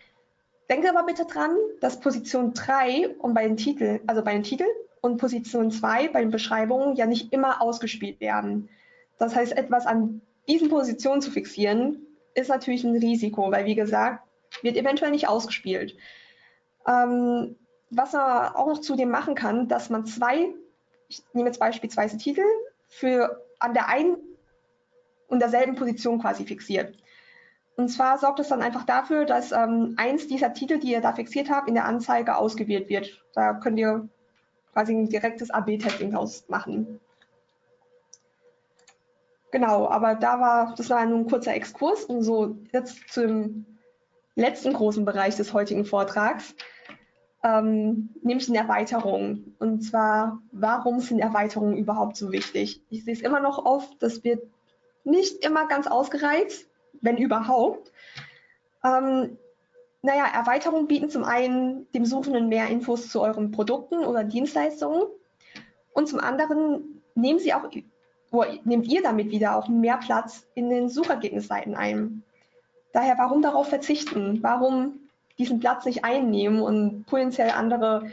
Denke 0.70 0.90
aber 0.90 1.04
bitte 1.06 1.26
dran, 1.26 1.56
dass 1.82 2.00
Position 2.00 2.54
3 2.54 3.16
und 3.20 3.34
bei 3.34 3.44
den 3.44 3.58
Titel, 3.58 4.00
also 4.08 4.24
bei 4.24 4.34
den 4.34 4.44
Titeln 4.44 4.70
und 5.04 5.18
Position 5.18 5.70
2 5.70 6.08
bei 6.08 6.22
den 6.22 6.32
Beschreibungen 6.32 6.96
ja 6.96 7.06
nicht 7.06 7.34
immer 7.34 7.62
ausgespielt 7.62 8.22
werden. 8.22 8.70
Das 9.20 9.36
heißt, 9.36 9.52
etwas 9.52 9.86
an 9.86 10.22
diesen 10.48 10.70
Positionen 10.70 11.22
zu 11.22 11.30
fixieren, 11.30 11.98
ist 12.36 12.48
natürlich 12.50 12.86
ein 12.86 12.96
Risiko, 12.96 13.52
weil 13.52 13.66
wie 13.66 13.76
gesagt, 13.76 14.26
wird 14.62 14.78
eventuell 14.78 15.12
nicht 15.12 15.28
ausgespielt. 15.28 15.98
Ähm, 16.88 17.58
was 17.90 18.14
man 18.14 18.56
auch 18.56 18.68
noch 18.68 18.80
zudem 18.80 19.10
machen 19.10 19.36
kann, 19.36 19.68
dass 19.68 19.90
man 19.90 20.06
zwei, 20.06 20.54
ich 21.10 21.22
nehme 21.34 21.50
jetzt 21.50 21.60
beispielsweise 21.60 22.18
Titel, 22.18 22.46
für 22.88 23.44
an 23.60 23.74
der 23.74 23.90
einen 23.90 24.16
und 25.28 25.40
derselben 25.40 25.76
Position 25.76 26.22
quasi 26.22 26.46
fixiert. 26.46 26.96
Und 27.76 27.90
zwar 27.90 28.20
sorgt 28.20 28.40
es 28.40 28.48
dann 28.48 28.62
einfach 28.62 28.86
dafür, 28.86 29.26
dass 29.26 29.52
ähm, 29.52 29.96
eins 29.98 30.28
dieser 30.28 30.54
Titel, 30.54 30.80
die 30.80 30.92
ihr 30.92 31.02
da 31.02 31.12
fixiert 31.12 31.50
habt, 31.50 31.68
in 31.68 31.74
der 31.74 31.86
Anzeige 31.86 32.38
ausgewählt 32.38 32.88
wird. 32.88 33.22
Da 33.34 33.56
könnt 33.56 33.80
ihr 33.80 34.08
quasi 34.74 34.94
ein 34.94 35.08
direktes 35.08 35.52
AB-Testing 35.52 36.12
draus 36.12 36.44
machen. 36.50 37.00
Genau, 39.52 39.88
aber 39.88 40.16
da 40.16 40.40
war, 40.40 40.74
das 40.76 40.90
war 40.90 41.06
nur 41.06 41.20
ein 41.20 41.28
kurzer 41.28 41.54
Exkurs 41.54 42.06
und 42.06 42.24
so 42.24 42.58
jetzt 42.72 43.08
zum 43.10 43.66
letzten 44.36 44.74
großen 44.74 45.06
Bereich 45.06 45.36
des 45.36 45.54
heutigen 45.54 45.86
Vortrags, 45.86 46.56
ähm, 47.44 48.10
nämlich 48.24 48.48
den 48.48 48.56
Erweiterungen. 48.56 49.56
Und 49.60 49.82
zwar, 49.82 50.42
warum 50.52 51.00
sind 51.02 51.20
Erweiterungen 51.20 51.78
überhaupt 51.78 52.18
so 52.18 52.32
wichtig? 52.32 52.82
Ich 52.90 53.06
sehe 53.06 53.14
es 53.14 53.22
immer 53.22 53.40
noch 53.40 53.64
oft, 53.64 54.02
das 54.02 54.24
wird 54.24 54.42
nicht 55.04 55.46
immer 55.46 55.68
ganz 55.68 55.86
ausgereizt, 55.86 56.68
wenn 57.02 57.18
überhaupt. 57.18 57.92
Ähm, 58.84 59.38
naja, 60.04 60.26
Erweiterungen 60.26 60.88
bieten 60.88 61.10
zum 61.10 61.24
einen 61.24 61.90
dem 61.94 62.06
Suchenden 62.06 62.50
mehr 62.50 62.68
Infos 62.68 63.10
zu 63.10 63.22
euren 63.22 63.52
Produkten 63.52 64.00
oder 64.00 64.26
Dienstleistungen 64.26 65.04
und 65.94 66.10
zum 66.10 66.20
anderen 66.20 67.02
nehmen 67.16 67.40
sie 67.40 67.54
auch, 67.54 67.70
nehmt 68.66 68.88
ihr 68.88 69.02
damit 69.02 69.32
wieder 69.32 69.56
auch 69.56 69.70
mehr 69.70 69.98
Platz 69.98 70.46
in 70.56 70.70
den 70.70 70.90
Suchergebnisseiten 70.90 71.76
ein. 71.76 72.22
Daher, 72.92 73.18
warum 73.18 73.42
darauf 73.42 73.70
verzichten? 73.70 74.44
Warum 74.44 75.00
diesen 75.40 75.60
Platz 75.60 75.86
nicht 75.86 76.04
einnehmen 76.04 76.62
und 76.62 77.06
potenziell 77.06 77.52
andere 77.52 78.12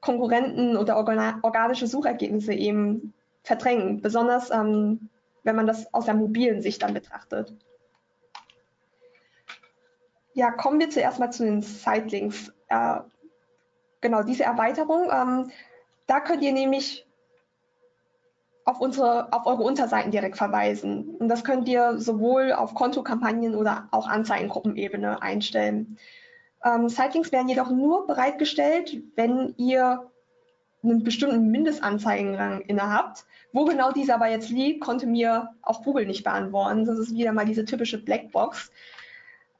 Konkurrenten 0.00 0.76
oder 0.76 0.96
organische 0.96 1.86
Suchergebnisse 1.86 2.52
eben 2.52 3.14
verdrängen? 3.44 4.00
Besonders 4.02 4.50
ähm, 4.50 5.08
wenn 5.44 5.56
man 5.56 5.66
das 5.66 5.92
aus 5.94 6.04
der 6.04 6.14
mobilen 6.14 6.62
Sicht 6.62 6.82
dann 6.82 6.94
betrachtet. 6.94 7.54
Ja, 10.38 10.52
kommen 10.52 10.78
wir 10.78 10.88
zuerst 10.88 11.18
mal 11.18 11.32
zu 11.32 11.42
den 11.44 11.62
Sitelinks. 11.62 12.52
Äh, 12.68 13.00
genau, 14.00 14.22
diese 14.22 14.44
Erweiterung, 14.44 15.10
ähm, 15.10 15.50
da 16.06 16.20
könnt 16.20 16.44
ihr 16.44 16.52
nämlich 16.52 17.08
auf, 18.64 18.80
unsere, 18.80 19.32
auf 19.32 19.46
eure 19.46 19.64
Unterseiten 19.64 20.12
direkt 20.12 20.36
verweisen. 20.36 21.16
Und 21.18 21.26
das 21.26 21.42
könnt 21.42 21.66
ihr 21.66 21.98
sowohl 21.98 22.52
auf 22.52 22.74
Kontokampagnen 22.74 23.56
oder 23.56 23.88
auch 23.90 24.06
Anzeigengruppenebene 24.06 25.20
einstellen. 25.22 25.98
Ähm, 26.64 26.88
Sitelinks 26.88 27.32
werden 27.32 27.48
jedoch 27.48 27.72
nur 27.72 28.06
bereitgestellt, 28.06 28.96
wenn 29.16 29.54
ihr 29.56 30.08
einen 30.84 31.02
bestimmten 31.02 31.50
Mindestanzeigenrang 31.50 32.60
innehabt. 32.60 33.26
Wo 33.52 33.64
genau 33.64 33.90
dieser 33.90 34.14
aber 34.14 34.28
jetzt 34.28 34.50
liegt, 34.50 34.82
konnte 34.82 35.08
mir 35.08 35.48
auch 35.62 35.82
Google 35.82 36.06
nicht 36.06 36.22
beantworten. 36.22 36.84
Das 36.84 36.96
ist 36.96 37.12
wieder 37.12 37.32
mal 37.32 37.44
diese 37.44 37.64
typische 37.64 37.98
Blackbox. 37.98 38.70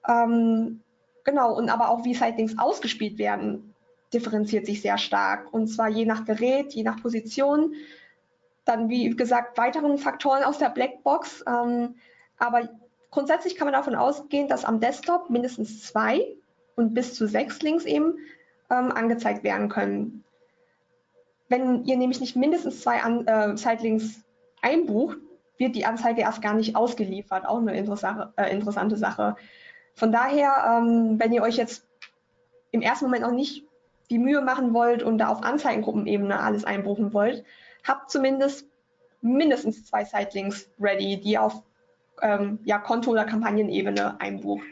Ähm, 0.09 0.81
genau, 1.25 1.55
und 1.57 1.69
aber 1.69 1.91
auch 1.91 2.05
wie 2.05 2.15
Sightlinks 2.15 2.59
ausgespielt 2.59 3.19
werden, 3.19 3.75
differenziert 4.13 4.67
sich 4.67 4.81
sehr 4.83 4.99
stark. 4.99 5.53
Und 5.53 5.69
zwar 5.69 5.89
je 5.89 6.07
nach 6.07 6.25
Gerät, 6.25 6.73
je 6.73 6.83
nach 6.83 7.01
Position. 7.01 7.75
Dann, 8.65 8.89
wie 8.89 9.11
gesagt, 9.11 9.59
weiteren 9.59 9.99
Faktoren 9.99 10.45
aus 10.45 10.59
der 10.59 10.71
Blackbox. 10.71 11.45
Ähm, 11.47 11.97
aber 12.39 12.69
grundsätzlich 13.11 13.57
kann 13.57 13.67
man 13.67 13.75
davon 13.75 13.95
ausgehen, 13.95 14.49
dass 14.49 14.65
am 14.65 14.81
Desktop 14.81 15.31
mindestens 15.31 15.83
zwei 15.83 16.35
und 16.77 16.95
bis 16.95 17.15
zu 17.15 17.27
sechs 17.27 17.61
Links 17.63 17.85
eben 17.85 18.15
ähm, 18.71 18.93
angezeigt 18.93 19.43
werden 19.45 19.69
können. 19.69 20.25
Wenn 21.49 21.85
ihr 21.85 21.97
nämlich 21.97 22.21
nicht 22.21 22.37
mindestens 22.37 22.83
zwei 22.83 23.03
An 23.03 23.27
äh, 23.27 23.57
Sitelinks 23.57 24.23
einbucht, 24.61 25.19
wird 25.57 25.75
die 25.75 25.87
Anzeige 25.87 26.21
erst 26.21 26.43
gar 26.43 26.55
nicht 26.55 26.77
ausgeliefert. 26.77 27.47
Auch 27.47 27.59
eine 27.59 27.75
äh, 27.75 28.51
interessante 28.51 28.97
Sache. 28.97 29.37
Von 29.99 30.13
daher, 30.13 30.79
ähm, 30.79 31.19
wenn 31.19 31.33
ihr 31.33 31.43
euch 31.43 31.57
jetzt 31.57 31.85
im 32.71 32.83
ersten 32.83 33.07
Moment 33.07 33.25
noch 33.25 33.33
nicht 33.33 33.65
die 34.11 34.21
Mühe 34.21 34.41
machen 34.41 34.73
wollt 34.73 35.03
und 35.03 35.19
da 35.19 35.27
auf 35.27 35.43
Anzeigengruppenebene 35.43 36.39
alles 36.39 36.65
einbuchen 36.65 37.13
wollt, 37.13 37.45
habt 37.83 38.09
zumindest 38.09 38.65
mindestens 39.23 39.85
zwei 39.85 40.05
Sitelinks 40.05 40.71
ready, 40.79 41.21
die 41.21 41.37
auf 41.37 41.65
ähm, 42.23 42.61
ja, 42.63 42.79
Konto- 42.79 43.11
oder 43.11 43.25
Kampagnenebene 43.25 44.21
einbucht, 44.21 44.67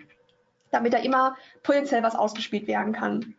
damit 0.70 0.92
da 0.92 0.98
immer 0.98 1.36
potenziell 1.64 2.04
was 2.04 2.14
ausgespielt 2.14 2.68
werden 2.68 2.92
kann. 2.92 3.34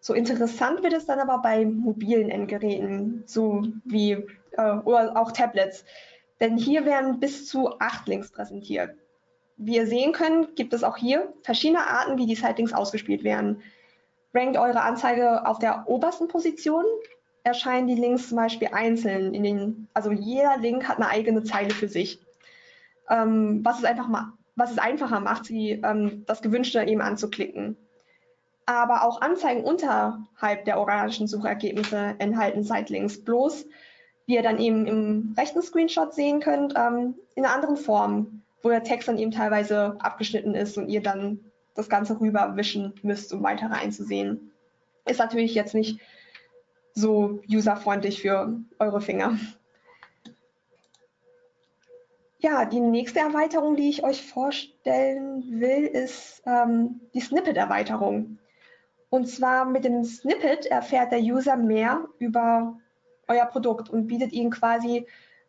So 0.00 0.14
interessant 0.14 0.82
wird 0.82 0.94
es 0.94 1.04
dann 1.04 1.20
aber 1.20 1.42
bei 1.42 1.66
mobilen 1.66 2.30
Endgeräten, 2.30 3.24
so 3.26 3.64
wie 3.84 4.12
äh, 4.52 4.76
oder 4.84 5.14
auch 5.14 5.30
Tablets. 5.30 5.84
Denn 6.40 6.56
hier 6.56 6.86
werden 6.86 7.20
bis 7.20 7.46
zu 7.46 7.78
acht 7.78 8.08
Links 8.08 8.30
präsentiert. 8.30 8.96
Wie 9.56 9.76
ihr 9.76 9.86
sehen 9.86 10.12
könnt, 10.12 10.56
gibt 10.56 10.72
es 10.72 10.84
auch 10.84 10.96
hier 10.96 11.32
verschiedene 11.42 11.86
Arten, 11.86 12.18
wie 12.18 12.26
die 12.26 12.34
Sightings 12.34 12.72
ausgespielt 12.72 13.24
werden. 13.24 13.62
Rankt 14.34 14.56
eure 14.56 14.82
Anzeige 14.82 15.46
auf 15.46 15.58
der 15.58 15.84
obersten 15.86 16.28
Position, 16.28 16.84
erscheinen 17.44 17.86
die 17.86 17.94
Links 17.94 18.28
zum 18.28 18.36
Beispiel 18.36 18.68
einzeln 18.72 19.34
in 19.34 19.42
den, 19.42 19.88
also 19.94 20.10
jeder 20.10 20.56
Link 20.58 20.88
hat 20.88 20.96
eine 20.96 21.08
eigene 21.08 21.42
Zeile 21.44 21.70
für 21.70 21.88
sich. 21.88 22.18
Ähm, 23.10 23.60
was, 23.64 23.78
es 23.78 23.84
einfach 23.84 24.08
was 24.56 24.70
es 24.70 24.78
einfacher 24.78 25.20
macht, 25.20 25.46
sie, 25.46 25.80
ähm, 25.84 26.24
das 26.26 26.40
Gewünschte 26.40 26.82
eben 26.82 27.00
anzuklicken 27.00 27.76
aber 28.66 29.04
auch 29.04 29.20
Anzeigen 29.20 29.64
unterhalb 29.64 30.64
der 30.64 30.78
organischen 30.78 31.26
Suchergebnisse 31.26 32.14
enthalten 32.18 32.62
Sitelinks. 32.62 33.24
Bloß, 33.24 33.66
wie 34.26 34.34
ihr 34.34 34.42
dann 34.42 34.58
eben 34.58 34.86
im 34.86 35.34
rechten 35.36 35.62
Screenshot 35.62 36.14
sehen 36.14 36.40
könnt, 36.40 36.74
ähm, 36.76 37.14
in 37.34 37.44
einer 37.44 37.54
anderen 37.54 37.76
Form, 37.76 38.42
wo 38.62 38.68
der 38.68 38.84
Text 38.84 39.08
dann 39.08 39.18
eben 39.18 39.30
teilweise 39.30 39.96
abgeschnitten 40.00 40.54
ist 40.54 40.78
und 40.78 40.88
ihr 40.88 41.02
dann 41.02 41.40
das 41.74 41.88
Ganze 41.88 42.20
rüberwischen 42.20 42.94
müsst, 43.02 43.32
um 43.32 43.42
weitere 43.42 43.74
einzusehen. 43.74 44.52
Ist 45.04 45.18
natürlich 45.18 45.54
jetzt 45.54 45.74
nicht 45.74 46.00
so 46.94 47.40
userfreundlich 47.50 48.20
für 48.20 48.60
eure 48.78 49.00
Finger. 49.00 49.38
Ja, 52.38 52.64
die 52.64 52.80
nächste 52.80 53.20
Erweiterung, 53.20 53.76
die 53.76 53.88
ich 53.88 54.02
euch 54.02 54.26
vorstellen 54.26 55.60
will, 55.60 55.86
ist 55.86 56.42
ähm, 56.44 57.00
die 57.14 57.20
Snippet-Erweiterung. 57.20 58.38
Und 59.10 59.28
zwar 59.28 59.64
mit 59.64 59.84
dem 59.84 60.02
Snippet 60.04 60.66
erfährt 60.66 61.12
der 61.12 61.20
User 61.20 61.56
mehr 61.56 62.04
über 62.18 62.78
euer 63.28 63.46
Produkt 63.46 63.90
und 63.90 64.08
bietet 64.08 64.32
Ihnen 64.32 64.50
quasi 64.50 65.06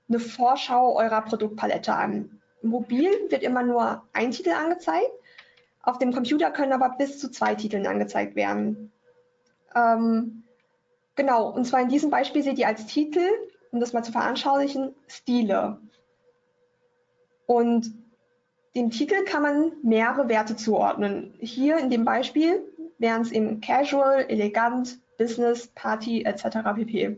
eine 0.07 0.19
Vorschau 0.19 0.95
eurer 0.95 1.21
Produktpalette 1.21 1.93
an. 1.93 2.41
Mobil 2.63 3.11
wird 3.29 3.43
immer 3.43 3.63
nur 3.63 4.03
ein 4.13 4.31
Titel 4.31 4.51
angezeigt, 4.51 5.11
Auf 5.81 5.97
dem 5.97 6.13
Computer 6.13 6.49
können 6.49 6.71
aber 6.71 6.95
bis 6.97 7.19
zu 7.19 7.29
zwei 7.29 7.55
Titeln 7.55 7.85
angezeigt 7.85 8.35
werden. 8.35 8.91
Ähm, 9.75 10.43
genau, 11.15 11.49
und 11.49 11.65
zwar 11.65 11.81
in 11.81 11.89
diesem 11.89 12.09
Beispiel 12.09 12.41
seht 12.41 12.57
ihr 12.57 12.67
als 12.67 12.85
Titel, 12.85 13.27
um 13.71 13.79
das 13.79 13.91
mal 13.91 14.03
zu 14.03 14.13
veranschaulichen, 14.13 14.95
Stile. 15.07 15.77
Und 17.45 17.93
dem 18.75 18.91
Titel 18.91 19.23
kann 19.25 19.41
man 19.41 19.73
mehrere 19.83 20.29
Werte 20.29 20.55
zuordnen. 20.55 21.33
Hier 21.39 21.77
in 21.77 21.89
dem 21.89 22.05
Beispiel 22.05 22.63
wären 22.97 23.21
es 23.21 23.31
eben 23.31 23.59
Casual, 23.59 24.25
Elegant, 24.29 24.99
Business, 25.17 25.67
Party 25.67 26.23
etc. 26.23 26.59
pp. 26.75 27.17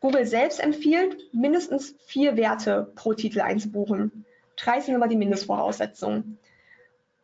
Google 0.00 0.26
selbst 0.26 0.60
empfiehlt, 0.60 1.32
mindestens 1.34 1.94
vier 2.06 2.36
Werte 2.36 2.90
pro 2.94 3.12
Titel 3.12 3.40
einzubuchen. 3.40 4.24
Drei 4.62 4.80
sind 4.80 4.94
aber 4.94 5.08
die 5.08 5.16
Mindestvoraussetzungen. 5.16 6.38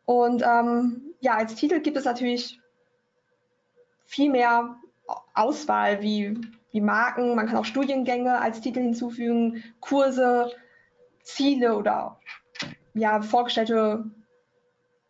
Und 0.05 0.43
ähm, 0.43 1.15
ja, 1.21 1.37
als 1.37 1.55
Titel 1.55 1.81
gibt 1.81 1.97
es 1.97 2.05
natürlich 2.05 2.61
viel 4.05 4.31
mehr 4.31 4.77
Auswahl 5.35 6.01
wie, 6.01 6.41
wie 6.71 6.81
Marken. 6.81 7.35
Man 7.35 7.47
kann 7.47 7.57
auch 7.57 7.65
Studiengänge 7.65 8.41
als 8.41 8.61
Titel 8.61 8.81
hinzufügen, 8.81 9.65
Kurse, 9.81 10.53
Ziele 11.23 11.77
oder 11.77 12.19
ja, 12.95 13.21
vorgestellte 13.21 14.05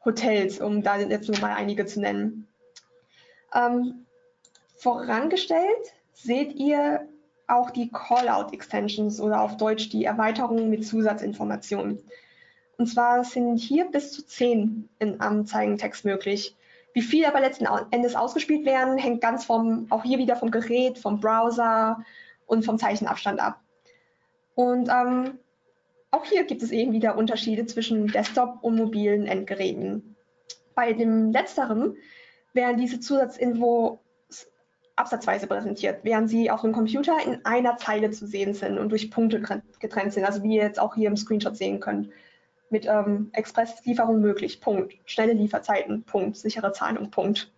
Hotels, 0.05 0.61
um 0.61 0.83
da 0.83 0.99
jetzt 0.99 1.29
nur 1.29 1.39
mal 1.41 1.55
einige 1.55 1.85
zu 1.87 2.01
nennen. 2.01 2.49
Ähm, 3.55 4.07
vorangestellt 4.77 5.95
seht 6.12 6.55
ihr 6.55 7.07
auch 7.47 7.71
die 7.71 7.91
Callout-Extensions 7.91 9.21
oder 9.21 9.41
auf 9.41 9.57
Deutsch 9.57 9.89
die 9.89 10.05
Erweiterungen 10.05 10.69
mit 10.71 10.87
Zusatzinformationen. 10.87 12.03
Und 12.79 12.87
zwar 12.87 13.25
sind 13.25 13.59
hier 13.59 13.87
bis 13.91 14.13
zu 14.13 14.27
zehn 14.27 14.89
in 14.99 15.21
Anzeigentext 15.21 16.05
möglich. 16.05 16.55
Wie 16.93 17.03
viel 17.03 17.25
aber 17.25 17.41
letzten 17.41 17.67
Endes 17.91 18.17
ausgespielt 18.17 18.65
werden, 18.65 18.99
hängt 18.99 19.21
ganz 19.21 19.45
vom, 19.45 19.87
auch 19.91 20.03
hier 20.03 20.19
wieder 20.19 20.37
vom 20.37 20.51
Gerät, 20.51 20.99
vom 20.99 21.21
Browser 21.21 22.05
und 22.47 22.65
vom 22.65 22.79
Zeichenabstand 22.79 23.41
ab. 23.41 23.61
Und 24.55 24.89
ähm, 24.89 25.39
auch 26.11 26.25
hier 26.25 26.45
gibt 26.45 26.63
es 26.63 26.71
eben 26.71 26.93
wieder 26.93 27.17
Unterschiede 27.17 27.67
zwischen 27.67 28.07
Desktop 28.09 28.59
und 28.63 28.77
mobilen 28.77 29.27
Endgeräten. 29.27 30.17
Bei 30.75 30.93
dem 30.93 31.33
letzteren 31.33 31.97
werden 32.55 32.79
diese 32.79 33.01
Zusatzinfos 33.01 33.99
absatzweise 34.97 35.47
präsentiert, 35.47 36.01
während 36.03 36.29
sie 36.29 36.51
auf 36.51 36.63
dem 36.63 36.73
Computer 36.73 37.17
in 37.25 37.45
einer 37.45 37.77
Zeile 37.77 38.11
zu 38.11 38.27
sehen 38.27 38.55
sind 38.55 38.79
und 38.79 38.89
durch 38.89 39.11
Punkte 39.11 39.41
getrennt 39.79 40.13
sind, 40.13 40.25
also 40.25 40.43
wie 40.43 40.57
ihr 40.57 40.63
jetzt 40.63 40.81
auch 40.81 40.95
hier 40.95 41.09
im 41.09 41.17
Screenshot 41.17 41.57
sehen 41.57 41.81
könnt. 41.81 42.09
Mit 42.71 42.87
ähm, 42.87 43.31
Expresslieferung 43.33 44.21
möglich, 44.21 44.61
Punkt. 44.61 44.95
Schnelle 45.05 45.35
Lieferzeiten, 45.35 46.03
Punkt. 46.03 46.37
Sichere 46.37 46.73
Zahlung, 46.73 47.11
Punkt. 47.11 47.53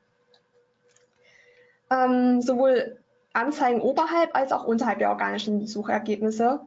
Ähm, 1.90 2.42
sowohl 2.42 2.98
Anzeigen 3.32 3.80
oberhalb 3.80 4.34
als 4.34 4.52
auch 4.52 4.64
unterhalb 4.64 4.98
der 4.98 5.10
organischen 5.10 5.66
Suchergebnisse 5.66 6.60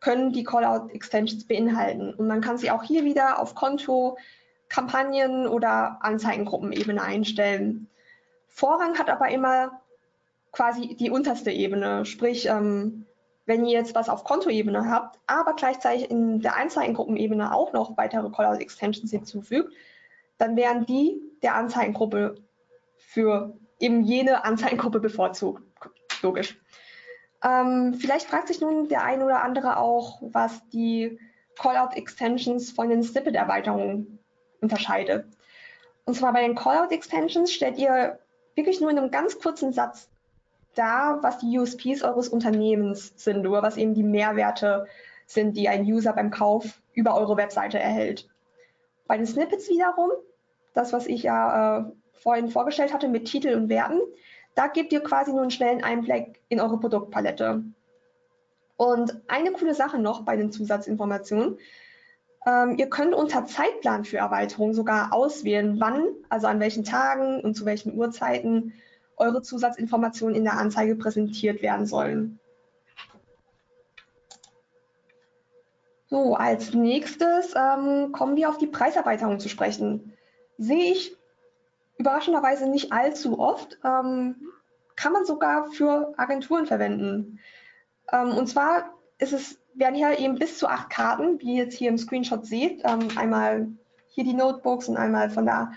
können 0.00 0.32
die 0.32 0.44
Callout-Extensions 0.44 1.46
beinhalten. 1.46 2.14
Und 2.14 2.26
man 2.26 2.40
kann 2.40 2.56
sie 2.56 2.70
auch 2.70 2.82
hier 2.82 3.04
wieder 3.04 3.38
auf 3.38 3.54
Konto, 3.54 4.16
Kampagnen 4.68 5.46
oder 5.46 5.98
Anzeigengruppenebene 6.00 7.02
einstellen. 7.02 7.88
Vorrang 8.48 8.98
hat 8.98 9.10
aber 9.10 9.28
immer 9.28 9.80
quasi 10.54 10.96
die 10.96 11.10
unterste 11.10 11.50
Ebene, 11.50 12.04
sprich, 12.04 12.46
ähm, 12.46 13.06
wenn 13.46 13.66
ihr 13.66 13.72
jetzt 13.72 13.94
was 13.94 14.08
auf 14.08 14.24
Kontoebene 14.24 14.88
habt, 14.88 15.18
aber 15.26 15.54
gleichzeitig 15.54 16.10
in 16.10 16.40
der 16.40 16.56
Anzeigengruppenebene 16.56 17.52
auch 17.52 17.72
noch 17.72 17.96
weitere 17.96 18.30
Callout-Extensions 18.30 19.10
hinzufügt, 19.10 19.74
dann 20.38 20.56
wären 20.56 20.86
die 20.86 21.20
der 21.42 21.56
Anzeigengruppe 21.56 22.36
für 22.96 23.56
eben 23.80 24.02
jene 24.02 24.44
Anzeigengruppe 24.44 25.00
bevorzugt. 25.00 25.62
Logisch. 26.22 26.58
Ähm, 27.42 27.94
vielleicht 27.94 28.28
fragt 28.28 28.48
sich 28.48 28.60
nun 28.60 28.88
der 28.88 29.02
ein 29.04 29.22
oder 29.22 29.42
andere 29.42 29.76
auch, 29.76 30.22
was 30.22 30.66
die 30.70 31.18
Callout-Extensions 31.58 32.70
von 32.70 32.88
den 32.88 33.02
Snippet-Erweiterungen 33.02 34.18
unterscheidet. 34.60 35.26
Und 36.06 36.14
zwar 36.14 36.32
bei 36.32 36.40
den 36.40 36.54
Callout-Extensions 36.54 37.52
stellt 37.52 37.76
ihr 37.76 38.18
wirklich 38.54 38.80
nur 38.80 38.90
in 38.90 38.98
einem 38.98 39.10
ganz 39.10 39.38
kurzen 39.38 39.72
Satz 39.72 40.08
da, 40.74 41.18
was 41.22 41.38
die 41.38 41.58
USPs 41.58 42.02
eures 42.02 42.28
Unternehmens 42.28 43.12
sind 43.16 43.46
oder 43.46 43.62
was 43.62 43.76
eben 43.76 43.94
die 43.94 44.02
Mehrwerte 44.02 44.86
sind, 45.26 45.56
die 45.56 45.68
ein 45.68 45.84
User 45.84 46.12
beim 46.12 46.30
Kauf 46.30 46.80
über 46.92 47.16
eure 47.16 47.36
Webseite 47.36 47.78
erhält. 47.78 48.28
Bei 49.06 49.16
den 49.16 49.26
Snippets 49.26 49.68
wiederum, 49.68 50.10
das, 50.72 50.92
was 50.92 51.06
ich 51.06 51.22
ja 51.24 51.78
äh, 51.78 51.84
vorhin 52.12 52.48
vorgestellt 52.48 52.92
hatte 52.92 53.08
mit 53.08 53.26
Titel 53.26 53.54
und 53.54 53.68
Werten, 53.68 54.00
da 54.54 54.68
gebt 54.68 54.92
ihr 54.92 55.00
quasi 55.00 55.32
nur 55.32 55.42
einen 55.42 55.50
schnellen 55.50 55.82
Einblick 55.82 56.40
in 56.48 56.60
eure 56.60 56.78
Produktpalette. 56.78 57.64
Und 58.76 59.20
eine 59.28 59.52
coole 59.52 59.74
Sache 59.74 59.98
noch 59.98 60.22
bei 60.22 60.36
den 60.36 60.50
Zusatzinformationen. 60.52 61.58
Ähm, 62.46 62.76
ihr 62.76 62.88
könnt 62.88 63.14
unter 63.14 63.46
Zeitplan 63.46 64.04
für 64.04 64.18
Erweiterung 64.18 64.74
sogar 64.74 65.12
auswählen, 65.12 65.80
wann, 65.80 66.08
also 66.28 66.46
an 66.46 66.60
welchen 66.60 66.84
Tagen 66.84 67.40
und 67.40 67.54
zu 67.54 67.64
welchen 67.64 67.96
Uhrzeiten 67.96 68.74
eure 69.16 69.42
Zusatzinformationen 69.42 70.36
in 70.36 70.44
der 70.44 70.58
Anzeige 70.58 70.96
präsentiert 70.96 71.62
werden 71.62 71.86
sollen. 71.86 72.38
So, 76.06 76.34
als 76.34 76.72
nächstes 76.74 77.54
ähm, 77.56 78.12
kommen 78.12 78.36
wir 78.36 78.48
auf 78.48 78.58
die 78.58 78.66
Preiserweiterung 78.66 79.40
zu 79.40 79.48
sprechen. 79.48 80.12
Sehe 80.58 80.92
ich 80.92 81.16
überraschenderweise 81.96 82.68
nicht 82.68 82.92
allzu 82.92 83.38
oft, 83.38 83.78
ähm, 83.84 84.36
kann 84.96 85.12
man 85.12 85.24
sogar 85.24 85.72
für 85.72 86.14
Agenturen 86.16 86.66
verwenden. 86.66 87.40
Ähm, 88.12 88.36
und 88.36 88.46
zwar 88.46 88.94
ist 89.18 89.32
es, 89.32 89.58
werden 89.74 89.96
hier 89.96 90.18
eben 90.18 90.38
bis 90.38 90.58
zu 90.58 90.68
acht 90.68 90.90
Karten, 90.90 91.40
wie 91.40 91.56
ihr 91.56 91.64
jetzt 91.64 91.76
hier 91.76 91.88
im 91.88 91.98
Screenshot 91.98 92.46
seht, 92.46 92.82
ähm, 92.84 93.08
einmal 93.16 93.68
hier 94.08 94.24
die 94.24 94.34
Notebooks 94.34 94.88
und 94.88 94.96
einmal 94.96 95.30
von 95.30 95.46
der, 95.46 95.72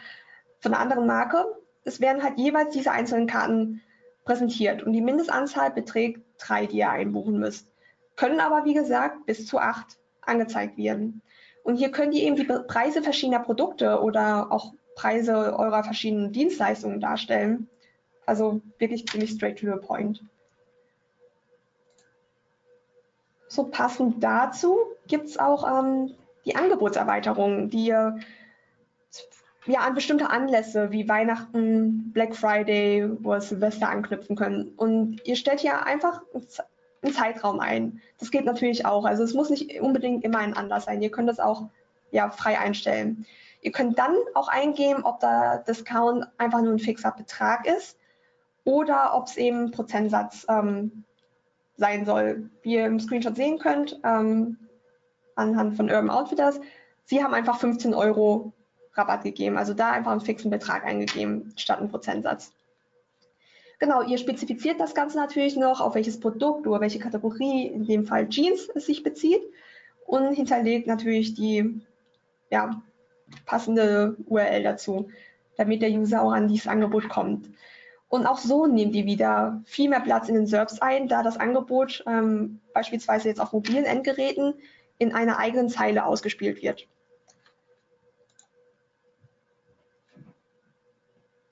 von 0.60 0.72
der 0.72 0.82
anderen 0.82 1.08
Marke 1.08 1.46
es 1.88 2.02
werden 2.02 2.22
halt 2.22 2.38
jeweils 2.38 2.74
diese 2.74 2.92
einzelnen 2.92 3.28
Karten 3.28 3.82
präsentiert 4.26 4.84
und 4.84 4.92
die 4.92 5.02
Mindestanzahl 5.02 5.72
beträgt 5.72 6.22
drei, 6.38 6.66
die 6.66 6.80
ihr 6.80 6.90
einbuchen 6.90 7.40
müsst. 7.40 7.72
Können 8.18 8.42
aber, 8.42 8.66
wie 8.66 8.74
gesagt, 8.74 9.26
bis 9.26 9.48
zu 9.48 9.58
acht 9.58 9.98
angezeigt 10.22 10.78
werden. 10.78 11.22
Und 11.64 11.78
hier 11.78 11.92
könnt 11.92 12.14
ihr 12.14 12.24
eben 12.24 12.36
die 12.36 12.44
Preise 12.44 13.02
verschiedener 13.02 13.40
Produkte 13.40 14.02
oder 14.02 14.52
auch 14.52 14.74
Preise 14.96 15.58
eurer 15.58 15.84
verschiedenen 15.86 16.34
Dienstleistungen 16.34 17.00
darstellen. 17.00 17.70
Also 18.26 18.60
wirklich 18.80 19.08
ziemlich 19.08 19.32
straight 19.32 19.58
to 19.58 19.68
the 19.68 19.80
point. 19.80 20.22
So 23.48 23.64
passend 23.64 24.22
dazu 24.22 24.78
gibt 25.08 25.28
es 25.28 25.38
auch 25.38 25.66
ähm, 25.66 26.16
die 26.44 26.58
Angebotserweiterung, 26.58 27.70
die 27.70 27.88
ihr 27.88 28.20
ja, 29.68 29.82
an 29.82 29.96
bestimmte 29.96 30.30
Anlässe 30.30 30.92
wie 30.92 31.08
Weihnachten, 31.10 32.12
Black 32.14 32.36
Friday 32.36 33.06
oder 33.24 33.42
Silvester 33.42 33.90
anknüpfen 33.90 34.36
können. 34.36 34.70
Und 34.78 35.22
ihr 35.26 35.36
stellt 35.36 35.60
hier 35.60 35.86
einfach 35.86 36.22
einen 37.02 37.14
Zeitraum 37.14 37.60
ein. 37.60 38.02
Das 38.18 38.32
geht 38.32 38.46
natürlich 38.46 38.86
auch. 38.86 39.06
Also 39.06 39.24
es 39.24 39.34
muss 39.34 39.50
nicht 39.50 39.80
unbedingt 39.82 40.24
immer 40.24 40.40
ein 40.40 40.56
Anlass 40.56 40.86
sein. 40.86 41.02
Ihr 41.02 41.12
könnt 41.12 41.30
das 41.30 41.40
auch 41.40 41.70
ja, 42.12 42.30
frei 42.30 42.58
einstellen. 42.58 43.26
Ihr 43.62 43.72
könnt 43.72 44.00
dann 44.00 44.16
auch 44.34 44.48
eingeben, 44.48 45.04
ob 45.04 45.20
der 45.20 45.64
Discount 45.68 46.26
einfach 46.38 46.62
nur 46.62 46.74
ein 46.74 46.80
fixer 46.80 47.12
Betrag 47.12 47.68
ist 47.68 47.98
oder 48.64 49.16
ob 49.16 49.28
es 49.28 49.36
eben 49.36 49.72
Prozentsatz 49.72 50.46
ähm, 50.48 51.04
sein 51.76 52.06
soll. 52.06 52.50
Wie 52.62 52.76
ihr 52.76 52.86
im 52.86 53.00
Screenshot 53.00 53.36
sehen 53.36 53.60
könnt, 53.60 54.00
ähm, 54.04 54.58
anhand 55.36 55.76
von 55.76 55.90
Urban 55.90 56.10
Outfitters, 56.10 56.60
sie 57.04 57.22
haben 57.22 57.34
einfach 57.34 57.60
15 57.60 57.94
Euro 57.94 58.54
Rabatt 58.98 59.24
gegeben. 59.24 59.58
Also 59.58 59.74
da 59.74 59.92
einfach 59.92 60.12
einen 60.12 60.22
fixen 60.22 60.50
Betrag 60.50 60.86
eingegeben 60.86 61.54
statt 61.56 61.80
einen 61.80 61.90
Prozentsatz. 61.90 62.54
Genau, 63.80 64.02
ihr 64.02 64.18
spezifiziert 64.18 64.80
das 64.80 64.96
Ganze 64.96 65.18
natürlich 65.18 65.56
noch, 65.56 65.82
auf 65.82 65.94
welches 65.94 66.20
Produkt 66.20 66.66
oder 66.66 66.82
welche 66.82 67.00
Kategorie, 67.00 67.68
in 67.68 67.86
dem 67.86 68.06
Fall 68.06 68.28
Jeans, 68.28 68.70
es 68.74 68.88
sich 68.88 69.04
bezieht 69.04 69.42
und 70.08 70.34
hinterlegt 70.34 70.88
natürlich 70.88 71.36
die 71.36 71.82
ja, 72.50 72.82
passende 73.46 74.18
URL 74.26 74.64
dazu, 74.64 75.10
damit 75.58 75.84
der 75.84 75.92
User 75.92 76.24
auch 76.24 76.32
an 76.32 76.48
dieses 76.48 76.68
Angebot 76.68 77.08
kommt. 77.08 77.50
Und 78.10 78.26
auch 78.26 78.38
so 78.38 78.66
nehmt 78.66 78.96
ihr 78.96 79.06
wieder 79.06 79.62
viel 79.66 79.90
mehr 79.90 80.00
Platz 80.00 80.30
in 80.30 80.36
den 80.36 80.48
SERPs 80.48 80.82
ein, 80.82 81.08
da 81.08 81.24
das 81.24 81.38
Angebot 81.38 82.04
ähm, 82.08 82.62
beispielsweise 82.74 83.28
jetzt 83.28 83.42
auf 83.42 83.52
mobilen 83.52 83.86
Endgeräten 83.86 84.54
in 84.98 85.14
einer 85.14 85.38
eigenen 85.38 85.70
Zeile 85.70 86.06
ausgespielt 86.06 86.64
wird. 86.64 86.88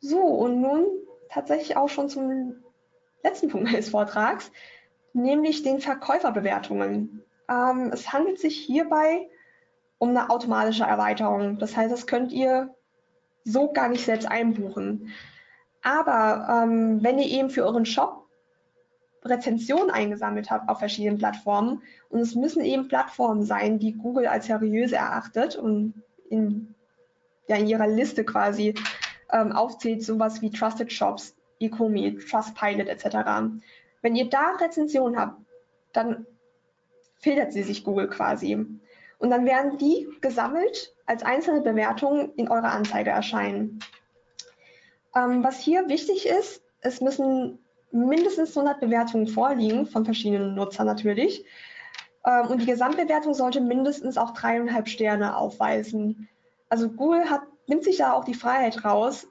So, 0.08 0.20
und 0.20 0.62
nun 0.62 0.86
tatsächlich 1.30 1.78
auch 1.78 1.90
schon 1.90 2.10
zum 2.10 2.58
letzten 3.24 3.50
Punkt 3.50 3.72
meines 3.72 3.90
Vortrags, 3.90 4.52
nämlich 5.14 5.64
den 5.64 5.80
Verkäuferbewertungen. 5.80 7.24
Ähm, 7.50 7.90
es 7.92 8.14
handelt 8.14 8.40
sich 8.40 8.56
hierbei 8.56 9.28
um 9.98 10.10
eine 10.10 10.30
automatische 10.30 10.84
Erweiterung. 10.84 11.58
Das 11.58 11.76
heißt, 11.76 11.92
das 11.92 12.06
könnt 12.06 12.32
ihr 12.32 12.76
so 13.46 13.74
gar 13.74 13.90
nicht 13.90 14.06
selbst 14.06 14.28
einbuchen. 14.28 15.10
Aber 15.82 16.64
ähm, 16.64 17.04
wenn 17.04 17.18
ihr 17.18 17.28
eben 17.28 17.50
für 17.50 17.66
euren 17.66 17.88
Shop 17.88 18.28
Rezensionen 19.24 19.90
eingesammelt 19.90 20.52
habt 20.52 20.70
auf 20.70 20.78
verschiedenen 20.78 21.18
Plattformen, 21.18 21.82
und 22.10 22.20
es 22.20 22.36
müssen 22.36 22.64
eben 22.64 22.88
Plattformen 22.90 23.44
sein, 23.44 23.80
die 23.80 23.94
Google 23.94 24.28
als 24.28 24.46
seriös 24.46 24.92
erachtet 24.92 25.56
und 25.56 25.96
in, 26.30 26.76
ja, 27.48 27.56
in 27.56 27.66
ihrer 27.66 27.88
Liste 27.88 28.24
quasi 28.24 28.76
ähm, 29.32 29.52
aufzählt, 29.52 30.04
sowas 30.04 30.42
wie 30.42 30.52
Trusted 30.52 30.92
Shops, 30.92 31.36
Ecomi, 31.60 32.18
Trustpilot 32.18 32.88
etc. 32.88 33.18
Wenn 34.02 34.16
ihr 34.16 34.30
da 34.30 34.52
Rezensionen 34.60 35.20
habt, 35.20 35.42
dann 35.94 36.26
filtert 37.20 37.54
sie 37.54 37.64
sich 37.64 37.84
Google 37.84 38.10
quasi. 38.10 38.54
Und 39.18 39.30
dann 39.30 39.46
werden 39.46 39.78
die 39.78 40.08
gesammelt 40.22 40.94
als 41.06 41.24
einzelne 41.24 41.62
Bewertungen 41.62 42.34
in 42.36 42.50
eurer 42.50 42.72
Anzeige 42.72 43.10
erscheinen. 43.10 43.80
Ähm, 45.16 45.44
was 45.44 45.60
hier 45.60 45.88
wichtig 45.88 46.28
ist, 46.28 46.62
es 46.82 47.02
müssen 47.02 47.60
mindestens 47.92 48.56
100 48.56 48.80
Bewertungen 48.82 49.28
vorliegen, 49.28 49.88
von 49.88 50.06
verschiedenen 50.06 50.54
Nutzern 50.56 50.86
natürlich. 50.86 51.46
Ähm, 52.26 52.48
und 52.48 52.62
die 52.62 52.66
Gesamtbewertung 52.66 53.34
sollte 53.34 53.62
mindestens 53.62 54.18
auch 54.18 54.32
dreieinhalb 54.32 54.88
Sterne 54.88 55.38
aufweisen. 55.38 56.28
Also 56.70 56.90
Google 56.90 57.30
hat, 57.30 57.42
nimmt 57.68 57.84
sich 57.84 57.98
da 57.98 58.14
auch 58.14 58.24
die 58.24 58.34
Freiheit 58.34 58.84
raus, 58.84 59.28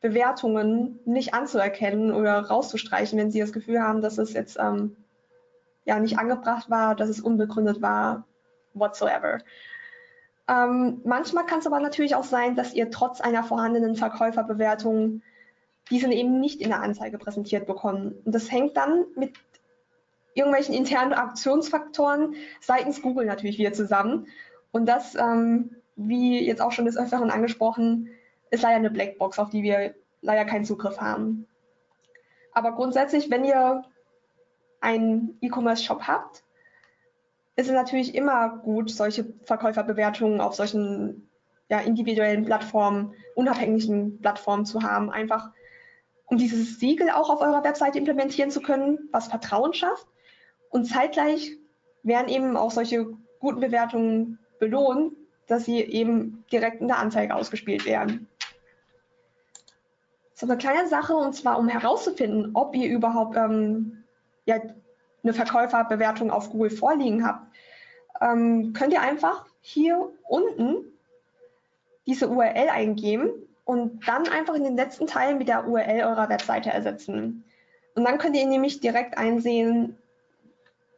Bewertungen 0.00 1.00
nicht 1.04 1.34
anzuerkennen 1.34 2.12
oder 2.12 2.38
rauszustreichen, 2.40 3.18
wenn 3.18 3.30
sie 3.30 3.40
das 3.40 3.52
Gefühl 3.52 3.80
haben, 3.80 4.02
dass 4.02 4.18
es 4.18 4.32
jetzt 4.32 4.58
ähm, 4.58 4.96
ja 5.84 5.98
nicht 5.98 6.18
angebracht 6.18 6.70
war, 6.70 6.94
dass 6.94 7.08
es 7.08 7.20
unbegründet 7.20 7.82
war, 7.82 8.24
whatsoever. 8.74 9.38
Ähm, 10.48 11.00
manchmal 11.04 11.46
kann 11.46 11.58
es 11.58 11.66
aber 11.66 11.80
natürlich 11.80 12.14
auch 12.14 12.24
sein, 12.24 12.54
dass 12.54 12.74
ihr 12.74 12.90
trotz 12.90 13.20
einer 13.20 13.42
vorhandenen 13.42 13.96
Verkäuferbewertung 13.96 15.22
diese 15.90 16.12
eben 16.12 16.40
nicht 16.40 16.60
in 16.60 16.68
der 16.68 16.82
Anzeige 16.82 17.18
präsentiert 17.18 17.66
bekommen. 17.66 18.14
Und 18.24 18.34
das 18.34 18.50
hängt 18.50 18.76
dann 18.76 19.06
mit 19.16 19.34
irgendwelchen 20.34 20.74
internen 20.74 21.14
Aktionsfaktoren 21.14 22.34
seitens 22.60 23.02
Google 23.02 23.26
natürlich 23.26 23.58
wieder 23.58 23.72
zusammen. 23.72 24.26
Und 24.72 24.86
das, 24.86 25.14
ähm, 25.14 25.76
wie 25.96 26.46
jetzt 26.46 26.60
auch 26.60 26.72
schon 26.72 26.84
des 26.84 26.96
Öfteren 26.96 27.30
angesprochen, 27.30 28.10
ist 28.50 28.62
leider 28.62 28.76
eine 28.76 28.90
Blackbox, 28.90 29.38
auf 29.38 29.50
die 29.50 29.62
wir 29.62 29.94
leider 30.20 30.44
keinen 30.44 30.64
Zugriff 30.64 31.00
haben. 31.00 31.46
Aber 32.52 32.72
grundsätzlich, 32.72 33.30
wenn 33.30 33.44
ihr 33.44 33.82
einen 34.80 35.36
E-Commerce-Shop 35.40 36.02
habt, 36.06 36.44
ist 37.56 37.68
es 37.68 37.74
natürlich 37.74 38.14
immer 38.14 38.58
gut, 38.58 38.90
solche 38.90 39.26
Verkäuferbewertungen 39.44 40.40
auf 40.40 40.54
solchen 40.54 41.28
ja, 41.68 41.80
individuellen 41.80 42.44
Plattformen, 42.44 43.14
unabhängigen 43.34 44.20
Plattformen 44.20 44.66
zu 44.66 44.82
haben, 44.82 45.10
einfach 45.10 45.50
um 46.26 46.38
dieses 46.38 46.78
Siegel 46.78 47.10
auch 47.10 47.30
auf 47.30 47.40
eurer 47.40 47.64
Webseite 47.64 47.98
implementieren 47.98 48.50
zu 48.50 48.60
können, 48.60 49.08
was 49.12 49.28
Vertrauen 49.28 49.72
schafft. 49.72 50.06
Und 50.70 50.84
zeitgleich 50.84 51.52
werden 52.02 52.28
eben 52.28 52.56
auch 52.56 52.70
solche 52.70 53.06
guten 53.38 53.60
Bewertungen 53.60 54.38
belohnt, 54.58 55.14
dass 55.46 55.64
sie 55.64 55.80
eben 55.80 56.44
direkt 56.50 56.80
in 56.80 56.88
der 56.88 56.98
Anzeige 56.98 57.34
ausgespielt 57.34 57.86
werden. 57.86 58.28
So 60.34 60.46
eine 60.46 60.58
kleine 60.58 60.86
Sache, 60.88 61.14
und 61.14 61.34
zwar 61.34 61.58
um 61.58 61.68
herauszufinden, 61.68 62.50
ob 62.54 62.74
ihr 62.74 62.90
überhaupt 62.90 63.36
ähm, 63.36 64.04
ja, 64.44 64.60
eine 65.22 65.32
Verkäuferbewertung 65.32 66.30
auf 66.30 66.50
Google 66.50 66.70
vorliegen 66.70 67.26
habt, 67.26 67.46
ähm, 68.20 68.72
könnt 68.72 68.92
ihr 68.92 69.00
einfach 69.00 69.46
hier 69.60 70.10
unten 70.28 70.92
diese 72.06 72.28
URL 72.28 72.68
eingeben 72.68 73.30
und 73.64 74.06
dann 74.06 74.28
einfach 74.28 74.54
in 74.54 74.64
den 74.64 74.76
letzten 74.76 75.06
Teil 75.06 75.34
mit 75.34 75.48
der 75.48 75.66
URL 75.66 76.04
eurer 76.04 76.28
Webseite 76.28 76.70
ersetzen. 76.70 77.44
Und 77.94 78.04
dann 78.04 78.18
könnt 78.18 78.36
ihr 78.36 78.46
nämlich 78.46 78.80
direkt 78.80 79.18
einsehen, 79.18 79.96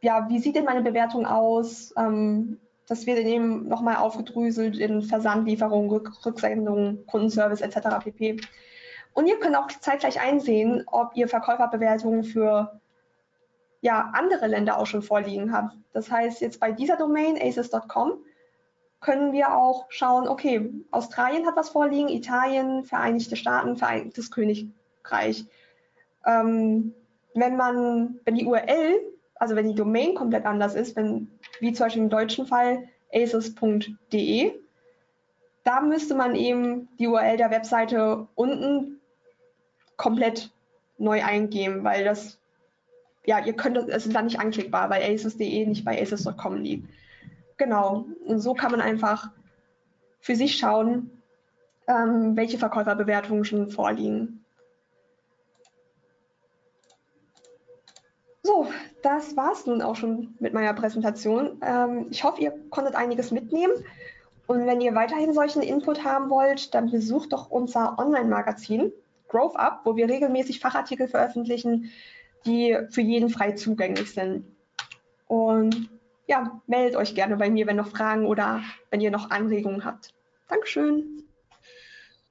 ja, 0.01 0.29
wie 0.29 0.39
sieht 0.39 0.55
denn 0.55 0.65
meine 0.65 0.81
Bewertung 0.81 1.25
aus? 1.25 1.93
Ähm, 1.97 2.59
das 2.89 3.05
wird 3.05 3.19
eben 3.19 3.67
nochmal 3.67 3.97
aufgedröselt 3.97 4.77
in 4.77 5.03
Versandlieferung, 5.03 5.91
Rücksendung, 6.25 7.05
Kundenservice 7.05 7.61
etc. 7.61 8.03
pp. 8.03 8.41
Und 9.13 9.27
ihr 9.27 9.39
könnt 9.39 9.55
auch 9.55 9.67
zeitgleich 9.67 10.19
einsehen, 10.19 10.83
ob 10.87 11.11
ihr 11.15 11.27
Verkäuferbewertungen 11.27 12.23
für 12.23 12.79
ja, 13.81 14.11
andere 14.13 14.47
Länder 14.47 14.77
auch 14.77 14.87
schon 14.87 15.03
vorliegen 15.03 15.53
habt. 15.53 15.77
Das 15.93 16.09
heißt, 16.09 16.41
jetzt 16.41 16.59
bei 16.59 16.71
dieser 16.71 16.97
Domain, 16.97 17.37
aces.com, 17.39 18.23
können 19.01 19.31
wir 19.31 19.55
auch 19.55 19.85
schauen, 19.89 20.27
okay, 20.27 20.73
Australien 20.91 21.45
hat 21.45 21.55
was 21.55 21.69
vorliegen, 21.69 22.09
Italien, 22.09 22.83
Vereinigte 22.83 23.35
Staaten, 23.35 23.77
Vereinigtes 23.77 24.31
Königreich. 24.31 25.45
Ähm, 26.25 26.93
wenn 27.35 27.55
man, 27.55 28.19
wenn 28.25 28.35
die 28.35 28.45
URL, 28.45 28.99
also 29.39 29.55
wenn 29.55 29.69
die 29.69 29.75
Domain 29.75 30.13
komplett 30.15 30.45
anders 30.45 30.75
ist, 30.75 30.95
wenn, 30.95 31.31
wie 31.61 31.73
zum 31.73 31.85
Beispiel 31.85 32.03
im 32.03 32.09
deutschen 32.09 32.45
Fall 32.45 32.87
aces.de, 33.13 34.53
da 35.63 35.81
müsste 35.81 36.13
man 36.13 36.35
eben 36.35 36.89
die 36.99 37.07
URL 37.07 37.37
der 37.37 37.49
Webseite 37.49 38.27
unten 38.35 38.99
komplett 39.97 40.51
neu 40.97 41.23
eingeben, 41.23 41.83
weil 41.83 42.03
das, 42.03 42.37
ja, 43.25 43.43
ihr 43.43 43.53
könnt, 43.53 43.77
es 43.77 44.05
ist 44.05 44.15
dann 44.15 44.25
nicht 44.25 44.39
anklickbar, 44.39 44.89
weil 44.89 45.03
aces.de 45.03 45.65
nicht 45.65 45.85
bei 45.85 46.01
aces.com 46.01 46.57
liegt. 46.57 46.89
Genau, 47.57 48.05
und 48.25 48.39
so 48.39 48.53
kann 48.53 48.71
man 48.71 48.81
einfach 48.81 49.31
für 50.19 50.35
sich 50.35 50.57
schauen, 50.57 51.11
ähm, 51.87 52.35
welche 52.35 52.57
Verkäuferbewertungen 52.57 53.45
schon 53.45 53.69
vorliegen. 53.69 54.43
So, 58.49 58.67
das 59.03 59.37
war 59.37 59.51
es 59.51 59.67
nun 59.67 59.83
auch 59.83 59.95
schon 59.95 60.33
mit 60.39 60.55
meiner 60.55 60.73
Präsentation. 60.73 61.61
Ähm, 61.61 62.07
ich 62.09 62.23
hoffe, 62.23 62.41
ihr 62.41 62.51
konntet 62.71 62.95
einiges 62.95 63.29
mitnehmen. 63.29 63.73
Und 64.47 64.65
wenn 64.65 64.81
ihr 64.81 64.95
weiterhin 64.95 65.35
solchen 65.35 65.61
Input 65.61 66.03
haben 66.03 66.31
wollt, 66.31 66.73
dann 66.73 66.89
besucht 66.89 67.31
doch 67.31 67.51
unser 67.51 67.99
Online-Magazin 67.99 68.91
Growth 69.27 69.55
Up, 69.55 69.81
wo 69.83 69.95
wir 69.95 70.09
regelmäßig 70.09 70.59
Fachartikel 70.59 71.07
veröffentlichen, 71.07 71.91
die 72.47 72.75
für 72.89 73.01
jeden 73.01 73.29
frei 73.29 73.51
zugänglich 73.51 74.15
sind. 74.15 74.45
Und 75.27 75.87
ja, 76.25 76.59
meldet 76.65 76.95
euch 76.95 77.13
gerne 77.13 77.37
bei 77.37 77.51
mir, 77.51 77.67
wenn 77.67 77.75
noch 77.75 77.89
Fragen 77.89 78.25
oder 78.25 78.63
wenn 78.89 78.99
ihr 78.99 79.11
noch 79.11 79.29
Anregungen 79.29 79.85
habt. 79.85 80.11
Dankeschön. 80.47 81.28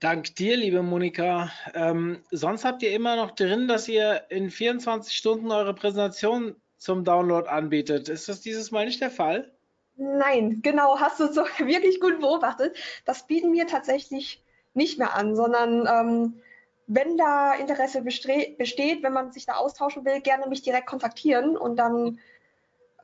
Dank 0.00 0.36
dir, 0.36 0.56
liebe 0.56 0.82
Monika. 0.82 1.50
Ähm, 1.74 2.22
sonst 2.30 2.64
habt 2.64 2.82
ihr 2.84 2.92
immer 2.92 3.16
noch 3.16 3.32
drin, 3.32 3.66
dass 3.66 3.88
ihr 3.88 4.22
in 4.28 4.50
24 4.50 5.12
Stunden 5.16 5.50
eure 5.50 5.74
Präsentation 5.74 6.54
zum 6.76 7.04
Download 7.04 7.48
anbietet. 7.48 8.08
Ist 8.08 8.28
das 8.28 8.40
dieses 8.40 8.70
Mal 8.70 8.86
nicht 8.86 9.00
der 9.00 9.10
Fall? 9.10 9.52
Nein, 9.96 10.60
genau, 10.62 11.00
hast 11.00 11.18
du 11.18 11.26
so 11.32 11.42
wirklich 11.58 12.00
gut 12.00 12.20
beobachtet. 12.20 12.76
Das 13.04 13.26
bieten 13.26 13.52
wir 13.52 13.66
tatsächlich 13.66 14.40
nicht 14.74 14.98
mehr 14.98 15.16
an, 15.16 15.34
sondern 15.34 15.88
ähm, 15.88 16.40
wenn 16.86 17.16
da 17.16 17.54
Interesse 17.54 18.02
besteht, 18.02 19.02
wenn 19.02 19.12
man 19.12 19.32
sich 19.32 19.46
da 19.46 19.54
austauschen 19.54 20.04
will, 20.04 20.20
gerne 20.20 20.46
mich 20.46 20.62
direkt 20.62 20.86
kontaktieren 20.86 21.56
und 21.56 21.76
dann 21.76 22.20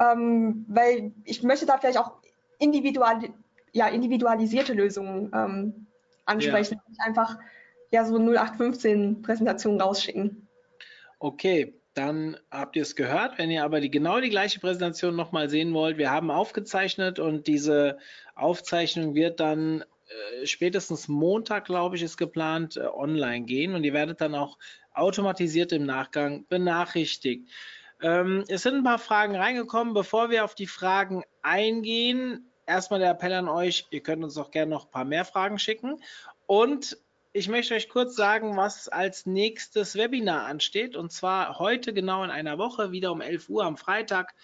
ähm, 0.01 0.65
weil 0.69 1.13
ich 1.25 1.43
möchte 1.43 1.67
da 1.67 1.79
vielleicht 1.79 1.99
auch 1.99 2.13
individual, 2.59 3.21
ja, 3.73 3.89
individualisierte 3.89 4.73
Lösungen 4.73 5.33
ähm, 5.35 5.87
ansprechen, 6.27 6.81
ja. 6.99 7.05
einfach 7.05 7.39
ja 7.91 8.05
so 8.05 8.17
0815 8.17 9.23
Präsentationen 9.23 9.81
rausschicken. 9.81 10.49
Okay, 11.19 11.75
dann 11.95 12.37
habt 12.51 12.77
ihr 12.77 12.83
es 12.83 12.97
gehört. 12.97 13.39
Wenn 13.39 13.51
ihr 13.51 13.65
aber 13.65 13.81
die, 13.81 13.91
genau 13.91 14.21
die 14.21 14.31
gleiche 14.31 14.61
Präsentation 14.61 15.15
nochmal 15.15 15.49
sehen 15.49 15.73
wollt, 15.73 15.97
wir 15.97 16.11
haben 16.11 16.31
aufgezeichnet 16.31 17.19
und 17.19 17.47
diese 17.47 17.99
Aufzeichnung 18.35 19.15
wird 19.15 19.41
dann 19.41 19.83
äh, 19.83 20.47
spätestens 20.47 21.09
Montag, 21.09 21.67
glaube 21.67 21.97
ich, 21.97 22.03
ist 22.03 22.17
geplant, 22.17 22.77
äh, 22.77 22.87
online 22.87 23.47
gehen 23.47 23.75
und 23.75 23.85
ihr 23.85 23.93
werdet 23.93 24.21
dann 24.21 24.35
auch 24.35 24.59
automatisiert 24.93 25.73
im 25.73 25.87
Nachgang 25.87 26.47
benachrichtigt. 26.49 27.49
Ähm, 28.03 28.45
es 28.49 28.63
sind 28.63 28.75
ein 28.75 28.85
paar 28.85 28.99
Fragen 28.99 29.37
reingekommen. 29.37 29.95
Bevor 29.95 30.31
wir 30.31 30.45
auf 30.45 30.55
die 30.55 30.67
Fragen 30.67 31.23
eingehen, 31.43 32.51
erstmal 32.67 33.01
der 33.01 33.11
Appell 33.11 33.33
an 33.33 33.49
euch, 33.49 33.87
ihr 33.91 34.03
könnt 34.03 34.25
uns 34.25 34.37
auch 34.37 34.51
gerne 34.51 34.71
noch 34.71 34.87
ein 34.87 34.91
paar 34.91 35.05
mehr 35.05 35.25
Fragen 35.25 35.59
schicken. 35.59 36.03
Und 36.47 36.99
ich 37.33 37.49
möchte 37.49 37.75
euch 37.75 37.89
kurz 37.89 38.15
sagen, 38.15 38.57
was 38.57 38.89
als 38.89 39.27
nächstes 39.27 39.97
Webinar 39.97 40.47
ansteht. 40.47 40.97
Und 40.97 41.11
zwar 41.11 41.59
heute 41.59 41.93
genau 41.93 42.23
in 42.23 42.31
einer 42.31 42.59
Woche, 42.59 42.93
wieder 42.93 43.11
um 43.11 43.21
11 43.21 43.49
Uhr 43.49 43.65
am 43.65 43.77
Freitag, 43.77 44.35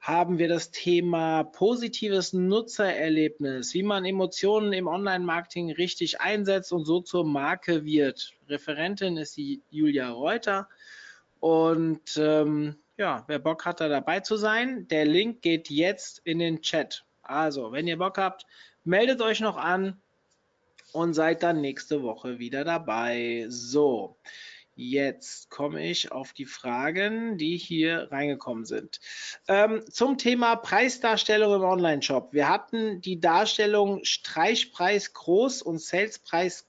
haben 0.00 0.38
wir 0.38 0.48
das 0.48 0.70
Thema 0.70 1.44
positives 1.44 2.34
Nutzererlebnis, 2.34 3.72
wie 3.72 3.82
man 3.82 4.04
Emotionen 4.04 4.74
im 4.74 4.86
Online-Marketing 4.86 5.72
richtig 5.72 6.20
einsetzt 6.20 6.72
und 6.72 6.84
so 6.84 7.00
zur 7.00 7.24
Marke 7.24 7.84
wird. 7.84 8.32
Referentin 8.48 9.16
ist 9.16 9.36
die 9.36 9.62
Julia 9.70 10.10
Reuter. 10.10 10.68
Und 11.40 12.16
ähm, 12.18 12.76
ja, 12.98 13.24
wer 13.28 13.38
Bock 13.38 13.64
hat, 13.64 13.80
da 13.80 13.88
dabei 13.88 14.20
zu 14.20 14.36
sein, 14.36 14.88
der 14.88 15.04
Link 15.04 15.40
geht 15.40 15.70
jetzt 15.70 16.20
in 16.24 16.38
den 16.38 16.60
Chat. 16.62 17.03
Also, 17.24 17.72
wenn 17.72 17.86
ihr 17.86 17.98
Bock 17.98 18.18
habt, 18.18 18.46
meldet 18.84 19.20
euch 19.22 19.40
noch 19.40 19.56
an 19.56 20.00
und 20.92 21.14
seid 21.14 21.42
dann 21.42 21.60
nächste 21.60 22.02
Woche 22.02 22.38
wieder 22.38 22.64
dabei. 22.64 23.46
So, 23.48 24.16
jetzt 24.76 25.50
komme 25.50 25.84
ich 25.84 26.12
auf 26.12 26.32
die 26.32 26.44
Fragen, 26.44 27.38
die 27.38 27.56
hier 27.56 28.08
reingekommen 28.10 28.64
sind. 28.64 29.00
Ähm, 29.48 29.82
zum 29.90 30.18
Thema 30.18 30.56
Preisdarstellung 30.56 31.54
im 31.54 31.62
Online-Shop. 31.62 32.32
Wir 32.32 32.48
hatten 32.48 33.00
die 33.00 33.20
Darstellung 33.20 34.04
Streichpreis 34.04 35.12
groß 35.12 35.62
und 35.62 35.80
Salespreis 35.80 36.66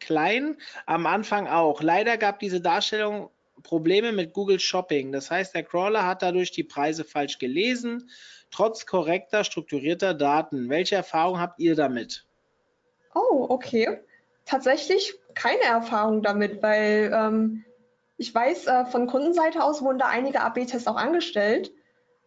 klein 0.00 0.56
am 0.86 1.06
Anfang 1.06 1.46
auch. 1.46 1.82
Leider 1.82 2.16
gab 2.16 2.38
diese 2.40 2.60
Darstellung 2.60 3.30
Probleme 3.64 4.12
mit 4.12 4.32
Google 4.32 4.60
Shopping. 4.60 5.10
Das 5.10 5.32
heißt, 5.32 5.54
der 5.54 5.64
Crawler 5.64 6.06
hat 6.06 6.22
dadurch 6.22 6.52
die 6.52 6.62
Preise 6.62 7.02
falsch 7.02 7.38
gelesen, 7.38 8.08
trotz 8.52 8.86
korrekter, 8.86 9.42
strukturierter 9.42 10.14
Daten. 10.14 10.68
Welche 10.68 10.94
Erfahrung 10.94 11.40
habt 11.40 11.58
ihr 11.58 11.74
damit? 11.74 12.24
Oh, 13.14 13.46
okay. 13.48 13.98
Tatsächlich 14.44 15.14
keine 15.34 15.62
Erfahrung 15.62 16.22
damit, 16.22 16.62
weil 16.62 17.10
ähm, 17.12 17.64
ich 18.16 18.32
weiß, 18.32 18.66
äh, 18.66 18.86
von 18.86 19.06
Kundenseite 19.06 19.64
aus 19.64 19.82
wurden 19.82 19.98
da 19.98 20.06
einige 20.06 20.40
AB-Tests 20.40 20.86
auch 20.86 20.96
angestellt. 20.96 21.72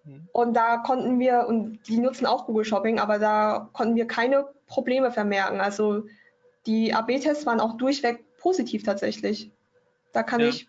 Mhm. 0.04 0.28
Und 0.34 0.54
da 0.54 0.78
konnten 0.78 1.20
wir, 1.20 1.46
und 1.48 1.80
die 1.88 2.00
nutzen 2.00 2.26
auch 2.26 2.46
Google 2.48 2.66
Shopping, 2.66 3.00
aber 3.00 3.20
da 3.20 3.70
konnten 3.74 3.96
wir 3.96 4.08
keine 4.08 4.48
Probleme 4.66 5.12
vermerken. 5.12 5.62
Also 5.62 6.04
die 6.66 6.94
AB-Tests 6.94 7.46
waren 7.46 7.62
auch 7.62 7.78
durchweg 7.78 8.26
positiv 8.38 8.84
tatsächlich. 8.84 9.52
Da 10.12 10.24
kann 10.24 10.42
ja. 10.42 10.48
ich, 10.48 10.68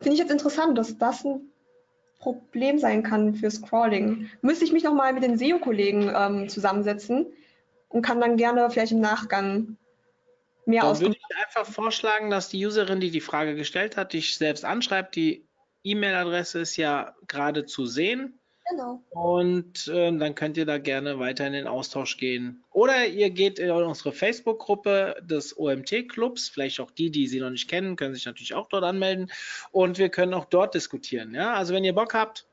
finde 0.00 0.14
ich 0.14 0.18
jetzt 0.20 0.32
interessant, 0.32 0.76
dass 0.78 0.98
das 0.98 1.24
ein 1.24 1.50
Problem 2.18 2.78
sein 2.78 3.02
kann 3.02 3.34
für 3.34 3.50
Scrolling. 3.50 4.30
Müsste 4.42 4.64
ich 4.64 4.72
mich 4.72 4.84
nochmal 4.84 5.12
mit 5.12 5.22
den 5.22 5.38
SEO-Kollegen 5.38 6.10
ähm, 6.14 6.48
zusammensetzen 6.48 7.26
und 7.88 8.02
kann 8.02 8.20
dann 8.20 8.36
gerne 8.36 8.68
vielleicht 8.70 8.92
im 8.92 9.00
Nachgang 9.00 9.76
mehr 10.64 10.82
Dann 10.82 11.00
würde 11.00 11.16
ich 11.16 11.36
einfach 11.36 11.70
vorschlagen, 11.70 12.30
dass 12.30 12.48
die 12.48 12.64
Userin, 12.66 13.00
die 13.00 13.10
die 13.10 13.20
Frage 13.20 13.54
gestellt 13.54 13.96
hat, 13.96 14.12
dich 14.12 14.36
selbst 14.36 14.64
anschreibt. 14.64 15.14
Die 15.16 15.46
E-Mail-Adresse 15.84 16.60
ist 16.60 16.76
ja 16.76 17.14
gerade 17.28 17.64
zu 17.64 17.86
sehen. 17.86 18.38
Genau. 18.68 19.00
Und 19.10 19.86
äh, 19.88 20.16
dann 20.16 20.34
könnt 20.34 20.56
ihr 20.56 20.66
da 20.66 20.78
gerne 20.78 21.18
weiter 21.18 21.46
in 21.46 21.52
den 21.52 21.68
Austausch 21.68 22.16
gehen. 22.16 22.64
Oder 22.72 23.06
ihr 23.06 23.30
geht 23.30 23.58
in 23.58 23.70
unsere 23.70 24.12
Facebook-Gruppe 24.12 25.16
des 25.22 25.56
OMT-Clubs. 25.56 26.48
Vielleicht 26.48 26.80
auch 26.80 26.90
die, 26.90 27.10
die 27.10 27.28
sie 27.28 27.40
noch 27.40 27.50
nicht 27.50 27.68
kennen, 27.68 27.96
können 27.96 28.14
sich 28.14 28.26
natürlich 28.26 28.54
auch 28.54 28.68
dort 28.68 28.82
anmelden. 28.82 29.30
Und 29.70 29.98
wir 29.98 30.08
können 30.08 30.34
auch 30.34 30.46
dort 30.46 30.74
diskutieren. 30.74 31.34
Ja? 31.34 31.54
Also 31.54 31.74
wenn 31.74 31.84
ihr 31.84 31.94
Bock 31.94 32.14
habt, 32.14 32.46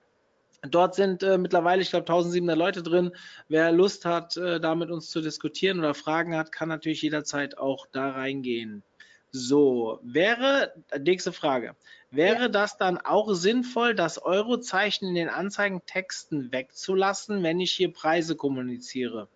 Dort 0.70 0.96
sind 0.96 1.24
äh, 1.24 1.38
mittlerweile, 1.38 1.82
ich 1.82 1.90
glaube, 1.90 2.04
1700 2.04 2.58
Leute 2.58 2.84
drin. 2.84 3.12
Wer 3.50 3.74
Lust 3.74 4.06
hat, 4.06 4.38
äh, 4.38 4.62
da 4.62 4.76
mit 4.76 4.92
uns 4.92 5.10
zu 5.10 5.20
diskutieren 5.20 5.80
oder 5.80 5.94
Fragen 5.94 6.38
hat, 6.38 6.54
kann 6.54 6.70
natürlich 6.70 7.02
jederzeit 7.02 7.58
auch 7.58 7.86
da 7.92 8.12
reingehen. 8.12 8.82
So, 9.32 10.00
wäre, 10.04 10.74
nächste 10.98 11.34
Frage. 11.34 11.76
Wäre 12.14 12.44
ja. 12.44 12.48
das 12.48 12.78
dann 12.78 13.00
auch 13.00 13.34
sinnvoll, 13.34 13.96
das 13.96 14.20
Eurozeichen 14.22 15.08
in 15.08 15.16
den 15.16 15.30
Anzeigentexten 15.30 16.52
wegzulassen, 16.52 17.42
wenn 17.42 17.60
ich 17.60 17.72
hier 17.72 17.92
Preise 17.92 18.36
kommuniziere? 18.36 19.28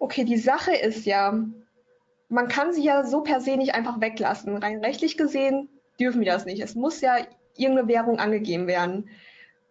Okay, 0.00 0.24
die 0.24 0.36
Sache 0.36 0.74
ist 0.74 1.06
ja, 1.06 1.38
man 2.28 2.48
kann 2.48 2.72
sie 2.72 2.82
ja 2.82 3.04
so 3.04 3.22
per 3.22 3.40
se 3.40 3.56
nicht 3.56 3.74
einfach 3.74 4.00
weglassen. 4.00 4.56
Rein 4.56 4.84
rechtlich 4.84 5.16
gesehen 5.16 5.68
dürfen 6.00 6.22
wir 6.22 6.32
das 6.32 6.44
nicht. 6.44 6.60
Es 6.60 6.74
muss 6.74 7.00
ja 7.00 7.16
irgendeine 7.56 7.86
Währung 7.86 8.18
angegeben 8.18 8.66
werden. 8.66 9.08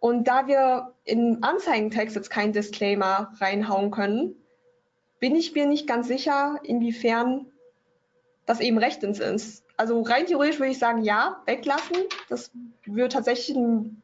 Und 0.00 0.26
da 0.26 0.46
wir 0.46 0.94
im 1.04 1.38
Anzeigentext 1.42 2.16
jetzt 2.16 2.30
keinen 2.30 2.54
Disclaimer 2.54 3.30
reinhauen 3.40 3.90
können, 3.90 4.36
bin 5.20 5.36
ich 5.36 5.54
mir 5.54 5.66
nicht 5.66 5.86
ganz 5.86 6.08
sicher, 6.08 6.60
inwiefern 6.62 7.52
das 8.46 8.60
eben 8.60 8.78
rechtens 8.78 9.18
ist. 9.18 9.64
Also 9.76 10.00
rein 10.02 10.26
theoretisch 10.26 10.58
würde 10.58 10.72
ich 10.72 10.78
sagen, 10.78 11.02
ja, 11.02 11.42
weglassen. 11.46 11.96
Das 12.28 12.50
würde 12.84 13.08
tatsächlich 13.08 13.56
einen 13.56 14.02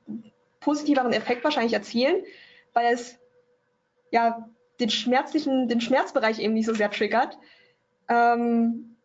positiveren 0.61 1.13
Effekt 1.13 1.45
wahrscheinlich 1.45 1.73
erzielen, 1.73 2.25
weil 2.73 2.93
es 2.93 3.19
ja 4.11 4.49
den 4.81 4.91
schmerzlichen, 4.91 5.69
den 5.69 5.81
Schmerzbereich 5.81 6.41
eben 6.41 6.55
nicht 6.55 6.67
so 6.67 6.75
sehr 6.75 6.91
triggert. 6.91 7.39
Ähm, 8.09 8.97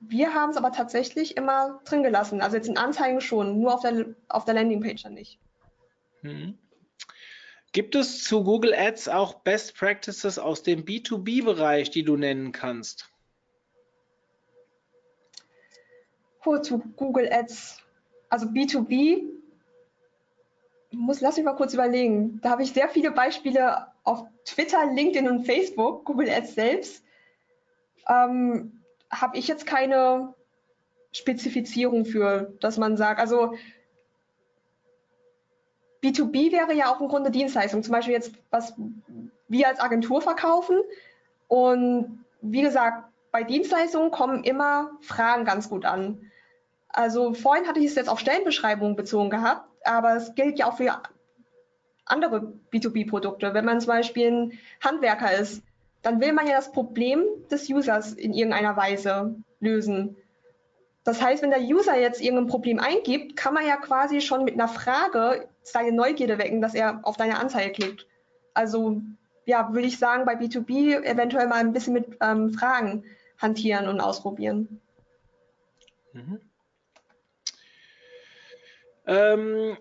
wir 0.00 0.32
haben 0.32 0.50
es 0.50 0.56
aber 0.56 0.72
tatsächlich 0.72 1.36
immer 1.36 1.80
drin 1.84 2.04
gelassen. 2.04 2.40
Also 2.40 2.56
jetzt 2.56 2.68
in 2.68 2.78
Anzeigen 2.78 3.20
schon, 3.20 3.60
nur 3.60 3.74
auf 3.74 3.80
der, 3.80 4.14
auf 4.28 4.44
der 4.44 4.54
Landingpage 4.54 5.02
dann 5.02 5.14
nicht. 5.14 5.38
Hm. 6.22 6.56
Gibt 7.72 7.94
es 7.94 8.24
zu 8.24 8.44
Google 8.44 8.72
Ads 8.74 9.08
auch 9.08 9.34
Best 9.40 9.76
Practices 9.76 10.38
aus 10.38 10.62
dem 10.62 10.84
B2B-Bereich, 10.84 11.90
die 11.90 12.04
du 12.04 12.16
nennen 12.16 12.52
kannst? 12.52 13.10
Oh, 16.48 16.56
zu 16.56 16.78
Google 16.96 17.28
Ads. 17.30 17.82
Also 18.30 18.46
B2B, 18.46 19.24
muss, 20.92 21.20
lass 21.20 21.36
mich 21.36 21.44
mal 21.44 21.56
kurz 21.56 21.74
überlegen. 21.74 22.40
Da 22.40 22.48
habe 22.48 22.62
ich 22.62 22.72
sehr 22.72 22.88
viele 22.88 23.10
Beispiele 23.10 23.88
auf 24.02 24.24
Twitter, 24.46 24.86
LinkedIn 24.86 25.28
und 25.28 25.44
Facebook, 25.44 26.06
Google 26.06 26.30
Ads 26.30 26.54
selbst. 26.54 27.04
Ähm, 28.08 28.80
habe 29.10 29.36
ich 29.36 29.46
jetzt 29.46 29.66
keine 29.66 30.32
Spezifizierung 31.12 32.06
für, 32.06 32.54
dass 32.60 32.78
man 32.78 32.96
sagt, 32.96 33.20
also 33.20 33.52
B2B 36.02 36.50
wäre 36.50 36.72
ja 36.72 36.90
auch 36.90 37.02
im 37.02 37.08
Grunde 37.08 37.30
Dienstleistung, 37.30 37.82
zum 37.82 37.92
Beispiel 37.92 38.14
jetzt, 38.14 38.32
was 38.48 38.72
wir 39.48 39.68
als 39.68 39.80
Agentur 39.80 40.22
verkaufen. 40.22 40.78
Und 41.46 42.24
wie 42.40 42.62
gesagt, 42.62 43.04
bei 43.32 43.42
Dienstleistungen 43.42 44.10
kommen 44.10 44.44
immer 44.44 44.92
Fragen 45.02 45.44
ganz 45.44 45.68
gut 45.68 45.84
an. 45.84 46.27
Also 46.88 47.34
vorhin 47.34 47.66
hatte 47.66 47.80
ich 47.80 47.86
es 47.86 47.94
jetzt 47.94 48.08
auf 48.08 48.18
Stellenbeschreibungen 48.18 48.96
bezogen 48.96 49.30
gehabt, 49.30 49.68
aber 49.84 50.16
es 50.16 50.34
gilt 50.34 50.58
ja 50.58 50.66
auch 50.66 50.76
für 50.76 51.00
andere 52.04 52.52
B2B-Produkte. 52.72 53.54
Wenn 53.54 53.64
man 53.64 53.80
zum 53.80 53.88
Beispiel 53.88 54.30
ein 54.30 54.58
Handwerker 54.82 55.32
ist, 55.38 55.62
dann 56.02 56.20
will 56.20 56.32
man 56.32 56.46
ja 56.46 56.56
das 56.56 56.72
Problem 56.72 57.24
des 57.50 57.68
Users 57.68 58.12
in 58.12 58.32
irgendeiner 58.32 58.76
Weise 58.76 59.36
lösen. 59.60 60.16
Das 61.04 61.22
heißt, 61.22 61.42
wenn 61.42 61.50
der 61.50 61.62
User 61.62 61.98
jetzt 61.98 62.20
irgendein 62.20 62.48
Problem 62.48 62.78
eingibt, 62.78 63.36
kann 63.36 63.54
man 63.54 63.66
ja 63.66 63.76
quasi 63.76 64.20
schon 64.20 64.44
mit 64.44 64.54
einer 64.54 64.68
Frage 64.68 65.48
seine 65.62 65.92
Neugierde 65.92 66.38
wecken, 66.38 66.60
dass 66.60 66.74
er 66.74 67.00
auf 67.02 67.16
deine 67.16 67.38
Anzeige 67.38 67.72
klickt. 67.72 68.06
Also 68.54 69.00
ja, 69.44 69.72
würde 69.72 69.88
ich 69.88 69.98
sagen, 69.98 70.24
bei 70.24 70.34
B2B 70.34 71.02
eventuell 71.04 71.48
mal 71.48 71.56
ein 71.56 71.72
bisschen 71.72 71.94
mit 71.94 72.18
ähm, 72.20 72.52
Fragen 72.52 73.04
hantieren 73.38 73.88
und 73.88 74.00
ausprobieren. 74.00 74.80
Mhm. 76.12 76.40
Ähm, 79.08 79.76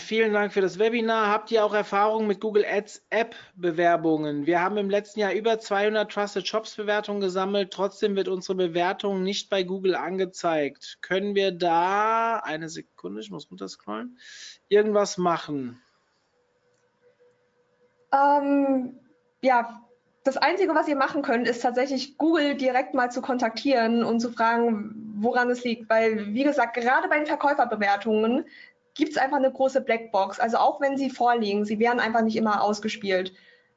Vielen 0.00 0.32
Dank 0.32 0.52
für 0.52 0.60
das 0.60 0.80
Webinar. 0.80 1.28
Habt 1.28 1.52
ihr 1.52 1.64
auch 1.64 1.72
Erfahrungen 1.72 2.26
mit 2.26 2.40
Google 2.40 2.64
Ads 2.68 3.06
App 3.10 3.36
Bewerbungen? 3.54 4.44
Wir 4.44 4.60
haben 4.60 4.76
im 4.76 4.90
letzten 4.90 5.20
Jahr 5.20 5.32
über 5.32 5.60
200 5.60 6.10
Trusted 6.10 6.48
Shops 6.48 6.74
Bewertungen 6.74 7.20
gesammelt. 7.20 7.72
Trotzdem 7.72 8.16
wird 8.16 8.26
unsere 8.26 8.56
Bewertung 8.56 9.22
nicht 9.22 9.50
bei 9.50 9.62
Google 9.62 9.94
angezeigt. 9.94 10.98
Können 11.00 11.36
wir 11.36 11.52
da, 11.52 12.38
eine 12.38 12.68
Sekunde, 12.68 13.20
ich 13.20 13.30
muss 13.30 13.48
runterscrollen, 13.52 14.18
irgendwas 14.68 15.16
machen? 15.16 15.80
Ähm, 18.12 18.98
ja, 19.42 19.80
das 20.24 20.38
Einzige, 20.38 20.74
was 20.74 20.88
ihr 20.88 20.96
machen 20.96 21.22
könnt, 21.22 21.46
ist 21.46 21.62
tatsächlich 21.62 22.18
Google 22.18 22.56
direkt 22.56 22.94
mal 22.94 23.12
zu 23.12 23.22
kontaktieren 23.22 24.02
und 24.02 24.18
zu 24.18 24.32
fragen, 24.32 25.07
woran 25.22 25.50
es 25.50 25.64
liegt. 25.64 25.88
Weil, 25.88 26.34
wie 26.34 26.44
gesagt, 26.44 26.74
gerade 26.74 27.08
bei 27.08 27.16
den 27.16 27.26
Verkäuferbewertungen 27.26 28.44
gibt 28.94 29.12
es 29.12 29.18
einfach 29.18 29.36
eine 29.36 29.52
große 29.52 29.80
Blackbox. 29.80 30.40
Also 30.40 30.58
auch 30.58 30.80
wenn 30.80 30.96
sie 30.96 31.10
vorliegen, 31.10 31.64
sie 31.64 31.78
werden 31.78 32.00
einfach 32.00 32.22
nicht 32.22 32.36
immer 32.36 32.62
ausgespielt. 32.62 33.32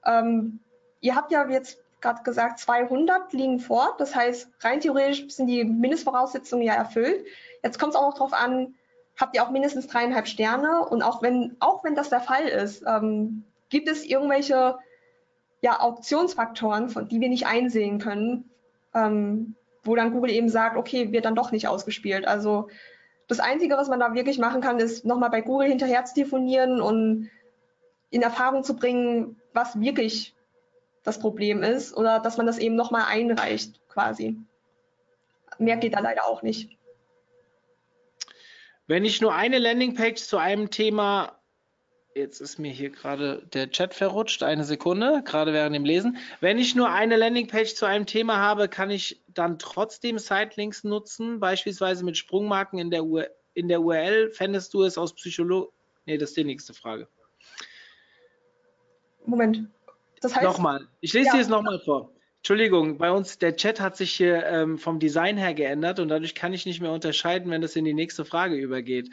Ähm, 0.05 0.59
ihr 0.99 1.15
habt 1.15 1.31
ja 1.31 1.47
jetzt 1.47 1.79
gerade 2.01 2.23
gesagt, 2.23 2.59
200 2.59 3.31
liegen 3.33 3.59
vor. 3.59 3.95
Das 3.99 4.15
heißt, 4.15 4.49
rein 4.61 4.79
theoretisch 4.79 5.29
sind 5.29 5.47
die 5.47 5.63
Mindestvoraussetzungen 5.63 6.65
ja 6.65 6.73
erfüllt. 6.73 7.25
Jetzt 7.63 7.79
kommt 7.79 7.93
es 7.93 7.99
auch 7.99 8.07
noch 8.07 8.15
darauf 8.15 8.33
an, 8.33 8.73
habt 9.17 9.35
ihr 9.35 9.43
auch 9.43 9.51
mindestens 9.51 9.87
dreieinhalb 9.87 10.27
Sterne? 10.27 10.85
Und 10.85 11.03
auch 11.03 11.21
wenn, 11.21 11.55
auch 11.59 11.83
wenn 11.83 11.95
das 11.95 12.09
der 12.09 12.21
Fall 12.21 12.47
ist, 12.47 12.83
ähm, 12.87 13.43
gibt 13.69 13.87
es 13.87 14.03
irgendwelche 14.03 14.77
ja, 15.61 15.79
Auktionsfaktoren, 15.79 16.89
von, 16.89 17.07
die 17.07 17.21
wir 17.21 17.29
nicht 17.29 17.45
einsehen 17.45 17.99
können, 17.99 18.49
ähm, 18.95 19.55
wo 19.83 19.95
dann 19.95 20.11
Google 20.11 20.31
eben 20.31 20.49
sagt, 20.49 20.77
okay, 20.77 21.11
wird 21.11 21.25
dann 21.25 21.35
doch 21.35 21.51
nicht 21.51 21.67
ausgespielt. 21.67 22.27
Also 22.27 22.69
das 23.27 23.39
Einzige, 23.39 23.77
was 23.77 23.87
man 23.87 23.99
da 23.99 24.13
wirklich 24.13 24.37
machen 24.37 24.61
kann, 24.61 24.79
ist 24.79 25.05
nochmal 25.05 25.29
bei 25.29 25.41
Google 25.41 25.67
hinterher 25.67 26.03
zu 26.05 26.13
telefonieren 26.13 26.81
und 26.81 27.29
in 28.09 28.21
Erfahrung 28.21 28.63
zu 28.63 28.75
bringen, 28.75 29.39
was 29.53 29.79
wirklich 29.79 30.35
das 31.03 31.19
Problem 31.19 31.63
ist 31.63 31.95
oder 31.95 32.19
dass 32.19 32.37
man 32.37 32.45
das 32.45 32.59
eben 32.59 32.75
nochmal 32.75 33.05
einreicht 33.07 33.79
quasi. 33.87 34.37
Mehr 35.57 35.77
geht 35.77 35.95
da 35.95 35.99
leider 35.99 36.25
auch 36.25 36.41
nicht. 36.41 36.77
Wenn 38.87 39.05
ich 39.05 39.21
nur 39.21 39.33
eine 39.33 39.59
Landingpage 39.59 40.21
zu 40.21 40.37
einem 40.37 40.69
Thema 40.69 41.37
Jetzt 42.13 42.41
ist 42.41 42.59
mir 42.59 42.71
hier 42.71 42.89
gerade 42.89 43.41
der 43.53 43.71
Chat 43.71 43.93
verrutscht. 43.93 44.43
Eine 44.43 44.65
Sekunde, 44.65 45.21
gerade 45.23 45.53
während 45.53 45.73
dem 45.73 45.85
Lesen. 45.85 46.17
Wenn 46.41 46.59
ich 46.59 46.75
nur 46.75 46.89
eine 46.89 47.15
Landingpage 47.15 47.73
zu 47.73 47.85
einem 47.85 48.05
Thema 48.05 48.37
habe, 48.37 48.67
kann 48.67 48.91
ich 48.91 49.20
dann 49.33 49.59
trotzdem 49.59 50.19
Sitelinks 50.19 50.83
nutzen, 50.83 51.39
beispielsweise 51.39 52.03
mit 52.03 52.17
Sprungmarken 52.17 52.79
in 52.79 52.91
der, 52.91 53.03
URL, 53.03 53.29
in 53.53 53.67
der 53.67 53.81
URL. 53.81 54.31
Fändest 54.31 54.73
du 54.73 54.83
es 54.83 54.97
aus 54.97 55.13
Psycholo... 55.13 55.71
Nee, 56.05 56.17
das 56.17 56.29
ist 56.29 56.37
die 56.37 56.43
nächste 56.43 56.73
Frage. 56.73 57.07
Moment. 59.25 59.67
Das 60.21 60.35
heißt, 60.35 60.43
Nochmal. 60.43 60.87
Ich 60.99 61.13
lese 61.13 61.27
Ja. 61.27 61.33
dir 61.33 61.41
es 61.41 61.47
nochmal 61.47 61.79
vor. 61.79 62.11
Entschuldigung, 62.41 62.97
bei 62.97 63.11
uns, 63.11 63.37
der 63.37 63.55
Chat 63.55 63.79
hat 63.79 63.95
sich 63.95 64.13
hier 64.13 64.43
ähm, 64.47 64.79
vom 64.79 64.97
Design 64.97 65.37
her 65.37 65.53
geändert 65.53 65.99
und 65.99 66.07
dadurch 66.07 66.33
kann 66.33 66.53
ich 66.53 66.65
nicht 66.65 66.81
mehr 66.81 66.91
unterscheiden, 66.91 67.51
wenn 67.51 67.61
das 67.61 67.75
in 67.75 67.85
die 67.85 67.93
nächste 67.93 68.25
Frage 68.25 68.55
übergeht. 68.55 69.11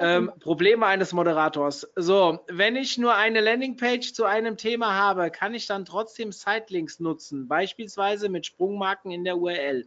Ähm, 0.00 0.32
Probleme 0.40 0.86
eines 0.86 1.12
Moderators. 1.12 1.86
So, 1.94 2.40
wenn 2.48 2.76
ich 2.76 2.96
nur 2.96 3.14
eine 3.14 3.42
Landingpage 3.42 4.14
zu 4.14 4.24
einem 4.24 4.56
Thema 4.56 4.94
habe, 4.94 5.30
kann 5.30 5.52
ich 5.52 5.66
dann 5.66 5.84
trotzdem 5.84 6.32
Sitelinks 6.32 7.00
nutzen, 7.00 7.48
beispielsweise 7.48 8.30
mit 8.30 8.46
Sprungmarken 8.46 9.10
in 9.10 9.24
der 9.24 9.36
URL. 9.36 9.86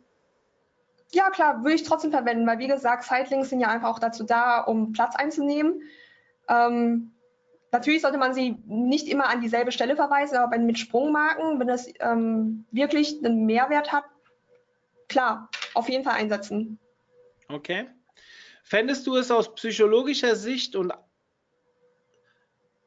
Ja, 1.14 1.32
klar, 1.32 1.64
würde 1.64 1.74
ich 1.74 1.84
trotzdem 1.84 2.12
verwenden, 2.12 2.46
weil 2.46 2.60
wie 2.60 2.68
gesagt, 2.68 3.06
Sitelinks 3.06 3.50
sind 3.50 3.60
ja 3.60 3.70
einfach 3.70 3.90
auch 3.90 4.00
dazu 4.00 4.24
da, 4.24 4.62
um 4.62 4.94
Platz 4.94 5.16
einzunehmen. 5.16 5.82
Ähm, 6.48 7.13
natürlich 7.74 8.02
sollte 8.02 8.18
man 8.18 8.34
sie 8.34 8.56
nicht 8.66 9.08
immer 9.08 9.28
an 9.28 9.42
dieselbe 9.42 9.72
Stelle 9.72 9.96
verweisen, 9.96 10.38
aber 10.38 10.58
mit 10.58 10.80
Sprungmarken, 10.80 11.60
wenn 11.60 11.68
das 11.68 11.88
ähm, 12.00 12.66
wirklich 12.72 13.18
einen 13.24 13.46
Mehrwert 13.46 13.92
hat, 13.92 14.06
klar, 15.10 15.50
auf 15.74 15.90
jeden 15.90 16.04
Fall 16.04 16.14
einsetzen. 16.14 16.80
Okay. 17.50 17.90
Fändest 18.64 19.06
du 19.08 19.18
es 19.18 19.30
aus 19.30 19.54
psychologischer 19.56 20.36
Sicht 20.36 20.76
und 20.76 20.94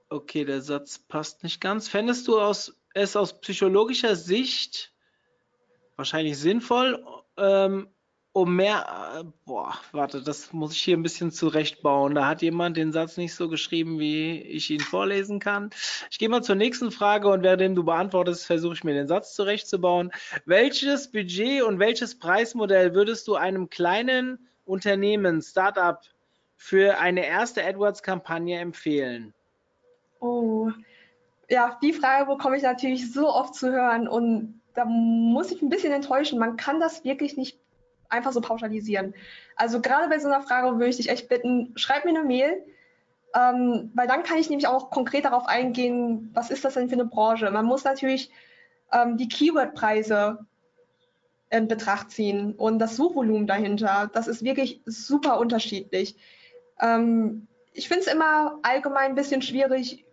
okay, 0.09 0.45
der 0.45 0.63
Satz 0.63 0.99
passt 0.99 1.43
nicht 1.43 1.61
ganz. 1.61 1.89
Fändest 1.89 2.27
du 2.29 2.41
aus, 2.41 2.81
es 2.95 3.17
aus 3.17 3.41
psychologischer 3.41 4.17
Sicht 4.17 4.95
wahrscheinlich 5.97 6.39
sinnvoll, 6.39 7.05
ähm, 7.37 7.89
um 8.37 8.55
mehr, 8.55 8.85
äh, 9.19 9.25
boah, 9.47 9.73
warte, 9.93 10.23
das 10.23 10.53
muss 10.53 10.75
ich 10.75 10.83
hier 10.83 10.95
ein 10.95 11.03
bisschen 11.03 11.31
zurechtbauen. 11.31 12.15
Da 12.15 12.29
hat 12.29 12.43
jemand 12.43 12.77
den 12.77 12.93
Satz 12.93 13.17
nicht 13.17 13.35
so 13.35 13.49
geschrieben, 13.49 13.99
wie 13.99 14.43
ich 14.43 14.69
ihn 14.71 14.81
vorlesen 14.81 15.41
kann. 15.41 15.71
Ich 16.11 16.19
gehe 16.19 16.29
mal 16.29 16.43
zur 16.43 16.55
nächsten 16.55 16.91
Frage 16.91 17.29
und 17.31 17.43
währenddem 17.43 17.75
du 17.75 17.83
beantwortest, 17.83 18.45
versuche 18.45 18.75
ich 18.75 18.85
mir 18.85 18.93
den 18.93 19.09
Satz 19.09 19.35
zurechtzubauen. 19.35 20.13
Welches 20.45 21.11
Budget 21.11 21.63
und 21.63 21.79
welches 21.79 22.19
Preismodell 22.19 22.93
würdest 22.93 23.27
du 23.27 23.37
einem 23.37 23.71
kleinen 23.71 24.47
Unternehmen, 24.67 25.41
Startup, 25.41 26.03
für 26.57 26.99
eine 26.99 27.25
erste 27.25 27.65
AdWords-Kampagne 27.65 28.59
empfehlen? 28.59 29.33
Oh, 30.21 30.71
ja, 31.49 31.79
die 31.83 31.95
Frage 31.95 32.27
bekomme 32.27 32.59
ich 32.59 32.63
natürlich 32.63 33.11
so 33.15 33.31
oft 33.33 33.55
zu 33.55 33.73
hören 33.73 34.07
und 34.07 34.61
da 34.75 34.85
muss 34.85 35.51
ich 35.53 35.63
ein 35.63 35.71
bisschen 35.71 35.95
enttäuschen. 35.95 36.39
Man 36.39 36.59
kann 36.59 36.81
das 36.81 37.03
wirklich 37.03 37.39
nicht 37.39 37.59
einfach 38.09 38.33
so 38.33 38.41
pauschalisieren. 38.41 39.15
Also 39.57 39.81
gerade 39.81 40.09
bei 40.09 40.19
so 40.19 40.29
einer 40.29 40.43
Frage 40.43 40.75
würde 40.75 40.89
ich 40.89 40.97
dich 40.97 41.09
echt 41.09 41.29
bitten, 41.29 41.73
schreib 41.77 42.05
mir 42.05 42.11
eine 42.11 42.25
Mail, 42.25 42.63
ähm, 43.35 43.91
weil 43.95 44.07
dann 44.07 44.23
kann 44.23 44.39
ich 44.39 44.49
nämlich 44.49 44.67
auch 44.67 44.91
konkret 44.91 45.25
darauf 45.25 45.47
eingehen, 45.47 46.31
was 46.35 46.51
ist 46.51 46.65
das 46.65 46.75
denn 46.75 46.89
für 46.89 46.95
eine 46.95 47.05
Branche. 47.05 47.51
Man 47.51 47.67
muss 47.67 47.85
natürlich 47.85 48.31
ähm, 48.93 49.17
die 49.17 49.29
Keyword-Preise 49.29 50.47
in 51.51 51.69
Betracht 51.69 52.11
ziehen 52.11 52.55
und 52.55 52.79
das 52.79 52.97
Suchvolumen 52.97 53.47
dahinter. 53.47 54.11
Das 54.13 54.27
ist 54.27 54.43
wirklich 54.43 54.81
super 54.85 55.39
unterschiedlich. 55.39 56.17
Ähm, 56.81 57.47
ich 57.73 57.89
finde 57.89 58.05
es 58.07 58.13
immer 58.13 58.59
allgemein 58.63 59.11
ein 59.11 59.15
bisschen 59.15 59.43
schwierig, 59.43 60.05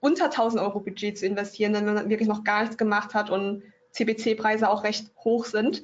unter 0.00 0.26
1000 0.26 0.62
Euro 0.62 0.80
Budget 0.80 1.18
zu 1.18 1.26
investieren, 1.26 1.74
wenn 1.74 1.84
man 1.84 2.08
wirklich 2.08 2.28
noch 2.28 2.44
gar 2.44 2.60
nichts 2.60 2.76
gemacht 2.76 3.14
hat 3.14 3.30
und 3.30 3.62
CPC-Preise 3.90 4.68
auch 4.68 4.84
recht 4.84 5.10
hoch 5.18 5.44
sind. 5.44 5.82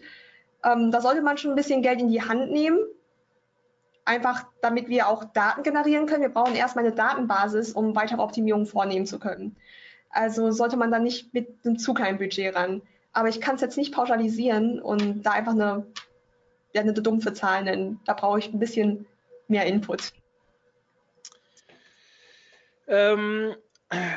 Ähm, 0.65 0.91
da 0.91 1.01
sollte 1.01 1.23
man 1.23 1.39
schon 1.39 1.51
ein 1.53 1.57
bisschen 1.57 1.83
Geld 1.83 2.01
in 2.01 2.09
die 2.09 2.23
Hand 2.23 2.51
nehmen, 2.51 2.79
einfach 4.05 4.45
damit 4.61 4.89
wir 4.89 5.09
auch 5.09 5.25
Daten 5.25 5.63
generieren 5.63 6.07
können. 6.07 6.23
Wir 6.23 6.29
brauchen 6.29 6.55
erstmal 6.55 6.85
eine 6.85 6.95
Datenbasis, 6.95 7.73
um 7.73 7.95
weitere 7.95 8.21
Optimierungen 8.21 8.67
vornehmen 8.67 9.07
zu 9.07 9.19
können. 9.19 9.57
Also 10.11 10.51
sollte 10.51 10.77
man 10.77 10.91
dann 10.91 11.03
nicht 11.03 11.33
mit 11.33 11.49
einem 11.65 11.79
zu 11.79 11.95
kleinen 11.95 12.19
Budget 12.19 12.55
ran. 12.55 12.83
Aber 13.13 13.29
ich 13.29 13.41
kann 13.41 13.57
es 13.57 13.61
jetzt 13.61 13.77
nicht 13.77 13.95
pauschalisieren 13.95 14.81
und 14.81 15.23
da 15.23 15.33
einfach 15.33 15.53
eine, 15.53 15.87
ja, 16.75 16.81
eine 16.81 16.93
dumpfe 16.93 17.33
Zahl 17.33 17.65
nennen. 17.65 18.01
Da 18.05 18.15
brauche 18.15 18.39
ich 18.39 18.53
ein 18.53 18.59
bisschen 18.59 19.07
mehr 19.49 19.67
Input. 19.67 20.13
Ähm, 22.89 23.55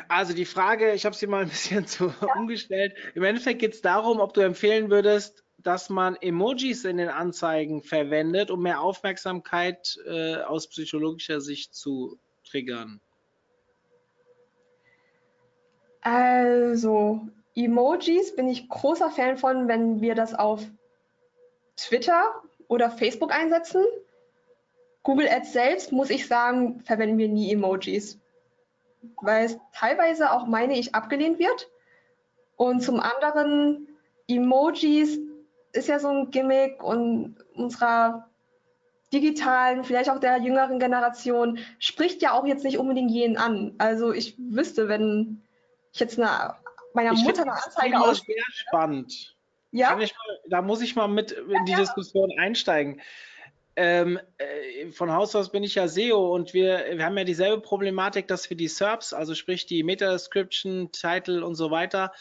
also 0.08 0.34
die 0.34 0.44
Frage, 0.44 0.92
ich 0.92 1.04
habe 1.04 1.16
sie 1.16 1.26
mal 1.26 1.42
ein 1.42 1.48
bisschen 1.48 1.86
zu 1.86 2.12
umgestellt. 2.36 2.94
Im 3.14 3.24
Endeffekt 3.24 3.60
geht 3.60 3.74
es 3.74 3.82
darum, 3.82 4.20
ob 4.20 4.34
du 4.34 4.40
empfehlen 4.40 4.90
würdest, 4.90 5.44
dass 5.66 5.90
man 5.90 6.14
Emojis 6.14 6.84
in 6.84 6.98
den 6.98 7.08
Anzeigen 7.08 7.82
verwendet, 7.82 8.52
um 8.52 8.62
mehr 8.62 8.80
Aufmerksamkeit 8.80 9.98
äh, 10.06 10.36
aus 10.36 10.68
psychologischer 10.68 11.40
Sicht 11.40 11.74
zu 11.74 12.20
triggern. 12.48 13.00
Also, 16.02 17.26
Emojis 17.56 18.36
bin 18.36 18.46
ich 18.46 18.68
großer 18.68 19.10
Fan 19.10 19.38
von, 19.38 19.66
wenn 19.66 20.00
wir 20.00 20.14
das 20.14 20.34
auf 20.34 20.62
Twitter 21.76 22.22
oder 22.68 22.88
Facebook 22.88 23.34
einsetzen. 23.34 23.82
Google 25.02 25.28
Ads 25.28 25.52
selbst, 25.52 25.90
muss 25.90 26.10
ich 26.10 26.28
sagen, 26.28 26.78
verwenden 26.84 27.18
wir 27.18 27.28
nie 27.28 27.52
Emojis, 27.52 28.20
weil 29.20 29.46
es 29.46 29.58
teilweise 29.74 30.30
auch, 30.30 30.46
meine 30.46 30.78
ich, 30.78 30.94
abgelehnt 30.94 31.40
wird. 31.40 31.68
Und 32.54 32.84
zum 32.84 33.00
anderen, 33.00 33.88
Emojis 34.28 35.18
ist 35.76 35.88
ja 35.88 35.98
so 35.98 36.08
ein 36.08 36.30
Gimmick 36.30 36.82
und 36.82 37.36
unserer 37.54 38.28
digitalen, 39.12 39.84
vielleicht 39.84 40.10
auch 40.10 40.18
der 40.18 40.38
jüngeren 40.38 40.78
Generation, 40.78 41.58
spricht 41.78 42.22
ja 42.22 42.32
auch 42.32 42.46
jetzt 42.46 42.64
nicht 42.64 42.78
unbedingt 42.78 43.10
jeden 43.10 43.36
an. 43.36 43.74
Also 43.78 44.12
ich 44.12 44.34
wüsste, 44.38 44.88
wenn 44.88 45.42
ich 45.92 46.00
jetzt 46.00 46.18
eine, 46.18 46.54
meiner 46.94 47.12
Ich 47.12 47.22
Mutter 47.22 47.42
eine 47.42 47.52
Anzeige 47.52 47.92
Thema 47.92 48.08
aus... 48.08 48.18
sehr 48.18 48.44
spannend. 48.52 49.36
Ja, 49.72 49.94
mal, 49.94 50.08
da 50.48 50.62
muss 50.62 50.80
ich 50.80 50.96
mal 50.96 51.08
mit 51.08 51.32
in 51.32 51.64
die 51.66 51.74
Diskussion 51.74 52.30
einsteigen. 52.38 53.00
Ähm, 53.78 54.18
äh, 54.38 54.90
von 54.90 55.12
Haus 55.12 55.36
aus 55.36 55.52
bin 55.52 55.62
ich 55.62 55.74
ja 55.74 55.86
SEO 55.86 56.34
und 56.34 56.54
wir, 56.54 56.84
wir 56.92 57.04
haben 57.04 57.18
ja 57.18 57.24
dieselbe 57.24 57.60
Problematik, 57.60 58.26
dass 58.26 58.48
wir 58.48 58.56
die 58.56 58.68
SERPs, 58.68 59.12
also 59.12 59.34
sprich 59.34 59.66
die 59.66 59.82
Meta-Description, 59.82 60.90
Title 60.92 61.44
und 61.44 61.56
so 61.56 61.70
weiter, 61.70 62.12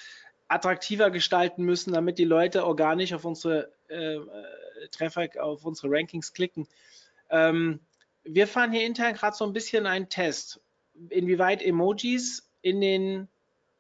attraktiver 0.48 1.10
gestalten 1.12 1.64
müssen, 1.64 1.94
damit 1.94 2.18
die 2.18 2.26
Leute 2.26 2.66
organisch 2.66 3.14
auf 3.14 3.26
unsere 3.26 3.72
äh, 3.90 4.16
äh, 4.16 4.88
Treffer, 4.92 5.28
auf 5.40 5.66
unsere 5.66 5.92
Rankings 5.92 6.34
klicken. 6.34 6.68
Ähm, 7.30 7.80
wir 8.24 8.48
fahren 8.48 8.72
hier 8.72 8.86
intern 8.86 9.14
gerade 9.14 9.36
so 9.36 9.46
ein 9.46 9.54
bisschen 9.54 9.86
einen 9.86 10.10
Test, 10.10 10.62
inwieweit 11.10 11.62
Emojis 11.62 12.50
in 12.62 12.82
den 12.82 13.28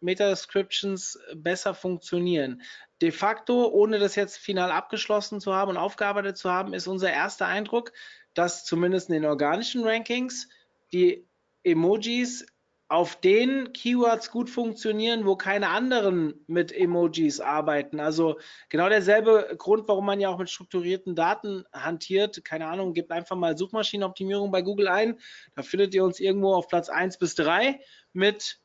Meta-Descriptions 0.02 1.20
besser 1.36 1.74
funktionieren. 1.74 2.62
De 3.02 3.12
facto, 3.12 3.68
ohne 3.68 4.00
das 4.00 4.16
jetzt 4.16 4.38
final 4.38 4.72
abgeschlossen 4.72 5.42
zu 5.42 5.54
haben 5.54 5.72
und 5.72 5.78
aufgearbeitet 5.78 6.38
zu 6.38 6.52
haben, 6.52 6.74
ist 6.74 6.88
unser 6.88 7.12
erster 7.12 7.48
Eindruck, 7.48 7.92
dass 8.34 8.66
zumindest 8.66 9.10
in 9.10 9.16
den 9.16 9.26
organischen 9.26 9.84
Rankings 9.84 10.48
die 10.94 11.28
Emojis 11.64 12.46
auf 12.88 13.16
den 13.16 13.74
Keywords 13.74 14.30
gut 14.30 14.50
funktionieren, 14.50 15.26
wo 15.26 15.36
keine 15.36 15.70
anderen 15.70 16.46
mit 16.46 16.72
Emojis 16.72 17.40
arbeiten. 17.40 18.00
Also 18.00 18.38
genau 18.70 18.90
derselbe 18.90 19.56
Grund, 19.58 19.88
warum 19.88 20.06
man 20.06 20.20
ja 20.20 20.30
auch 20.30 20.38
mit 20.38 20.52
strukturierten 20.52 21.16
Daten 21.16 21.66
hantiert. 21.74 22.46
Keine 22.46 22.68
Ahnung, 22.68 22.94
gebt 22.94 23.12
einfach 23.12 23.36
mal 23.36 23.58
Suchmaschinenoptimierung 23.58 24.52
bei 24.52 24.62
Google 24.62 24.88
ein. 24.88 25.20
Da 25.56 25.64
findet 25.64 25.96
ihr 25.96 26.04
uns 26.04 26.20
irgendwo 26.20 26.54
auf 26.54 26.68
Platz 26.68 26.90
1 26.90 27.18
bis 27.18 27.34
3 27.36 27.80
mit 28.14 28.60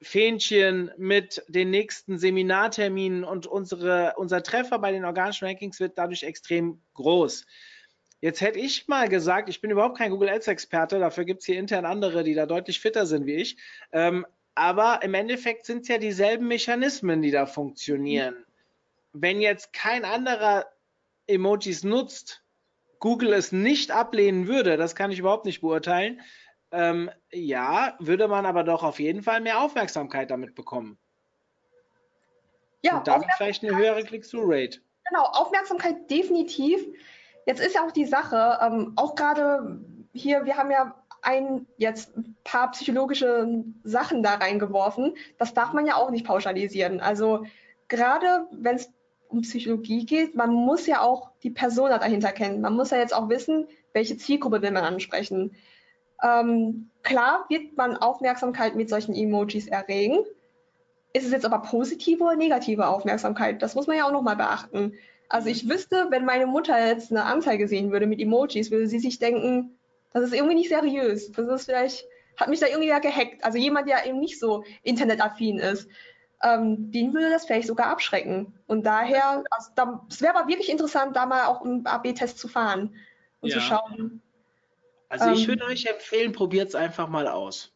Fähnchen, 0.00 0.90
mit 0.96 1.44
den 1.46 1.70
nächsten 1.70 2.18
Seminarterminen 2.18 3.22
und 3.22 3.46
unsere, 3.46 4.14
unser 4.16 4.42
Treffer 4.42 4.78
bei 4.78 4.92
den 4.92 5.04
organischen 5.04 5.46
Rankings 5.46 5.78
wird 5.78 5.98
dadurch 5.98 6.22
extrem 6.22 6.80
groß. 6.94 7.44
Jetzt 8.22 8.40
hätte 8.40 8.60
ich 8.60 8.86
mal 8.86 9.08
gesagt, 9.08 9.48
ich 9.48 9.60
bin 9.60 9.72
überhaupt 9.72 9.98
kein 9.98 10.12
Google 10.12 10.28
Ads-Experte, 10.28 11.00
dafür 11.00 11.24
gibt 11.24 11.40
es 11.40 11.46
hier 11.46 11.58
intern 11.58 11.84
andere, 11.84 12.22
die 12.22 12.34
da 12.34 12.46
deutlich 12.46 12.78
fitter 12.78 13.04
sind 13.04 13.26
wie 13.26 13.34
ich. 13.34 13.56
Ähm, 13.90 14.24
aber 14.54 15.00
im 15.02 15.14
Endeffekt 15.14 15.66
sind 15.66 15.82
es 15.82 15.88
ja 15.88 15.98
dieselben 15.98 16.46
Mechanismen, 16.46 17.20
die 17.20 17.32
da 17.32 17.46
funktionieren. 17.46 18.36
Wenn 19.12 19.40
jetzt 19.40 19.72
kein 19.72 20.04
anderer 20.04 20.66
Emojis 21.26 21.82
nutzt, 21.82 22.44
Google 23.00 23.32
es 23.32 23.50
nicht 23.50 23.90
ablehnen 23.90 24.46
würde, 24.46 24.76
das 24.76 24.94
kann 24.94 25.10
ich 25.10 25.18
überhaupt 25.18 25.44
nicht 25.44 25.60
beurteilen, 25.60 26.20
ähm, 26.70 27.10
ja, 27.32 27.96
würde 27.98 28.28
man 28.28 28.46
aber 28.46 28.62
doch 28.62 28.84
auf 28.84 29.00
jeden 29.00 29.24
Fall 29.24 29.40
mehr 29.40 29.60
Aufmerksamkeit 29.60 30.30
damit 30.30 30.54
bekommen. 30.54 30.96
ja, 32.84 32.98
Und 32.98 33.08
damit 33.08 33.26
vielleicht 33.36 33.64
eine 33.64 33.76
höhere 33.76 34.04
Click-Through-Rate. 34.04 34.78
genau, 35.08 35.24
Aufmerksamkeit 35.24 36.08
definitiv. 36.08 36.86
Jetzt 37.46 37.60
ist 37.60 37.74
ja 37.74 37.84
auch 37.84 37.92
die 37.92 38.04
Sache, 38.04 38.58
ähm, 38.62 38.92
auch 38.96 39.14
gerade 39.14 39.80
hier, 40.12 40.44
wir 40.44 40.56
haben 40.56 40.70
ja 40.70 40.94
ein, 41.22 41.66
jetzt 41.76 42.16
ein 42.16 42.36
paar 42.44 42.70
psychologische 42.72 43.64
Sachen 43.84 44.22
da 44.22 44.34
reingeworfen. 44.34 45.14
Das 45.38 45.54
darf 45.54 45.72
man 45.72 45.86
ja 45.86 45.96
auch 45.96 46.10
nicht 46.10 46.26
pauschalisieren. 46.26 47.00
Also 47.00 47.44
gerade 47.88 48.46
wenn 48.50 48.76
es 48.76 48.92
um 49.28 49.42
Psychologie 49.42 50.04
geht, 50.04 50.34
man 50.34 50.52
muss 50.52 50.86
ja 50.86 51.00
auch 51.00 51.30
die 51.42 51.50
Persona 51.50 51.98
dahinter 51.98 52.32
kennen. 52.32 52.60
Man 52.60 52.74
muss 52.74 52.90
ja 52.90 52.98
jetzt 52.98 53.14
auch 53.14 53.28
wissen, 53.28 53.66
welche 53.92 54.16
Zielgruppe 54.16 54.62
will 54.62 54.72
man 54.72 54.84
ansprechen. 54.84 55.54
Ähm, 56.22 56.90
klar 57.02 57.46
wird 57.48 57.76
man 57.76 57.96
Aufmerksamkeit 57.96 58.74
mit 58.76 58.88
solchen 58.88 59.14
Emojis 59.14 59.68
erregen. 59.68 60.24
Ist 61.14 61.26
es 61.26 61.32
jetzt 61.32 61.46
aber 61.46 61.60
positive 61.60 62.22
oder 62.22 62.36
negative 62.36 62.86
Aufmerksamkeit? 62.86 63.62
Das 63.62 63.74
muss 63.74 63.86
man 63.86 63.96
ja 63.96 64.06
auch 64.06 64.12
nochmal 64.12 64.36
beachten. 64.36 64.94
Also 65.28 65.48
ich 65.48 65.68
wüsste, 65.68 66.08
wenn 66.10 66.24
meine 66.24 66.46
Mutter 66.46 66.86
jetzt 66.86 67.10
eine 67.10 67.24
Anzeige 67.24 67.66
sehen 67.68 67.90
würde 67.90 68.06
mit 68.06 68.20
Emojis, 68.20 68.70
würde 68.70 68.86
sie 68.86 68.98
sich 68.98 69.18
denken, 69.18 69.78
das 70.12 70.24
ist 70.24 70.34
irgendwie 70.34 70.56
nicht 70.56 70.68
seriös. 70.68 71.32
Das 71.32 71.48
ist 71.48 71.64
vielleicht, 71.64 72.04
hat 72.36 72.48
mich 72.48 72.60
da 72.60 72.66
irgendwie 72.66 72.88
ja 72.88 72.98
gehackt. 72.98 73.42
Also 73.44 73.58
jemand, 73.58 73.88
der 73.88 74.06
eben 74.06 74.18
nicht 74.18 74.38
so 74.38 74.64
internetaffin 74.82 75.58
ist, 75.58 75.88
ähm, 76.42 76.90
den 76.90 77.14
würde 77.14 77.30
das 77.30 77.46
vielleicht 77.46 77.68
sogar 77.68 77.86
abschrecken. 77.86 78.52
Und 78.66 78.84
daher, 78.84 79.44
also 79.50 79.70
da, 79.74 80.06
es 80.10 80.20
wäre 80.20 80.36
aber 80.36 80.48
wirklich 80.48 80.68
interessant, 80.70 81.16
da 81.16 81.24
mal 81.24 81.46
auch 81.46 81.62
einen 81.62 81.86
AB-Test 81.86 82.38
zu 82.38 82.48
fahren 82.48 82.94
und 83.40 83.50
Ja. 83.50 83.56
zu 83.56 83.60
schauen. 83.60 84.22
Also 85.08 85.30
ich 85.30 85.42
Ähm. 85.42 85.48
würde 85.48 85.64
euch 85.66 85.86
empfehlen, 85.86 86.32
probiert 86.32 86.68
es 86.70 86.74
einfach 86.74 87.08
mal 87.08 87.28
aus. 87.28 87.71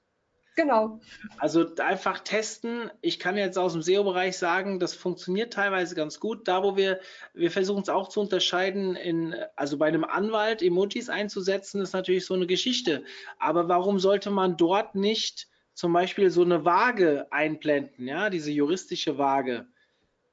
Genau. 0.56 1.00
Also 1.36 1.76
einfach 1.76 2.20
testen. 2.20 2.90
Ich 3.02 3.18
kann 3.18 3.36
jetzt 3.36 3.58
aus 3.58 3.74
dem 3.74 3.82
SEO-Bereich 3.82 4.38
sagen, 4.38 4.80
das 4.80 4.94
funktioniert 4.94 5.52
teilweise 5.52 5.94
ganz 5.94 6.18
gut. 6.18 6.48
Da, 6.48 6.62
wo 6.62 6.76
wir, 6.76 6.98
wir 7.34 7.50
versuchen 7.50 7.82
es 7.82 7.90
auch 7.90 8.08
zu 8.08 8.20
unterscheiden, 8.20 8.96
in, 8.96 9.36
also 9.54 9.76
bei 9.76 9.86
einem 9.86 10.04
Anwalt 10.04 10.62
Emojis 10.62 11.10
einzusetzen, 11.10 11.82
ist 11.82 11.92
natürlich 11.92 12.24
so 12.24 12.32
eine 12.32 12.46
Geschichte. 12.46 13.04
Aber 13.38 13.68
warum 13.68 13.98
sollte 13.98 14.30
man 14.30 14.56
dort 14.56 14.94
nicht 14.94 15.46
zum 15.74 15.92
Beispiel 15.92 16.30
so 16.30 16.40
eine 16.40 16.64
Waage 16.64 17.30
einblenden, 17.30 18.08
ja, 18.08 18.30
diese 18.30 18.50
juristische 18.50 19.18
Waage? 19.18 19.66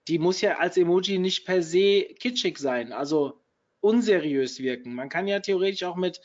Die 0.07 0.19
muss 0.19 0.39
ja 0.39 0.57
als 0.57 0.77
Emoji 0.77 1.19
nicht 1.19 1.45
per 1.45 1.61
se 1.61 2.03
kitschig 2.17 2.57
sein, 2.59 2.93
also 2.93 3.41
unseriös 3.81 4.59
wirken. 4.59 4.95
Man 4.95 5.09
kann 5.09 5.27
ja 5.27 5.41
theoretisch 5.41 5.83
auch 5.83 5.97
mit 5.97 6.21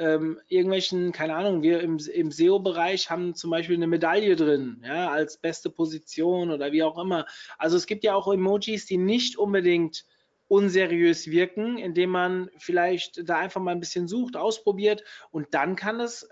ähm, 0.00 0.40
irgendwelchen, 0.48 1.12
keine 1.12 1.36
Ahnung, 1.36 1.62
wir 1.62 1.80
im, 1.80 1.98
im 1.98 2.32
SEO-Bereich 2.32 3.10
haben 3.10 3.34
zum 3.34 3.50
Beispiel 3.50 3.76
eine 3.76 3.86
Medaille 3.86 4.34
drin, 4.34 4.82
ja, 4.84 5.10
als 5.10 5.36
beste 5.36 5.68
Position 5.68 6.50
oder 6.50 6.72
wie 6.72 6.82
auch 6.82 6.98
immer. 6.98 7.26
Also 7.58 7.76
es 7.76 7.86
gibt 7.86 8.02
ja 8.02 8.14
auch 8.14 8.32
Emojis, 8.32 8.86
die 8.86 8.96
nicht 8.96 9.36
unbedingt 9.36 10.06
unseriös 10.48 11.30
wirken, 11.30 11.76
indem 11.76 12.10
man 12.10 12.50
vielleicht 12.56 13.28
da 13.28 13.38
einfach 13.38 13.60
mal 13.60 13.72
ein 13.72 13.80
bisschen 13.80 14.08
sucht, 14.08 14.36
ausprobiert 14.36 15.04
und 15.30 15.52
dann 15.52 15.76
kann 15.76 16.00
es 16.00 16.28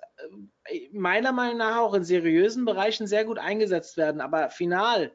äh, 0.64 0.88
meiner 0.90 1.32
Meinung 1.32 1.58
nach 1.58 1.76
auch 1.76 1.94
in 1.94 2.04
seriösen 2.04 2.64
Bereichen 2.64 3.06
sehr 3.06 3.26
gut 3.26 3.38
eingesetzt 3.38 3.98
werden. 3.98 4.20
Aber 4.22 4.48
final, 4.48 5.12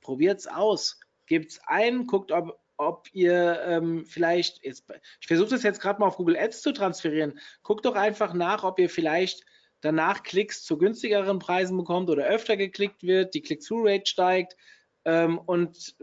probiert's 0.00 0.46
aus. 0.46 1.00
Gebt's 1.26 1.60
ein, 1.66 2.06
guckt, 2.06 2.30
ob, 2.30 2.58
ob 2.76 3.08
ihr 3.12 3.60
ähm, 3.66 4.04
vielleicht, 4.06 4.64
jetzt, 4.64 4.84
ich 5.20 5.26
versuche 5.26 5.50
das 5.50 5.62
jetzt 5.62 5.80
gerade 5.80 6.00
mal 6.00 6.06
auf 6.06 6.16
Google 6.16 6.36
Ads 6.36 6.62
zu 6.62 6.72
transferieren, 6.72 7.38
guckt 7.62 7.84
doch 7.84 7.94
einfach 7.94 8.34
nach, 8.34 8.64
ob 8.64 8.78
ihr 8.78 8.90
vielleicht 8.90 9.44
danach 9.80 10.22
Klicks 10.22 10.64
zu 10.64 10.78
günstigeren 10.78 11.38
Preisen 11.38 11.76
bekommt 11.76 12.10
oder 12.10 12.26
öfter 12.26 12.56
geklickt 12.56 13.02
wird, 13.02 13.34
die 13.34 13.42
Click-Through-Rate 13.42 14.06
steigt 14.06 14.56
ähm, 15.04 15.38
und 15.38 15.94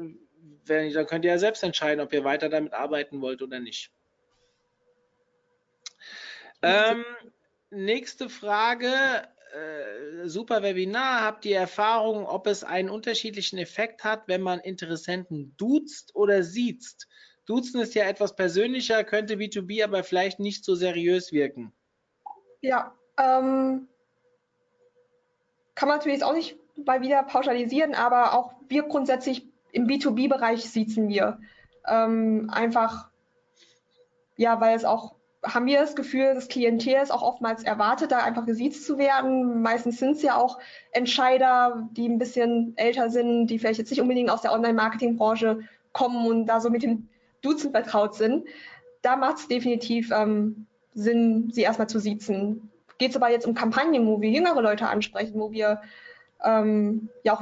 wenn, 0.66 0.94
dann 0.94 1.06
könnt 1.08 1.26
ihr 1.26 1.32
ja 1.32 1.38
selbst 1.38 1.64
entscheiden, 1.64 2.02
ob 2.02 2.14
ihr 2.14 2.24
weiter 2.24 2.50
damit 2.50 2.74
arbeiten 2.74 3.22
wollt 3.22 3.42
oder 3.42 3.60
nicht. 3.60 3.92
Ähm, 6.62 7.04
nächste 7.70 8.30
Frage. 8.30 9.28
Äh, 9.54 10.28
super 10.28 10.64
Webinar. 10.64 11.22
Habt 11.22 11.46
ihr 11.46 11.58
Erfahrung, 11.58 12.26
ob 12.26 12.48
es 12.48 12.64
einen 12.64 12.90
unterschiedlichen 12.90 13.60
Effekt 13.60 14.04
hat, 14.04 14.28
wenn 14.28 14.42
man 14.42 14.60
Interessenten 14.60 15.54
duzt 15.58 16.16
oder 16.16 16.44
siezt? 16.44 17.08
Duzen 17.46 17.82
ist 17.82 17.94
ja 17.94 18.06
etwas 18.06 18.36
persönlicher, 18.36 19.04
könnte 19.04 19.36
B2B 19.36 19.84
aber 19.84 20.04
vielleicht 20.04 20.40
nicht 20.40 20.66
so 20.66 20.74
seriös 20.74 21.32
wirken. 21.32 21.72
Ja, 22.62 22.96
ähm, 23.20 23.88
kann 25.76 25.90
man 25.90 25.98
natürlich 25.98 26.24
auch 26.24 26.34
nicht 26.34 26.58
mal 26.78 27.02
wieder 27.02 27.22
pauschalisieren, 27.24 27.94
aber 27.94 28.34
auch 28.34 28.54
wir 28.70 28.84
grundsätzlich 28.84 29.46
im 29.72 29.86
B2B-Bereich 29.86 30.70
siezen 30.70 31.10
wir. 31.10 31.40
Ähm, 31.86 32.50
einfach, 32.52 33.10
ja, 34.38 34.60
weil 34.62 34.76
es 34.76 34.86
auch, 34.86 35.16
haben 35.44 35.66
wir 35.66 35.80
das 35.80 35.96
Gefühl, 35.96 36.34
das 36.34 36.48
Klientel 36.48 37.02
ist 37.02 37.12
auch 37.12 37.22
oftmals 37.22 37.64
erwartet, 37.64 38.12
da 38.12 38.20
einfach 38.20 38.46
gesiezt 38.46 38.86
zu 38.86 38.98
werden. 38.98 39.62
Meistens 39.62 40.00
sind 40.00 40.12
es 40.12 40.22
ja 40.22 40.38
auch 40.38 40.58
Entscheider, 40.92 41.90
die 41.92 42.08
ein 42.08 42.18
bisschen 42.18 42.74
älter 42.78 43.10
sind, 43.10 43.48
die 43.48 43.60
vielleicht 43.60 43.80
jetzt 43.80 43.90
nicht 43.90 44.02
unbedingt 44.02 44.30
aus 44.30 44.42
der 44.42 44.54
Online-Marketing-Branche 44.54 45.60
kommen 45.92 46.26
und 46.28 46.46
da 46.46 46.62
so 46.62 46.70
mit 46.70 46.84
dem 46.84 47.10
Duzen 47.42 47.72
vertraut 47.72 48.16
sind. 48.16 48.46
Da 49.02 49.18
macht 49.18 49.38
es 49.38 49.48
definitiv 49.48 50.12
ähm, 50.12 50.66
Sinn, 50.94 51.50
sie 51.52 51.62
erstmal 51.62 51.90
zu 51.90 52.00
siezen. 52.00 52.72
Geht 52.98 53.12
es 53.12 53.18
aber 53.18 53.30
jetzt 53.30 53.46
um 53.46 53.54
Kampagnen, 53.54 54.08
wo 54.08 54.22
wir 54.22 54.30
jüngere 54.30 54.62
Leute 54.62 54.88
ansprechen, 54.88 55.40
wo 55.40 55.52
wir 55.52 55.82
ähm, 56.44 57.10
ja 57.24 57.34
auch 57.34 57.42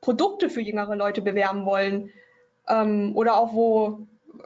Produkte 0.00 0.50
für 0.50 0.62
jüngere 0.62 0.96
Leute 0.96 1.22
bewerben 1.22 1.64
wollen 1.64 2.10
ähm, 2.68 3.12
oder 3.14 3.36
auch 3.36 3.52
wo 3.52 4.00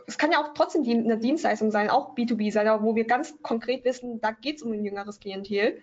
es 0.06 0.18
kann 0.18 0.32
ja 0.32 0.42
auch 0.42 0.54
trotzdem 0.54 0.82
eine 0.82 1.18
Dienstleistung 1.18 1.70
sein, 1.70 1.90
auch 1.90 2.14
B2B 2.14 2.52
sein, 2.52 2.68
aber 2.68 2.82
wo 2.82 2.94
wir 2.94 3.04
ganz 3.04 3.34
konkret 3.42 3.84
wissen, 3.84 4.20
da 4.20 4.30
geht 4.32 4.56
es 4.56 4.62
um 4.62 4.72
ein 4.72 4.84
jüngeres 4.84 5.20
Klientel, 5.20 5.82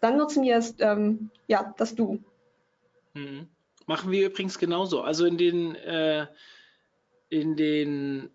dann 0.00 0.16
nutzen 0.16 0.42
wir 0.42 0.56
es, 0.56 0.74
ähm, 0.80 1.30
ja, 1.46 1.74
das 1.76 1.94
Du. 1.94 2.22
Mhm. 3.14 3.48
Machen 3.86 4.10
wir 4.10 4.26
übrigens 4.26 4.58
genauso. 4.58 5.02
Also 5.02 5.26
in 5.26 5.36
den, 5.36 5.74
äh, 5.74 6.26
in 7.28 7.56
den, 7.56 8.30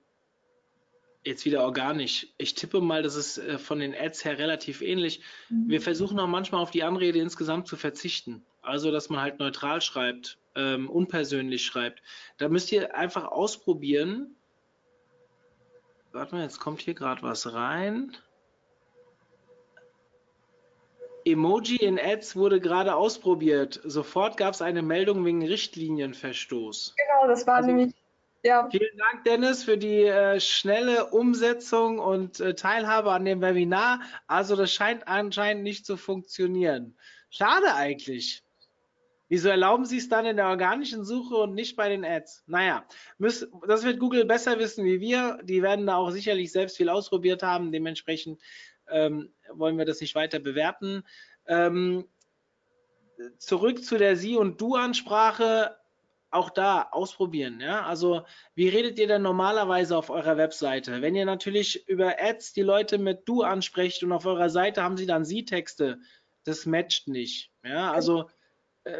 jetzt 1.23 1.45
wieder 1.45 1.63
organisch. 1.63 2.27
Ich 2.37 2.55
tippe 2.55 2.81
mal, 2.81 3.01
das 3.03 3.15
ist 3.15 3.37
äh, 3.37 3.57
von 3.57 3.79
den 3.79 3.95
Ads 3.95 4.25
her 4.25 4.37
relativ 4.37 4.81
ähnlich. 4.81 5.21
Wir 5.49 5.81
versuchen 5.81 6.19
auch 6.19 6.27
manchmal 6.27 6.61
auf 6.61 6.71
die 6.71 6.83
Anrede 6.83 7.19
insgesamt 7.19 7.67
zu 7.67 7.77
verzichten. 7.77 8.45
Also, 8.61 8.91
dass 8.91 9.09
man 9.09 9.21
halt 9.21 9.39
neutral 9.39 9.81
schreibt, 9.81 10.37
ähm, 10.55 10.89
unpersönlich 10.89 11.65
schreibt. 11.65 12.01
Da 12.37 12.49
müsst 12.49 12.71
ihr 12.71 12.95
einfach 12.95 13.25
ausprobieren. 13.25 14.35
Warte 16.15 16.33
mal, 16.33 16.43
jetzt 16.43 16.61
kommt 16.61 16.81
hier 16.81 16.93
gerade 16.93 17.21
was 17.23 17.53
rein. 17.53 18.15
Emoji 21.25 21.75
in 21.75 21.99
Ads 21.99 22.37
wurde 22.37 22.61
gerade 22.61 22.95
ausprobiert. 22.95 23.81
Sofort 23.83 24.37
gab 24.37 24.53
es 24.53 24.61
eine 24.61 24.81
Meldung 24.81 25.25
wegen 25.25 25.45
Richtlinienverstoß. 25.45 26.95
Genau, 26.95 27.27
das 27.27 27.45
war 27.45 27.55
Also- 27.55 27.67
nämlich, 27.67 27.93
ja, 28.43 28.69
Vielen 28.69 28.97
Dank, 28.97 29.25
Dennis, 29.25 29.65
für 29.65 29.77
die 29.77 30.03
äh, 30.03 30.39
schnelle 30.39 31.07
Umsetzung 31.07 31.99
und 31.99 32.39
äh, 32.39 32.53
Teilhabe 32.55 33.11
an 33.11 33.25
dem 33.25 33.41
Webinar. 33.41 33.99
Also 34.27 34.55
das 34.55 34.71
scheint 34.71 35.09
anscheinend 35.09 35.63
nicht 35.63 35.85
zu 35.85 35.97
funktionieren. 35.97 36.97
Schade 37.29 37.73
eigentlich. 37.75 38.41
Wieso 39.27 39.49
erlauben 39.49 39.85
Sie 39.85 39.97
es 39.97 40.07
dann 40.07 40.25
in 40.25 40.37
der 40.37 40.49
organischen 40.49 41.03
Suche 41.03 41.35
und 41.35 41.55
nicht 41.55 41.75
bei 41.75 41.89
den 41.89 42.05
Ads? 42.05 42.43
Naja, 42.45 42.85
müß, 43.17 43.49
das 43.67 43.83
wird 43.83 43.99
Google 43.99 44.25
besser 44.25 44.59
wissen 44.59 44.85
wie 44.85 44.99
wir. 44.99 45.39
Die 45.43 45.63
werden 45.63 45.87
da 45.87 45.95
auch 45.95 46.11
sicherlich 46.11 46.51
selbst 46.51 46.77
viel 46.77 46.89
ausprobiert 46.89 47.41
haben. 47.41 47.71
Dementsprechend 47.71 48.39
ähm, 48.87 49.33
wollen 49.51 49.77
wir 49.77 49.85
das 49.85 49.99
nicht 49.99 50.13
weiter 50.13 50.39
bewerten. 50.39 51.03
Ähm, 51.47 52.05
zurück 53.37 53.83
zu 53.83 53.97
der 53.97 54.15
Sie- 54.15 54.37
und 54.37 54.61
Du-Ansprache. 54.61 55.75
Auch 56.31 56.49
da 56.49 56.89
ausprobieren. 56.91 57.61
Ja? 57.61 57.85
Also, 57.85 58.25
wie 58.55 58.67
redet 58.67 58.99
ihr 58.99 59.07
denn 59.07 59.21
normalerweise 59.21 59.95
auf 59.97 60.09
eurer 60.09 60.35
Webseite? 60.35 61.01
Wenn 61.01 61.15
ihr 61.15 61.25
natürlich 61.25 61.87
über 61.87 62.15
Ads 62.19 62.51
die 62.51 62.61
Leute 62.61 62.97
mit 62.97 63.21
Du 63.25 63.41
ansprecht 63.43 64.03
und 64.03 64.11
auf 64.11 64.25
eurer 64.25 64.49
Seite 64.49 64.83
haben 64.83 64.97
sie 64.97 65.05
dann 65.05 65.23
Sie-Texte, 65.23 65.99
das 66.43 66.65
matcht 66.65 67.07
nicht. 67.07 67.51
Ja, 67.63 67.91
also 67.93 68.29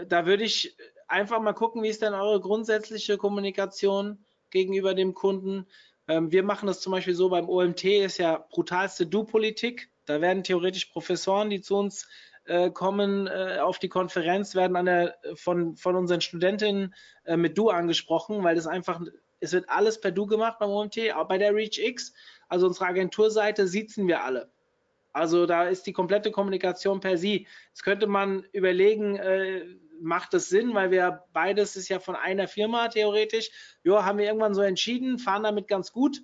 da 0.07 0.25
würde 0.25 0.43
ich 0.43 0.75
einfach 1.07 1.39
mal 1.39 1.53
gucken, 1.53 1.83
wie 1.83 1.89
ist 1.89 2.01
denn 2.01 2.13
eure 2.13 2.41
grundsätzliche 2.41 3.17
Kommunikation 3.17 4.25
gegenüber 4.49 4.93
dem 4.93 5.13
Kunden. 5.13 5.67
Ähm, 6.07 6.31
wir 6.31 6.43
machen 6.43 6.67
das 6.67 6.81
zum 6.81 6.91
Beispiel 6.91 7.15
so 7.15 7.29
beim 7.29 7.49
OMT, 7.49 7.83
ist 7.83 8.17
ja 8.17 8.45
brutalste 8.49 9.07
Du-Politik. 9.07 9.91
Da 10.05 10.21
werden 10.21 10.43
theoretisch 10.43 10.85
Professoren, 10.85 11.49
die 11.49 11.61
zu 11.61 11.75
uns 11.75 12.07
äh, 12.45 12.69
kommen 12.69 13.27
äh, 13.27 13.57
auf 13.59 13.79
die 13.79 13.89
Konferenz, 13.89 14.55
werden 14.55 14.75
an 14.75 14.85
der, 14.85 15.17
von, 15.35 15.75
von 15.75 15.95
unseren 15.95 16.21
Studentinnen 16.21 16.93
äh, 17.23 17.37
mit 17.37 17.57
Du 17.57 17.69
angesprochen, 17.69 18.43
weil 18.43 18.55
das 18.55 18.67
einfach, 18.67 19.01
es 19.39 19.51
wird 19.51 19.67
alles 19.69 19.99
per 19.99 20.11
Du 20.11 20.27
gemacht 20.27 20.59
beim 20.59 20.69
OMT, 20.69 21.13
auch 21.15 21.27
bei 21.27 21.37
der 21.37 21.55
ReachX, 21.55 22.13
also 22.47 22.67
unsere 22.67 22.85
Agenturseite, 22.85 23.67
siezen 23.67 24.07
wir 24.07 24.23
alle. 24.23 24.51
Also 25.15 25.45
da 25.45 25.63
ist 25.63 25.87
die 25.87 25.93
komplette 25.93 26.29
Kommunikation 26.29 26.99
per 26.99 27.17
Sie. 27.17 27.47
Jetzt 27.69 27.83
könnte 27.83 28.05
man 28.05 28.45
überlegen, 28.51 29.15
äh, 29.15 29.63
macht 30.01 30.33
das 30.33 30.49
Sinn, 30.49 30.73
weil 30.73 30.91
wir 30.91 31.23
beides 31.31 31.77
ist 31.77 31.87
ja 31.87 32.01
von 32.01 32.17
einer 32.17 32.49
Firma 32.49 32.89
theoretisch. 32.89 33.49
Ja, 33.81 34.03
haben 34.03 34.17
wir 34.17 34.25
irgendwann 34.25 34.53
so 34.53 34.61
entschieden, 34.61 35.17
fahren 35.17 35.43
damit 35.43 35.69
ganz 35.69 35.93
gut. 35.93 36.21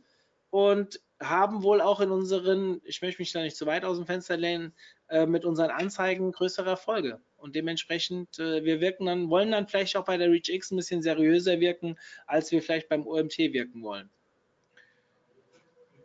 Und 0.50 1.00
haben 1.22 1.64
wohl 1.64 1.80
auch 1.80 2.02
in 2.02 2.12
unseren, 2.12 2.82
ich 2.84 3.02
möchte 3.02 3.22
mich 3.22 3.32
da 3.32 3.42
nicht 3.42 3.56
zu 3.56 3.66
weit 3.66 3.86
aus 3.86 3.96
dem 3.96 4.08
Fenster 4.08 4.36
lehnen, 4.36 4.74
äh, 5.08 5.26
mit 5.26 5.46
unseren 5.46 5.70
Anzeigen 5.70 6.34
größere 6.34 6.72
Erfolge. 6.72 7.22
Und 7.38 7.56
dementsprechend, 7.56 8.40
äh, 8.40 8.66
wir 8.66 8.82
wirken 8.82 9.06
dann, 9.06 9.30
wollen 9.30 9.52
dann 9.52 9.70
vielleicht 9.70 9.96
auch 9.96 10.04
bei 10.04 10.18
der 10.18 10.30
Reach 10.30 10.50
X 10.50 10.70
ein 10.70 10.76
bisschen 10.76 11.02
seriöser 11.02 11.62
wirken, 11.62 11.98
als 12.28 12.52
wir 12.52 12.62
vielleicht 12.62 12.90
beim 12.90 13.08
OMT 13.08 13.38
wirken 13.38 13.84
wollen. 13.84 14.10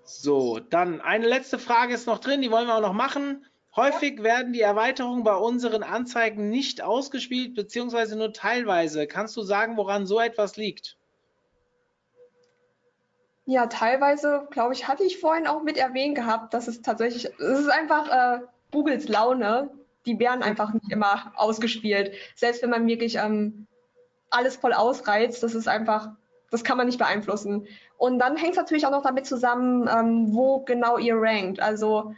So, 0.06 0.60
dann 0.60 1.00
eine 1.00 1.26
letzte 1.26 1.58
Frage 1.58 1.94
ist 1.94 2.06
noch 2.06 2.18
drin, 2.18 2.40
die 2.40 2.50
wollen 2.50 2.68
wir 2.68 2.76
auch 2.76 2.80
noch 2.80 2.92
machen. 2.92 3.44
Häufig 3.74 4.22
werden 4.22 4.54
die 4.54 4.62
Erweiterungen 4.62 5.22
bei 5.22 5.34
unseren 5.34 5.82
Anzeigen 5.82 6.48
nicht 6.48 6.80
ausgespielt, 6.80 7.54
beziehungsweise 7.54 8.16
nur 8.16 8.32
teilweise. 8.32 9.06
Kannst 9.06 9.36
du 9.36 9.42
sagen, 9.42 9.76
woran 9.76 10.06
so 10.06 10.18
etwas 10.18 10.56
liegt? 10.56 10.96
Ja, 13.44 13.66
teilweise, 13.66 14.48
glaube 14.50 14.72
ich, 14.72 14.88
hatte 14.88 15.04
ich 15.04 15.20
vorhin 15.20 15.46
auch 15.46 15.62
mit 15.62 15.76
erwähnt 15.76 16.14
gehabt, 16.14 16.54
dass 16.54 16.68
es 16.68 16.82
tatsächlich, 16.82 17.26
es 17.26 17.58
ist 17.60 17.68
einfach 17.68 18.08
äh, 18.08 18.40
Googles 18.72 19.08
Laune. 19.08 19.70
Die 20.06 20.18
werden 20.18 20.42
einfach 20.42 20.72
nicht 20.72 20.90
immer 20.90 21.32
ausgespielt. 21.36 22.12
Selbst 22.34 22.62
wenn 22.62 22.70
man 22.70 22.86
wirklich 22.86 23.16
ähm, 23.16 23.66
alles 24.30 24.56
voll 24.56 24.72
ausreizt, 24.72 25.42
das 25.42 25.54
ist 25.54 25.68
einfach, 25.68 26.12
das 26.56 26.64
kann 26.64 26.76
man 26.76 26.86
nicht 26.86 26.98
beeinflussen. 26.98 27.66
Und 27.98 28.18
dann 28.18 28.36
hängt 28.36 28.52
es 28.52 28.56
natürlich 28.56 28.86
auch 28.86 28.90
noch 28.90 29.02
damit 29.02 29.26
zusammen, 29.26 29.88
ähm, 29.88 30.34
wo 30.34 30.60
genau 30.60 30.98
ihr 30.98 31.16
rankt. 31.16 31.60
Also 31.60 32.14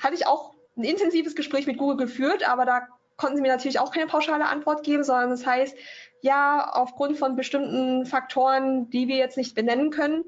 hatte 0.00 0.14
ich 0.14 0.26
auch 0.26 0.52
ein 0.76 0.84
intensives 0.84 1.34
Gespräch 1.34 1.66
mit 1.66 1.78
Google 1.78 1.96
geführt, 1.96 2.48
aber 2.48 2.64
da 2.64 2.86
konnten 3.16 3.36
sie 3.36 3.42
mir 3.42 3.52
natürlich 3.52 3.80
auch 3.80 3.92
keine 3.92 4.06
pauschale 4.06 4.46
Antwort 4.46 4.82
geben, 4.82 5.04
sondern 5.04 5.30
das 5.30 5.46
heißt, 5.46 5.76
ja, 6.20 6.70
aufgrund 6.72 7.16
von 7.18 7.36
bestimmten 7.36 8.04
Faktoren, 8.04 8.90
die 8.90 9.08
wir 9.08 9.16
jetzt 9.16 9.36
nicht 9.36 9.54
benennen 9.54 9.90
können, 9.90 10.24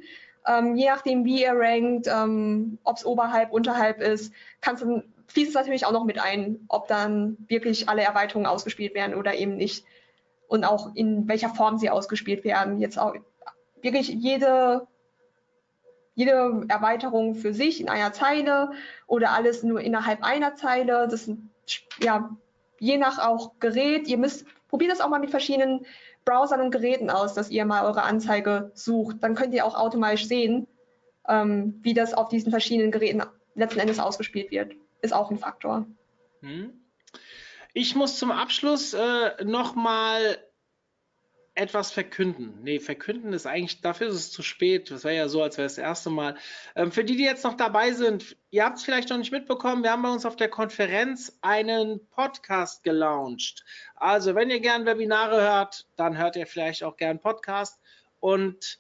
ähm, 0.47 0.77
je 0.77 0.87
nachdem, 0.87 1.25
wie 1.25 1.43
ihr 1.43 1.53
rankt, 1.55 2.07
ähm, 2.09 2.79
ob 2.85 2.97
es 2.97 3.05
oberhalb, 3.05 3.53
unterhalb 3.53 4.01
ist, 4.01 4.33
kannst 4.61 4.83
du, 4.83 5.03
fließt 5.27 5.51
es 5.51 5.55
natürlich 5.55 5.85
auch 5.85 5.93
noch 5.93 6.05
mit 6.05 6.19
ein, 6.19 6.61
ob 6.69 6.89
dann 6.89 7.37
wirklich 7.49 7.89
alle 7.89 8.03
Erweiterungen 8.03 8.47
ausgespielt 8.47 8.95
werden 8.95 9.15
oder 9.15 9.35
eben 9.35 9.57
nicht. 9.57 9.85
Und 10.49 10.65
auch 10.65 10.95
in 10.95 11.29
welcher 11.29 11.51
Form 11.51 11.79
sie 11.79 11.91
ausgespielt 11.91 12.43
werden. 12.45 12.81
Jetzt 12.81 12.99
auch 12.99 13.15
wirklich 13.81 14.09
jede 14.09 14.87
jede 16.15 16.65
Erweiterung 16.67 17.37
für 17.37 17.55
sich 17.55 17.81
in 17.81 17.89
einer 17.89 18.13
Zeile 18.13 18.73
oder 19.07 19.31
alles 19.31 19.63
nur 19.63 19.81
innerhalb 19.81 20.25
einer 20.25 20.57
Zeile. 20.57 21.07
Das 21.09 21.31
ja 22.01 22.37
je 22.81 22.97
nach 22.97 23.19
auch 23.19 23.53
Gerät. 23.61 24.09
Ihr 24.09 24.19
müsst 24.19 24.45
probiert 24.69 24.91
das 24.91 25.01
auch 25.01 25.09
mal 25.09 25.21
mit 25.21 25.31
verschiedenen 25.31 25.87
Browsern 26.25 26.61
und 26.61 26.71
Geräten 26.71 27.09
aus, 27.09 27.35
dass 27.35 27.51
ihr 27.51 27.65
mal 27.65 27.87
eure 27.87 28.03
Anzeige 28.03 28.71
sucht. 28.75 29.19
Dann 29.21 29.35
könnt 29.35 29.55
ihr 29.55 29.65
auch 29.65 29.77
automatisch 29.77 30.27
sehen, 30.27 30.67
ähm, 31.29 31.79
wie 31.83 31.95
das 31.95 32.15
auf 32.15 32.29
diesen 32.29 32.51
verschiedenen 32.51 32.91
Geräten 32.91 33.23
letzten 33.55 33.81
Endes 33.81 33.99
ausgespielt 33.99 34.51
wird. 34.51 34.75
Ist 35.01 35.15
auch 35.15 35.31
ein 35.31 35.39
Faktor. 35.39 35.87
Hm. 36.41 36.78
Ich 37.75 37.95
muss 37.95 38.19
zum 38.19 38.31
Abschluss 38.31 38.95
äh, 38.95 39.45
nochmal 39.45 40.39
etwas 41.59 41.91
verkünden. 41.91 42.61
Nee, 42.63 42.79
verkünden 42.79 43.33
ist 43.33 43.47
eigentlich, 43.47 43.81
dafür 43.81 44.09
ist 44.09 44.15
es 44.15 44.31
zu 44.31 44.43
spät. 44.43 44.93
Das 44.93 45.03
wäre 45.03 45.17
ja 45.17 45.29
so, 45.29 45.43
als 45.43 45.59
wäre 45.59 45.67
es 45.67 45.75
das 45.75 45.83
erste 45.83 46.09
Mal. 46.09 46.37
Ähm, 46.77 46.93
für 46.93 47.03
die, 47.03 47.17
die 47.17 47.25
jetzt 47.25 47.43
noch 47.43 47.55
dabei 47.55 47.93
sind, 47.93 48.37
ihr 48.51 48.65
habt 48.65 48.79
es 48.79 48.85
vielleicht 48.85 49.11
noch 49.11 49.19
nicht 49.19 49.33
mitbekommen, 49.33 49.83
wir 49.83 49.91
haben 49.91 50.03
bei 50.03 50.11
uns 50.11 50.25
auf 50.25 50.37
der 50.37 50.49
Konferenz 50.49 51.37
einen 51.41 52.07
Podcast 52.11 52.85
gelauncht. 52.85 53.65
Also, 53.97 54.37
wenn 54.37 54.51
ihr 54.51 54.61
gern 54.61 54.87
Webinare 54.87 55.41
hört, 55.41 55.87
dann 55.97 56.17
hört 56.17 56.37
ihr 56.37 56.47
vielleicht 56.47 56.85
auch 56.85 56.97
gern 56.97 57.19
Podcast. 57.19 57.81
Und 58.21 58.79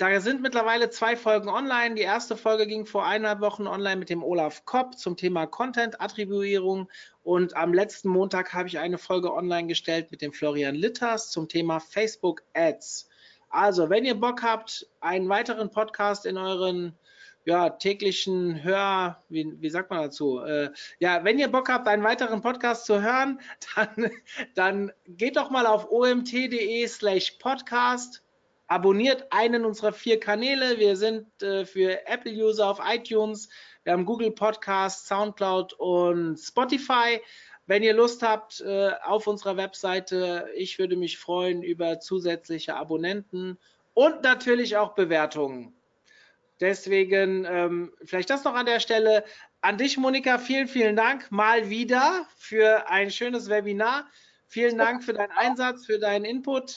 da 0.00 0.18
sind 0.18 0.40
mittlerweile 0.40 0.88
zwei 0.88 1.14
Folgen 1.14 1.50
online. 1.50 1.94
Die 1.94 2.00
erste 2.00 2.34
Folge 2.34 2.66
ging 2.66 2.86
vor 2.86 3.04
eineinhalb 3.04 3.42
Wochen 3.42 3.66
online 3.66 3.96
mit 3.96 4.08
dem 4.08 4.24
Olaf 4.24 4.64
Kopp 4.64 4.96
zum 4.98 5.18
Thema 5.18 5.44
Content-Attribuierung. 5.44 6.90
Und 7.22 7.54
am 7.54 7.74
letzten 7.74 8.08
Montag 8.08 8.54
habe 8.54 8.66
ich 8.66 8.78
eine 8.78 8.96
Folge 8.96 9.30
online 9.30 9.66
gestellt 9.66 10.10
mit 10.10 10.22
dem 10.22 10.32
Florian 10.32 10.74
Litters 10.74 11.30
zum 11.30 11.48
Thema 11.48 11.80
Facebook 11.80 12.42
Ads. 12.54 13.10
Also, 13.50 13.90
wenn 13.90 14.06
ihr 14.06 14.18
Bock 14.18 14.42
habt, 14.42 14.88
einen 15.00 15.28
weiteren 15.28 15.70
Podcast 15.70 16.24
in 16.24 16.38
euren 16.38 16.98
ja, 17.44 17.68
täglichen 17.68 18.62
Hör, 18.62 19.22
wie, 19.28 19.54
wie 19.60 19.68
sagt 19.68 19.90
man 19.90 20.00
dazu? 20.00 20.40
Äh, 20.40 20.70
ja, 20.98 21.24
wenn 21.24 21.38
ihr 21.38 21.48
Bock 21.48 21.68
habt, 21.68 21.86
einen 21.86 22.04
weiteren 22.04 22.40
Podcast 22.40 22.86
zu 22.86 23.02
hören, 23.02 23.38
dann, 23.74 24.10
dann 24.54 24.92
geht 25.06 25.36
doch 25.36 25.50
mal 25.50 25.66
auf 25.66 25.90
omt.de 25.90 26.86
slash 26.86 27.32
podcast 27.32 28.22
abonniert 28.70 29.26
einen 29.32 29.64
unserer 29.64 29.92
vier 29.92 30.20
Kanäle. 30.20 30.78
Wir 30.78 30.96
sind 30.96 31.42
äh, 31.42 31.66
für 31.66 32.06
Apple-User 32.06 32.68
auf 32.68 32.80
iTunes. 32.88 33.48
Wir 33.82 33.92
haben 33.92 34.04
Google 34.04 34.30
Podcast, 34.30 35.08
Soundcloud 35.08 35.72
und 35.72 36.36
Spotify. 36.38 37.20
Wenn 37.66 37.82
ihr 37.82 37.94
Lust 37.94 38.22
habt, 38.22 38.60
äh, 38.60 38.92
auf 39.02 39.26
unserer 39.26 39.56
Webseite, 39.56 40.48
ich 40.54 40.78
würde 40.78 40.94
mich 40.94 41.18
freuen 41.18 41.64
über 41.64 41.98
zusätzliche 41.98 42.76
Abonnenten 42.76 43.58
und 43.92 44.22
natürlich 44.22 44.76
auch 44.76 44.94
Bewertungen. 44.94 45.74
Deswegen 46.60 47.44
ähm, 47.46 47.92
vielleicht 48.04 48.30
das 48.30 48.44
noch 48.44 48.54
an 48.54 48.66
der 48.66 48.78
Stelle. 48.78 49.24
An 49.62 49.78
dich, 49.78 49.98
Monika, 49.98 50.38
vielen, 50.38 50.68
vielen 50.68 50.94
Dank 50.94 51.32
mal 51.32 51.70
wieder 51.70 52.24
für 52.36 52.88
ein 52.88 53.10
schönes 53.10 53.48
Webinar. 53.50 54.06
Vielen 54.46 54.78
Dank 54.78 55.02
für 55.02 55.12
deinen 55.12 55.32
Einsatz, 55.32 55.86
für 55.86 55.98
deinen 55.98 56.24
Input. 56.24 56.76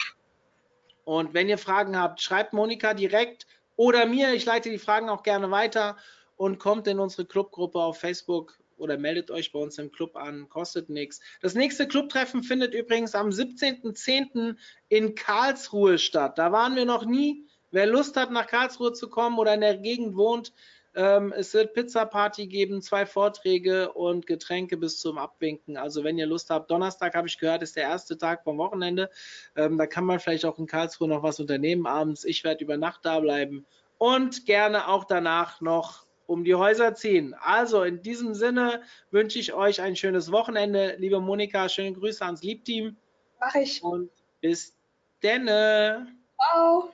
Und 1.04 1.34
wenn 1.34 1.50
ihr 1.50 1.58
Fragen 1.58 2.00
habt, 2.00 2.22
schreibt 2.22 2.54
Monika 2.54 2.94
direkt 2.94 3.46
oder 3.76 4.06
mir. 4.06 4.34
Ich 4.34 4.46
leite 4.46 4.70
die 4.70 4.78
Fragen 4.78 5.10
auch 5.10 5.24
gerne 5.24 5.52
weiter 5.52 5.98
und 6.36 6.60
kommt 6.60 6.88
in 6.88 7.00
unsere 7.00 7.26
Clubgruppe 7.26 7.80
auf 7.80 8.00
Facebook 8.00 8.58
oder 8.78 8.98
meldet 8.98 9.32
euch 9.32 9.52
bei 9.52 9.60
uns 9.60 9.78
im 9.78 9.92
Club 9.92 10.16
an, 10.16 10.50
kostet 10.50 10.90
nichts. 10.90 11.20
Das 11.42 11.56
nächste 11.56 11.88
Clubtreffen 11.88 12.44
findet 12.44 12.74
übrigens 12.74 13.16
am 13.16 13.30
17.10. 13.30 14.56
in 14.90 15.16
Karlsruhe 15.16 15.98
statt. 15.98 16.38
Da 16.38 16.52
waren 16.52 16.76
wir 16.76 16.86
noch 16.86 17.06
nie. 17.06 17.48
Wer 17.72 17.88
Lust 17.88 18.18
hat, 18.18 18.32
nach 18.32 18.48
Karlsruhe 18.48 18.94
zu 18.94 19.10
kommen 19.10 19.40
oder 19.40 19.54
in 19.54 19.62
der 19.62 19.78
Gegend 19.78 20.16
wohnt, 20.16 20.54
ähm, 20.96 21.34
es 21.36 21.54
wird 21.54 21.74
Pizza-Party 21.74 22.48
geben, 22.48 22.82
zwei 22.82 23.06
Vorträge 23.06 23.92
und 23.94 24.28
Getränke 24.28 24.78
bis 24.78 25.00
zum 25.00 25.18
Abwinken. 25.18 25.78
Also 25.78 26.04
wenn 26.04 26.18
ihr 26.18 26.28
Lust 26.28 26.50
habt, 26.50 26.70
Donnerstag 26.70 27.16
habe 27.16 27.28
ich 27.28 27.40
gehört, 27.40 27.64
ist 27.64 27.76
der 27.76 27.84
erste 27.84 28.18
Tag 28.18 28.44
vom 28.44 28.58
Wochenende. 28.58 29.10
Ähm, 29.56 29.78
da 29.78 29.88
kann 29.88 30.06
man 30.06 30.20
vielleicht 30.20 30.46
auch 30.46 30.60
in 30.60 30.68
Karlsruhe 30.68 31.08
noch 31.08 31.24
was 31.24 31.40
unternehmen 31.40 31.88
abends. 31.88 32.26
Ich 32.26 32.44
werde 32.44 32.64
über 32.64 32.78
Nacht 32.78 33.06
da 33.06 33.20
bleiben 33.20 33.66
und 33.98 34.46
gerne 34.46 34.88
auch 34.88 35.06
danach 35.06 35.62
noch 35.62 36.06
um 36.28 36.44
die 36.44 36.56
Häuser 36.56 36.96
ziehen. 36.96 37.36
Also 37.40 37.84
in 37.84 38.02
diesem 38.02 38.34
Sinne 38.34 38.82
wünsche 39.12 39.40
ich 39.40 39.54
euch 39.54 39.82
ein 39.82 39.96
schönes 39.96 40.32
Wochenende. 40.32 40.96
Liebe 40.98 41.20
Monika, 41.20 41.70
schöne 41.70 41.94
Grüße 41.94 42.24
ans 42.24 42.44
Liebteam. 42.44 42.96
Mach 43.40 43.56
ich. 43.56 43.84
Und 43.84 44.10
bis 44.42 44.74
denne. 45.22 46.08
Ciao. 46.38 46.92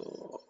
abraço. 0.00 0.45